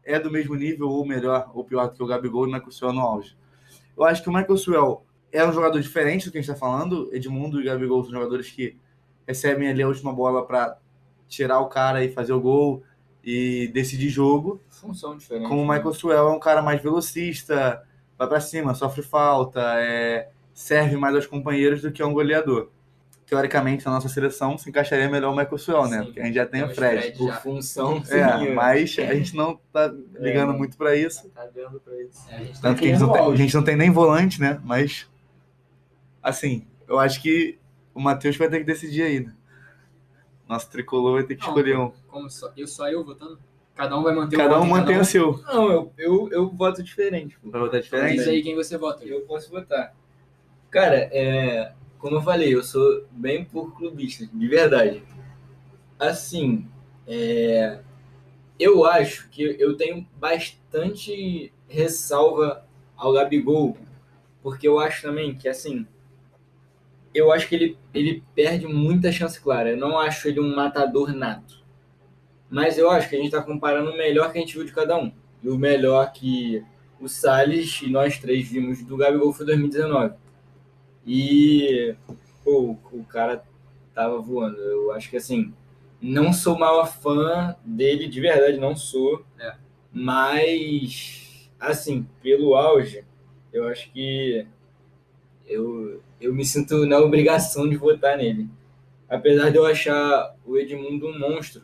[0.02, 2.72] é do mesmo nível ou melhor ou pior do que o Gabigol e o Michael
[2.72, 3.36] Suel no auge.
[3.96, 6.58] Eu acho que o Michael Suel é um jogador diferente do que a gente está
[6.58, 7.08] falando.
[7.12, 8.76] Edmundo e Gabigol são jogadores que
[9.26, 10.78] recebem ali a última bola para
[11.28, 12.82] tirar o cara e fazer o gol.
[13.24, 14.60] E decidir jogo.
[14.68, 15.48] Função diferente.
[15.48, 15.76] Como o né?
[15.76, 17.82] Michael Suell é um cara mais velocista,
[18.18, 22.68] vai pra cima, sofre falta, é, serve mais aos companheiros do que um goleador.
[23.26, 25.98] Teoricamente, na nossa seleção, se encaixaria melhor o Michael Suell, né?
[26.00, 26.04] Sim.
[26.04, 27.00] Porque a gente já tem o Temos Fred.
[27.02, 27.18] Fred.
[27.18, 27.36] Por já.
[27.36, 28.54] função, É, seria.
[28.54, 30.56] mas a gente não tá ligando É.
[30.58, 31.26] muito pra isso.
[31.30, 32.26] Tá vendo pra isso.
[32.28, 34.38] É, a gente tá Tanto que a gente, tem, a gente não tem nem volante,
[34.38, 34.60] né?
[34.64, 35.08] Mas,
[36.22, 37.58] assim, eu acho que
[37.94, 39.26] o Matheus vai ter que decidir aí,
[40.52, 41.90] Nosso tricolor vai ter que Não, escolher um.
[42.08, 43.38] Como só, eu só eu votando?
[43.74, 45.42] Cada um vai manter Cada o um voto, mantém o seu.
[45.46, 47.38] Não, eu, eu, eu voto diferente.
[47.38, 47.50] Pô.
[47.50, 48.20] Vai votar Diz diferente?
[48.28, 49.02] aí quem você vota.
[49.02, 49.94] Eu posso votar.
[50.70, 55.02] Cara, é, como eu falei, eu sou bem por clubista, de verdade.
[55.98, 56.68] Assim,
[57.06, 57.78] é,
[58.58, 63.78] eu acho que eu tenho bastante ressalva ao Gabigol,
[64.42, 65.86] porque eu acho também que, assim,
[67.14, 69.70] eu acho que ele, ele perde muita chance clara.
[69.70, 71.62] Eu não acho ele um matador nato.
[72.50, 74.72] Mas eu acho que a gente está comparando o melhor que a gente viu de
[74.72, 75.12] cada um.
[75.42, 76.64] E o melhor que
[77.00, 80.14] o Salles e nós três vimos do Gabigol foi 2019.
[81.06, 81.94] E
[82.44, 83.42] pô, o cara
[83.94, 84.58] tava voando.
[84.58, 85.52] Eu acho que assim,
[86.00, 89.24] não sou maior fã dele, de verdade, não sou.
[89.38, 89.54] É.
[89.92, 93.04] Mas, assim, pelo auge,
[93.52, 94.46] eu acho que
[95.46, 98.48] eu, eu me sinto na obrigação de votar nele.
[99.08, 101.62] Apesar de eu achar o Edmundo um monstro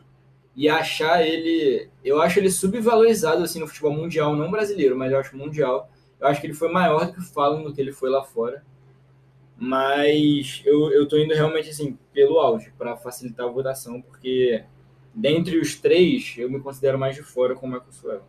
[0.55, 1.89] e achar ele.
[2.05, 5.91] Eu acho ele subvalorizado assim no futebol mundial, não brasileiro, mas eu acho mundial.
[6.21, 8.65] Eu acho que ele foi maior do que falam do que ele foi lá fora.
[9.57, 14.65] Mas eu, eu tô indo realmente assim, pelo auge, para facilitar a votação, porque
[15.15, 18.23] dentre os três, eu me considero mais de fora com o Michael Suel.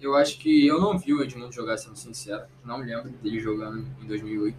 [0.00, 2.44] Eu acho que eu não vi o Edmundo jogar, sendo sincero.
[2.64, 4.56] Não lembro dele jogando em 2008.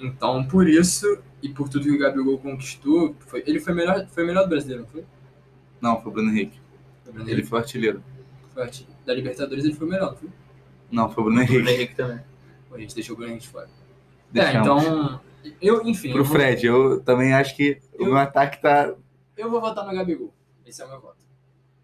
[0.00, 1.06] Então, por isso,
[1.42, 4.82] e por tudo que o Gabigol conquistou, foi- ele foi melhor, foi melhor do brasileiro,
[4.82, 5.04] não foi?
[5.80, 6.58] Não, foi o Bruno Henrique.
[7.04, 8.02] Do Ele brasileiro, foi artilheiro.
[8.52, 8.96] foi artilheiro.
[9.06, 10.28] Da Libertadores ele foi melhor, não foi?
[10.90, 11.72] Não, foi o Bruno O Bruno Henrique.
[11.74, 12.20] Henrique também.
[12.68, 13.66] Pô, A gente deixou o Bruno Henrique fora.
[13.66, 13.68] É,
[14.32, 14.82] Deixamos.
[14.84, 15.20] então,
[15.60, 18.94] eu, enfim, eu Pro vou, Fred, eu também acho que o Eu- meu ataque tá.
[19.36, 20.32] eu vou votar no Gabigol.
[20.66, 21.16] Esse é o meu voto.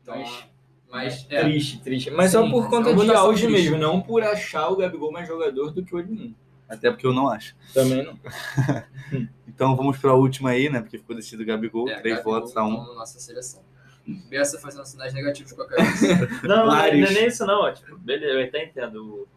[0.02, 0.44] Então, Mas-
[0.90, 2.10] mas, é, Triste, triste.
[2.10, 3.70] Mas só Sim, por mas conta é uma de auge triste.
[3.70, 6.34] mesmo, não por achar o Gabigol mais jogador do que o Edmundo.
[6.74, 7.56] Até porque eu não acho.
[7.72, 8.18] Também não.
[9.46, 10.80] Então vamos pra última aí, né?
[10.80, 11.88] Porque ficou decidido o Gabigol.
[11.88, 12.76] é, três Gabigol, votos a um.
[12.88, 13.62] na nossa seleção.
[14.28, 16.28] Bessa fazendo sinais negativos com a cabeça.
[16.42, 17.62] Não, não, não é nem isso não.
[17.62, 19.28] ó, Tipo, beleza, eu até entendo.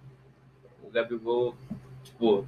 [0.84, 1.56] O, o Gabigol,
[2.04, 2.48] tipo,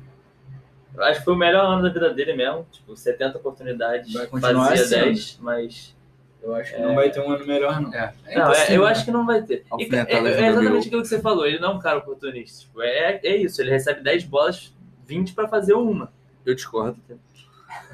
[0.96, 2.66] eu acho que foi o melhor ano da vida dele mesmo.
[2.72, 4.12] Tipo, 70 oportunidades,
[4.42, 5.96] fazia assim, 10, mas.
[6.42, 7.94] Eu acho que não vai ter um ano melhor, não.
[7.94, 8.92] É, é não, é, eu né?
[8.92, 9.66] acho que não vai ter.
[9.78, 11.46] E, é, é do exatamente aquilo que você falou.
[11.46, 12.62] Ele não é um cara oportunista.
[12.62, 14.74] Tipo, é, é isso, ele recebe 10 bolas,
[15.10, 16.14] 20 pra fazer uma.
[16.46, 17.00] Eu discordo.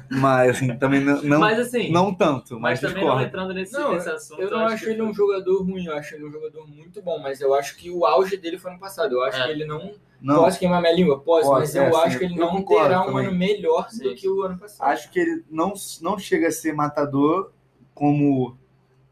[0.08, 3.26] Mas, assim, também não, não, mas assim, não tanto, mas mas, também não discordo.
[3.26, 4.40] entrando nesse, Não, nesse assunto.
[4.40, 7.18] Eu não acho que ele um jogador ruim, eu acho ele um jogador muito bom,
[7.18, 9.14] mas eu acho que o auge dele foi no passado.
[9.14, 9.44] Eu acho É.
[9.46, 9.94] que ele não.
[10.20, 11.18] Não, Posso queimar minha língua?
[11.20, 13.26] Posso, Pode, mas é, eu sim, acho que ele não concordo terá um também.
[13.26, 14.04] ano melhor Sim.
[14.04, 14.88] do que o ano passado.
[14.88, 17.50] acho que ele não, não chega a ser matador
[17.92, 18.56] como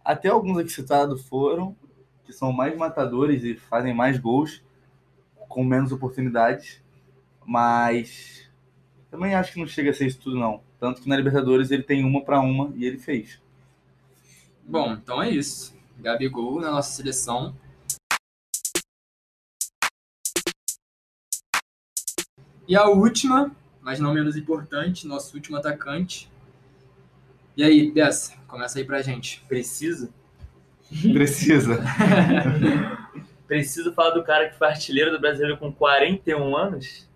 [0.04, 1.76] até alguns aqui citados foram,
[2.24, 4.62] que são mais matadores e fazem mais gols
[5.48, 6.80] com menos oportunidades,
[7.46, 8.48] mas
[9.10, 10.62] também acho que não chega a ser isso tudo não.
[10.78, 13.40] Tanto que na Libertadores ele tem uma para uma e ele fez.
[14.62, 15.74] Bom, então é isso.
[15.98, 17.54] Gabigol na nossa seleção.
[22.66, 26.30] E a última, mas não menos importante, nosso último atacante.
[27.56, 29.44] E aí, Bessa, começa aí pra gente.
[29.46, 30.12] Precisa?
[31.12, 31.80] Precisa.
[33.46, 37.08] Preciso falar do cara que foi artilheiro do brasileiro com 41 anos?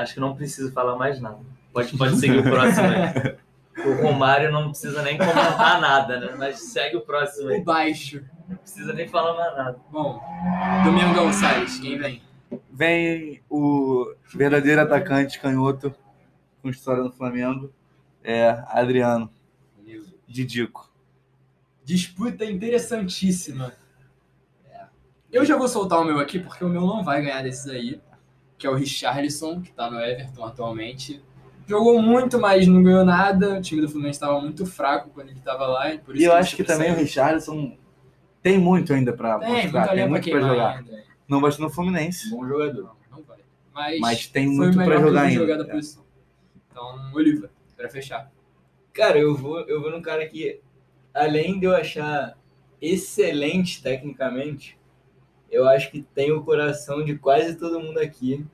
[0.00, 1.38] Acho que não preciso falar mais nada.
[1.72, 3.36] Pode, pode seguir o próximo aí.
[3.86, 6.34] O Romário não precisa nem comentar nada, né?
[6.36, 7.62] Mas segue o próximo O aí.
[7.62, 8.22] baixo.
[8.46, 9.78] Não precisa nem falar mais nada.
[9.90, 10.20] Bom,
[10.84, 12.22] Domingão Salles, quem vem?
[12.70, 15.94] Vem o verdadeiro atacante canhoto
[16.60, 17.72] com história no Flamengo,
[18.22, 19.30] é Adriano
[20.26, 20.92] Didico.
[21.84, 23.72] Disputa interessantíssima.
[24.70, 24.84] É.
[25.32, 28.00] Eu já vou soltar o meu aqui, porque o meu não vai ganhar desses aí.
[28.60, 31.22] Que é o Richarlison, que tá no Everton atualmente.
[31.66, 33.58] Jogou muito, mas não ganhou nada.
[33.58, 35.94] O time do Fluminense estava muito fraco quando ele estava lá.
[35.94, 37.04] E, por E isso eu ele acho que também o saiu.
[37.04, 37.76] Richardson
[38.42, 40.76] tem muito ainda muito mostrar, tem muito pra queimar jogar.
[40.78, 41.04] ainda.
[41.26, 42.96] Não vai ser no Fluminense, Bom jogador.
[43.10, 43.38] Não, não vai.
[43.72, 45.40] Mas, mas tem muito pra jogar eu ainda.
[45.40, 46.04] jogar da É.
[46.70, 48.30] Então, Oliva, pra fechar.
[48.92, 50.60] Cara, eu vou, eu vou num cara que,
[51.14, 52.36] além de eu achar
[52.82, 54.76] excelente tecnicamente,
[55.50, 58.44] eu acho que tem o coração de quase todo mundo aqui.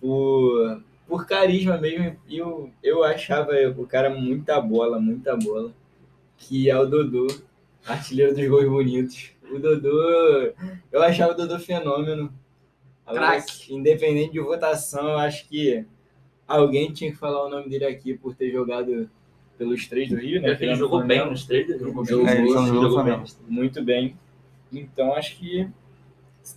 [0.00, 2.16] Por, por carisma mesmo.
[2.28, 5.72] E eu, eu achava o cara muita bola, muita bola.
[6.36, 7.26] que é o Dodô,
[7.86, 9.30] artilheiro dos gols bonitos.
[9.50, 10.52] O Dodô,
[10.90, 12.32] eu achava o Dodô fenômeno.
[13.06, 13.72] Agora, Craque.
[13.74, 15.84] Independente de votação, eu acho que
[16.48, 19.08] alguém tinha que falar o nome dele aqui por ter jogado
[19.58, 20.56] pelos três do Rio, né?
[20.60, 21.68] Ele jogou bem nos três.
[21.78, 22.06] Jogou bem.
[22.06, 23.24] Jogou, É, jogou no jogou Flamengo.
[23.48, 24.16] muito bem.
[24.72, 25.68] Então acho que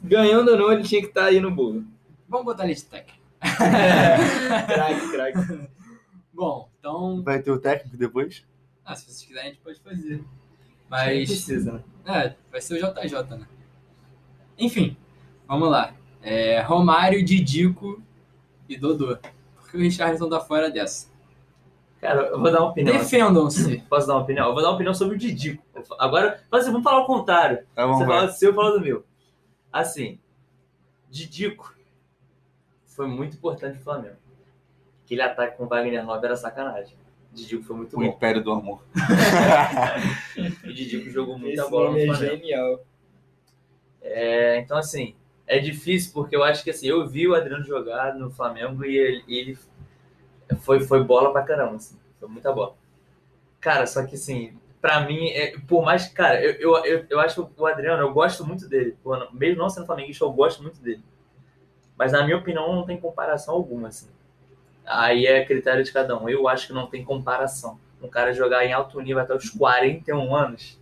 [0.03, 1.83] ganhando ou não, ele tinha que estar aí no bolo.
[2.27, 3.19] Vamos botar ele de técnico.
[3.39, 5.69] craque, craque.
[6.33, 7.21] Bom, então.
[7.23, 8.45] Vai ter o técnico depois?
[8.83, 10.17] Ah, se vocês quiserem, a gente pode fazer.
[10.17, 10.25] Não
[10.89, 11.29] Mas.
[11.29, 11.83] precisa, né?
[12.05, 13.47] É, vai ser o JJ, né?
[14.57, 14.95] Enfim,
[15.47, 15.93] vamos lá.
[16.21, 18.01] É, Romário, Didico
[18.69, 19.17] e Dodô.
[19.55, 21.07] Por que o Richardson tá fora dessa?
[21.99, 22.95] Cara, eu vou dar uma opinião.
[22.97, 23.77] Defendam-se.
[23.89, 24.47] Posso dar uma opinião?
[24.47, 25.63] Eu vou dar uma opinião sobre o Didico.
[25.99, 27.65] Agora, mas vamos falar o contrário.
[27.73, 28.15] Tá bom, Você vai.
[28.17, 29.03] fala do seu, eu falo do meu.
[29.75, 30.17] Assim,
[31.09, 31.75] Didico
[32.85, 34.15] foi muito importante pro Flamengo.
[35.03, 36.95] Aquele ataque com o Wagner Love era sacanagem.
[37.33, 38.05] Didico foi muito O bom.
[38.05, 38.81] Império do Amor.
[40.63, 42.37] O Didico jogou muita Esse bola no é Flamengo.
[42.37, 42.85] genial.
[44.01, 45.13] É, então, assim,
[45.45, 48.95] é difícil porque eu acho que assim, eu vi o Adriano jogar no Flamengo e
[48.95, 49.57] ele, ele
[50.61, 52.77] foi, foi bola pra caramba, assim, foi muita bola.
[53.59, 57.49] Cara, só que assim, pra mim, é, por mais cara, eu, eu, eu, eu acho
[57.57, 58.95] o Adriano, eu gosto muito dele.
[59.33, 61.03] Mesmo não sendo flamenguista, eu gosto muito dele.
[61.97, 64.09] Mas na minha opinião, não tem comparação alguma, assim.
[64.85, 66.29] Aí é critério de cada um.
[66.29, 67.79] Eu acho que não tem comparação.
[67.99, 70.79] Um cara jogar em alto nível até os 41 anos.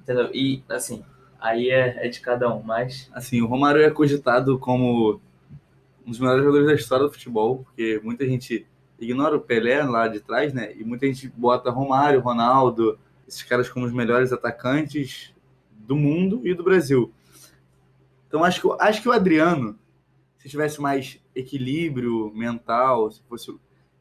[0.00, 0.28] Entendeu?
[0.34, 1.04] E, assim,
[1.38, 2.60] aí é, é de cada um.
[2.60, 5.20] Mas Assim, o Romário é cogitado como
[6.04, 8.66] um dos melhores jogadores da história do futebol, porque muita gente
[8.98, 10.72] ignora o Pelé lá de trás, né?
[10.76, 12.98] E muita gente bota Romário, Ronaldo,
[13.32, 15.34] esses caras como os melhores atacantes
[15.70, 17.12] do mundo e do Brasil.
[18.28, 19.78] Então acho que, acho que o Adriano,
[20.36, 23.54] se tivesse mais equilíbrio mental, se fosse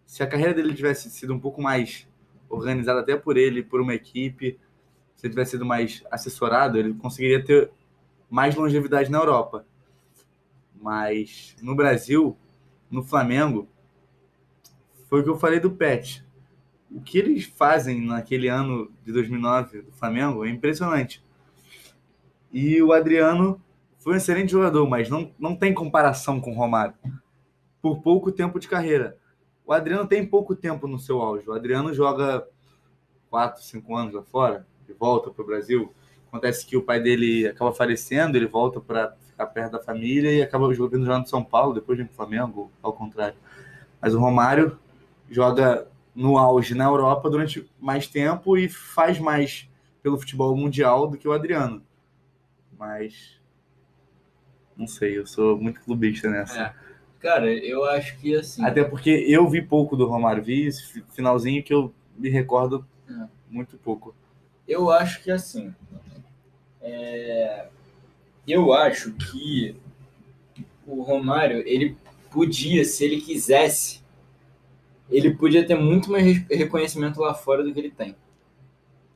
[0.06, 2.06] se a carreira dele tivesse sido um pouco mais
[2.50, 4.60] organizada até por ele, por uma equipe,
[5.16, 7.72] se ele tivesse sido mais assessorado, ele conseguiria ter
[8.30, 9.66] mais longevidade na Europa.
[10.76, 12.38] Mas no Brasil,
[12.90, 13.70] no Flamengo,
[15.08, 16.26] foi o que eu falei do Pet.
[16.94, 21.24] O que eles fazem naquele ano de 2009 do Flamengo é impressionante.
[22.52, 23.62] E o Adriano
[24.00, 26.94] foi um excelente jogador, mas não, não tem comparação com o Romário.
[27.82, 29.18] Por pouco tempo de carreira.
[29.66, 31.50] O Adriano tem pouco tempo no seu auge.
[31.50, 32.46] O Adriano joga
[33.30, 34.66] 4, 5 anos lá fora
[35.02, 35.92] volta para o Brasil.
[36.28, 40.42] Acontece que o pai dele acaba falecendo, ele volta para ficar perto da família e
[40.42, 43.36] acaba jogando já no São Paulo, depois vem pro Flamengo, ao contrário.
[44.00, 44.78] Mas o Romário
[45.30, 49.70] joga no auge na Europa durante mais tempo e faz mais
[50.04, 51.82] pelo futebol mundial do que o Adriano.
[52.78, 53.40] Mas
[54.76, 56.60] não sei, eu sou muito clubista nessa.
[56.62, 56.74] É.
[57.20, 58.66] Cara, eu acho que assim.
[58.66, 62.84] Até porque eu vi pouco do Romário, vi esse fi- finalzinho que eu me recordo
[63.08, 63.28] É.
[63.50, 64.16] muito pouco.
[64.68, 65.74] Eu acho que assim.
[66.82, 67.68] é,
[68.48, 69.76] Eu acho que
[70.88, 71.96] o Romário, ele
[72.32, 74.01] podia, se ele quisesse,
[75.12, 78.16] ele podia ter muito mais re- reconhecimento lá fora do que ele tem.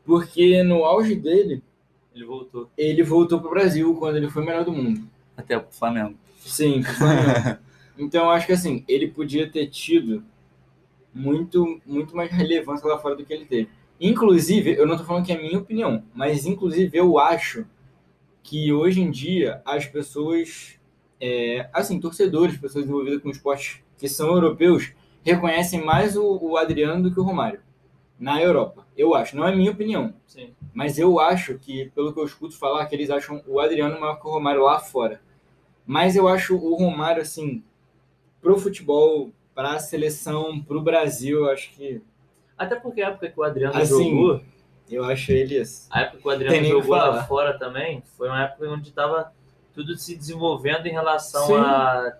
[0.06, 1.64] Porque no auge dele,
[2.14, 2.70] ele voltou.
[2.78, 5.02] ele voltou pro Brasil quando ele foi o melhor do mundo.
[5.36, 6.16] Até pro Flamengo.
[6.40, 7.58] Sim, pro Flamengo.
[7.98, 10.24] então eu acho que assim, ele podia ter tido
[11.14, 13.70] muito, muito mais relevância lá fora do que ele teve.
[14.00, 17.66] Inclusive, eu não tô falando que é a minha opinião, mas inclusive eu acho
[18.44, 20.80] que hoje em dia as pessoas,
[21.20, 24.92] é, assim, torcedores, pessoas envolvidas com esportes que são europeus,
[25.26, 27.60] reconhecem mais o, o Adriano do que o Romário.
[28.18, 29.36] Na Europa, eu acho.
[29.36, 30.54] Não é minha opinião, Sim.
[30.74, 34.16] mas eu acho que, pelo que eu escuto falar, que eles acham o Adriano maior
[34.16, 35.20] que o Romário lá fora.
[35.86, 37.62] Mas eu acho o Romário, assim,
[38.42, 42.02] pro futebol, pra seleção, pro Brasil, eu acho que.
[42.58, 44.42] Até porque a época que o Adriano Assim, jogou,
[44.90, 45.60] Eu acho ele.
[45.60, 48.70] assim, a época que o Tem Adriano que jogou lá fora também, foi uma época
[48.70, 49.34] onde estava
[49.74, 51.56] tudo se desenvolvendo em relação Sim.
[51.56, 52.18] à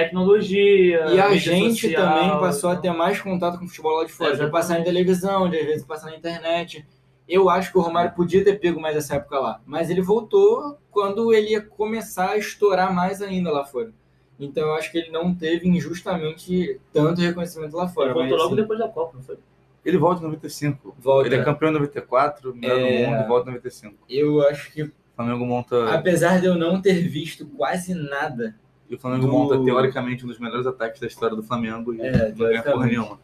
[0.00, 1.06] tecnologia.
[1.12, 4.04] E a gente social, também passou a então- ter mais contato com o futebol lá
[4.04, 4.52] de fora, de Exatamente.
[4.52, 6.86] passar em televisão, de às vezes passar na internet.
[7.28, 10.78] Eu acho que o Romário podia ter pego mais essa época lá, mas ele voltou
[10.90, 13.90] quando ele ia começar a estourar mais ainda lá fora.
[14.38, 18.08] Então eu acho que ele não teve injustamente tanto reconhecimento lá fora.
[18.10, 19.38] Ele voltou mas, logo assim, depois da Copa, não foi?
[19.84, 20.94] Ele volta em 95.
[20.98, 21.28] volta.
[21.28, 23.04] Ele é campeão em 94, melhor É.
[23.04, 23.94] do mundo, volta em 95.
[24.08, 25.94] Eu acho que, O Flamengo monta.
[25.94, 28.54] apesar de eu não ter visto quase nada,
[28.88, 31.92] E o Flamengo do- monta, teoricamente, um dos melhores ataques da história do Flamengo.
[31.94, 33.20] E É, não ganha porra nenhuma.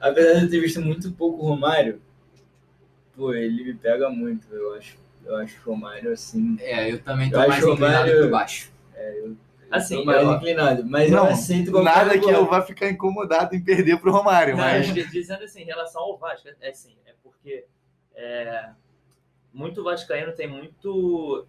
[0.00, 2.00] apesar de eu ter visto muito pouco o Romário,
[3.16, 4.98] pô, ele me pega muito, eu acho.
[5.24, 8.30] Eu acho que o Romário, assim, É, eu também tô Eu mais acho inclinado Romário-
[8.30, 8.72] baixo.
[9.70, 10.84] Assim, tô mais eu- inclinado.
[10.86, 14.56] Mas Não, eu aceito qualquer Nada que eu vá ficar incomodado em perder pro Romário,
[14.56, 14.86] Não, mas.
[14.92, 17.64] mas dizendo assim, em relação ao Vasco, é assim, é porque
[18.14, 18.68] é,
[19.52, 21.44] muito vascaíno tem muito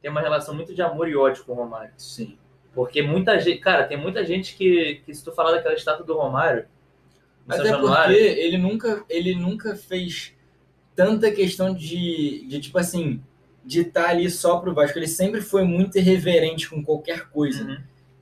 [0.00, 1.92] tem uma relação muito de amor e ódio com o Romário.
[1.98, 2.38] Sim.
[2.74, 6.16] Porque muita gente, cara, tem muita gente que, que se tu falar daquela estátua do
[6.16, 6.66] Romário,
[7.48, 10.34] São Até porque ele nunca, ele nunca fez
[10.94, 13.22] tanta questão de, de tipo assim,
[13.64, 14.98] de estar ali só pro Vasco.
[14.98, 17.64] Ele sempre foi muito irreverente com qualquer coisa.
[17.64, 17.78] Uhum.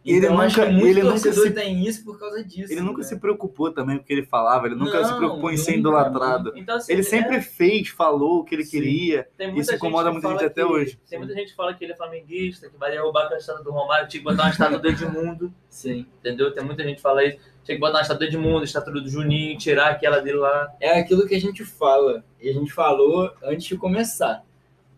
[0.06, 2.72] Ele Então, acho nunca- ele nunca se- tem isso por causa disso.
[2.72, 3.04] Ele nunca né?
[3.04, 5.76] se preocupou também com o que ele falava, ele nunca Não, se preocupou em ser
[5.78, 6.52] idolatrado.
[6.54, 8.70] Então, assim, Ele é, sempre fez, falou o que ele Sim.
[8.70, 9.26] queria.
[9.56, 11.00] isso incomoda muita gente até que- hoje.
[11.10, 13.72] Tem muita gente que fala que ele é flamenguista, que vai derrubar a estátua do
[13.72, 16.06] Romário, tinha que botar uma estátua do Edmundo, Sim.
[16.20, 16.52] entendeu?
[16.52, 17.38] Tem muita gente que fala isso.
[17.64, 20.68] Tinha que botar uma estátua do Edmundo, estátua do Juninho, tirar aquela dele lá.
[20.80, 22.24] É aquilo que a gente fala.
[22.40, 24.44] E a gente falou antes de começar.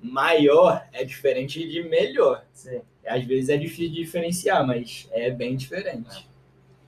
[0.02, 2.44] Maior é diferente de melhor.
[2.52, 2.80] Sim.
[3.08, 6.28] Às vezes é difícil de diferenciar, mas é bem diferente.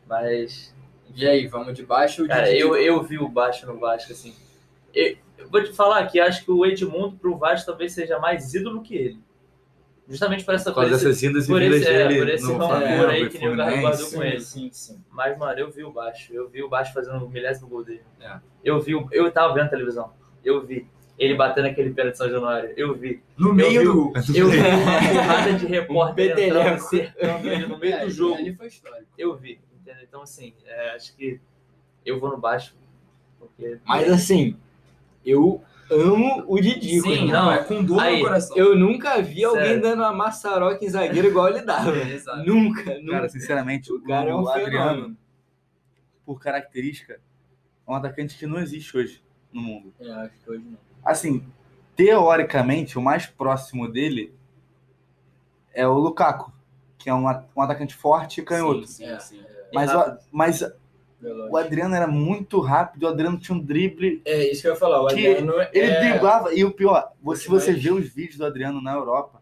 [0.06, 0.74] Mas,
[1.14, 4.12] E aí, vamos de baixo ou de cara, eu, eu vi o Baixo no Vasco,
[4.12, 4.34] assim.
[4.94, 8.54] Eu, eu vou te falar que acho que o Edmundo pro Vasco talvez seja mais
[8.54, 9.18] ídolo que ele.
[10.08, 12.44] Justamente por essa Por causa por esse- dessas indas e por esse- é, por esse
[12.46, 13.56] rancor Flamengo, aí que nem o.
[13.56, 14.40] Garro com ele.
[14.40, 15.04] sim, sim.
[15.10, 16.32] Mas, mano, eu vi o Baixo.
[16.34, 18.02] Eu vi o Baixo fazendo o milésimo gol dele.
[18.20, 18.40] É.
[18.64, 20.12] Eu vi, o- eu tava vendo a televisão.
[20.44, 20.88] Eu vi.
[21.20, 22.72] Ele batendo aquele pênalti de São Januário.
[22.78, 23.22] Eu vi.
[23.36, 24.12] No meio eu do...
[24.34, 28.36] Eu vi uma porrada de repórter Um entrando, cercando ele no meio É, do jogo.
[28.36, 29.06] Ali foi histórico.
[29.18, 29.60] Eu vi.
[29.82, 30.02] Entendeu?
[30.02, 31.38] Então, assim, é, acho que
[32.06, 32.74] eu vou no Baixo.
[33.38, 33.78] Porque...
[33.84, 34.56] Mas assim,
[35.22, 37.02] eu amo o Didi.
[37.02, 37.28] Sim, irmão.
[37.28, 38.56] não, é com dor Aí, no coração.
[38.56, 39.82] Eu nunca vi alguém Sério.
[39.82, 41.94] dando uma maçaroca em zagueiro igual ele dava.
[42.00, 42.46] Exato.
[42.46, 43.10] nunca, nunca.
[43.10, 45.16] Cara, sinceramente, o cara é um Adriano, fenômeno.
[46.24, 47.20] por característica,
[47.86, 49.22] é um atacante que não existe hoje
[49.52, 49.92] no mundo.
[50.00, 50.78] É, acho que hoje não.
[51.04, 51.44] Assim,
[51.96, 54.32] teoricamente, o mais próximo dele
[55.72, 56.52] é o Lukaku,
[56.98, 57.24] que é um,
[57.56, 58.86] um atacante forte e canhoto.
[58.86, 59.18] Sim, É.
[59.18, 59.44] sim, sim.
[59.72, 60.16] Mas, rápido.
[60.16, 60.60] o- mas
[61.20, 61.52] Veloz.
[61.52, 64.20] o Adriano era muito rápido, o Adriano tinha um drible.
[64.24, 65.02] É isso que eu ia falar.
[65.02, 66.00] O Adriano Ele é...
[66.10, 69.39] driblava, e o pior, se você Mas- vê os vídeos do Adriano na Europa,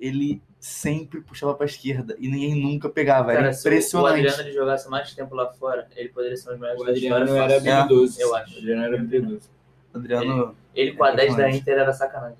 [0.00, 3.32] ele sempre puxava pra esquerda e ninguém nunca pegava.
[3.32, 4.14] Era Cara, se o- impressionante.
[4.26, 6.92] Adriano ele jogasse mais tempo lá fora, ele poderia ser um dos melhores O da
[6.92, 7.16] história.
[7.24, 8.20] Adriano era habilidoso.
[8.20, 8.54] eu acho.
[8.54, 9.50] O Adriano era habilidoso.
[9.94, 10.56] Adriano.
[10.74, 11.58] Ele com a 10 da Impressionante.
[11.62, 12.38] Inter era sacanagem.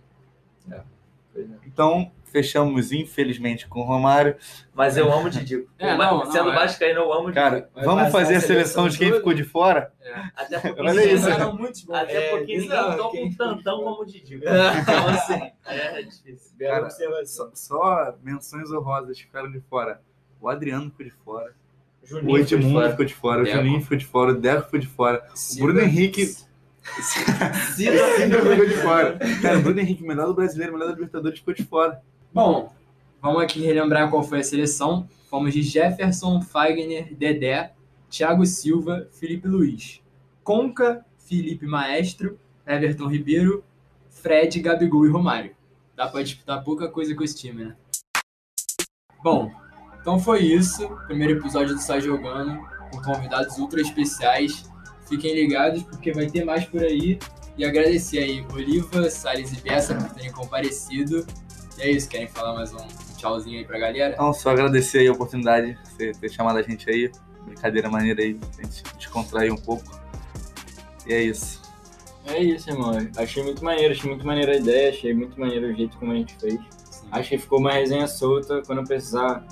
[1.32, 1.54] Pois é.
[1.66, 4.36] Então, fechamos, infelizmente, com o Romário.
[4.74, 5.66] Mas eu amo o Didi.
[5.78, 6.54] É, não, não, Sendo é.
[6.54, 7.34] vascaíno, eu amo o Didi.
[7.34, 9.92] Cara, Vai vamos fazer a seleção de quem ficou de fora?
[10.36, 11.54] Até porque Olha ninguém- isso.
[11.54, 11.94] Muitos bons.
[11.96, 14.36] Até É, porque ninguém toca quem um tantão como o Didi.
[14.36, 16.56] Então, assim, é difícil.
[16.56, 17.26] Bela Cara.
[17.26, 20.00] Só, só menções honrosas ficaram de fora.
[20.40, 21.54] O Adriano ficou de fora.
[22.02, 23.42] O Juninho de Edmundo ficou de fora.
[23.42, 23.46] O.
[23.46, 24.32] Juninho ficou de fora.
[24.32, 25.26] O Deco ficou de fora.
[25.56, 25.60] O.
[25.62, 26.26] Bruno Henrique.
[27.74, 29.18] Cida ficou de fora.
[29.42, 32.00] Cara, o Bruno Henrique, melhor do brasileiro, melhor da Libertadores, ficou de fora.
[32.36, 32.70] Bom,
[33.18, 35.08] vamos aqui relembrar qual foi a seleção.
[35.30, 37.72] Fomos de Jefferson, Fagner, Dedé,
[38.10, 40.02] Thiago Silva, Felipe Luiz,
[40.44, 43.64] Conca, Felipe Maestro, Everton Ribeiro,
[44.10, 45.56] Fred, Gabigol e Romário.
[45.96, 47.76] Dá pra disputar pouca coisa com esse time, né?
[49.24, 49.50] Bom,
[49.98, 50.86] então foi isso.
[51.06, 52.60] Primeiro episódio do Sai Jogando,
[52.90, 54.70] com convidados ultra especiais.
[55.08, 57.18] Fiquem ligados porque vai ter mais por aí.
[57.56, 61.26] E agradecer aí Oliva, Salles e Bessa por terem comparecido.
[61.78, 62.86] E é isso, querem falar mais um
[63.18, 64.14] tchauzinho aí pra galera?
[64.14, 67.12] Então, só agradecer aí a oportunidade de você ter chamado a gente aí.
[67.44, 69.84] Brincadeira maneira aí, a gente descontrair um pouco.
[71.06, 71.60] E é isso.
[72.26, 72.92] É isso, irmão.
[73.16, 76.14] Achei muito maneiro, achei muito maneira a ideia, achei muito maneiro o jeito como a
[76.16, 76.58] gente fez.
[77.12, 79.46] Acho que ficou uma resenha solta quando eu precisar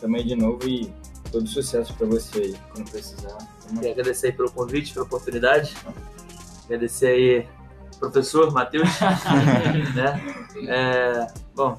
[0.00, 0.92] também de novo e
[1.32, 3.38] todo sucesso pra você aí, quando precisar.
[3.68, 5.74] Queria agradecer aí pelo convite, pela oportunidade.
[6.66, 7.48] Agradecer aí
[8.00, 8.88] professor Matheus.
[9.94, 10.20] né?
[10.66, 11.76] É, bom,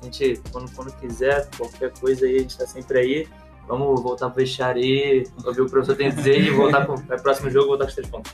[0.00, 3.28] a gente, quando, quando quiser, qualquer coisa aí, a gente tá sempre aí.
[3.68, 7.22] Vamos voltar pro vestiário aí, ouvir o professor tem a dizer e voltar com o
[7.22, 8.32] próximo jogo, voltar com os três pontos.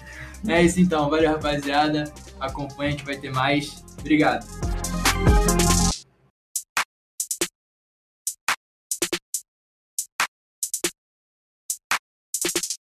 [0.48, 2.04] É isso então, valeu rapaziada.
[2.40, 3.84] Acompanha que vai ter mais.
[4.00, 4.46] Obrigado.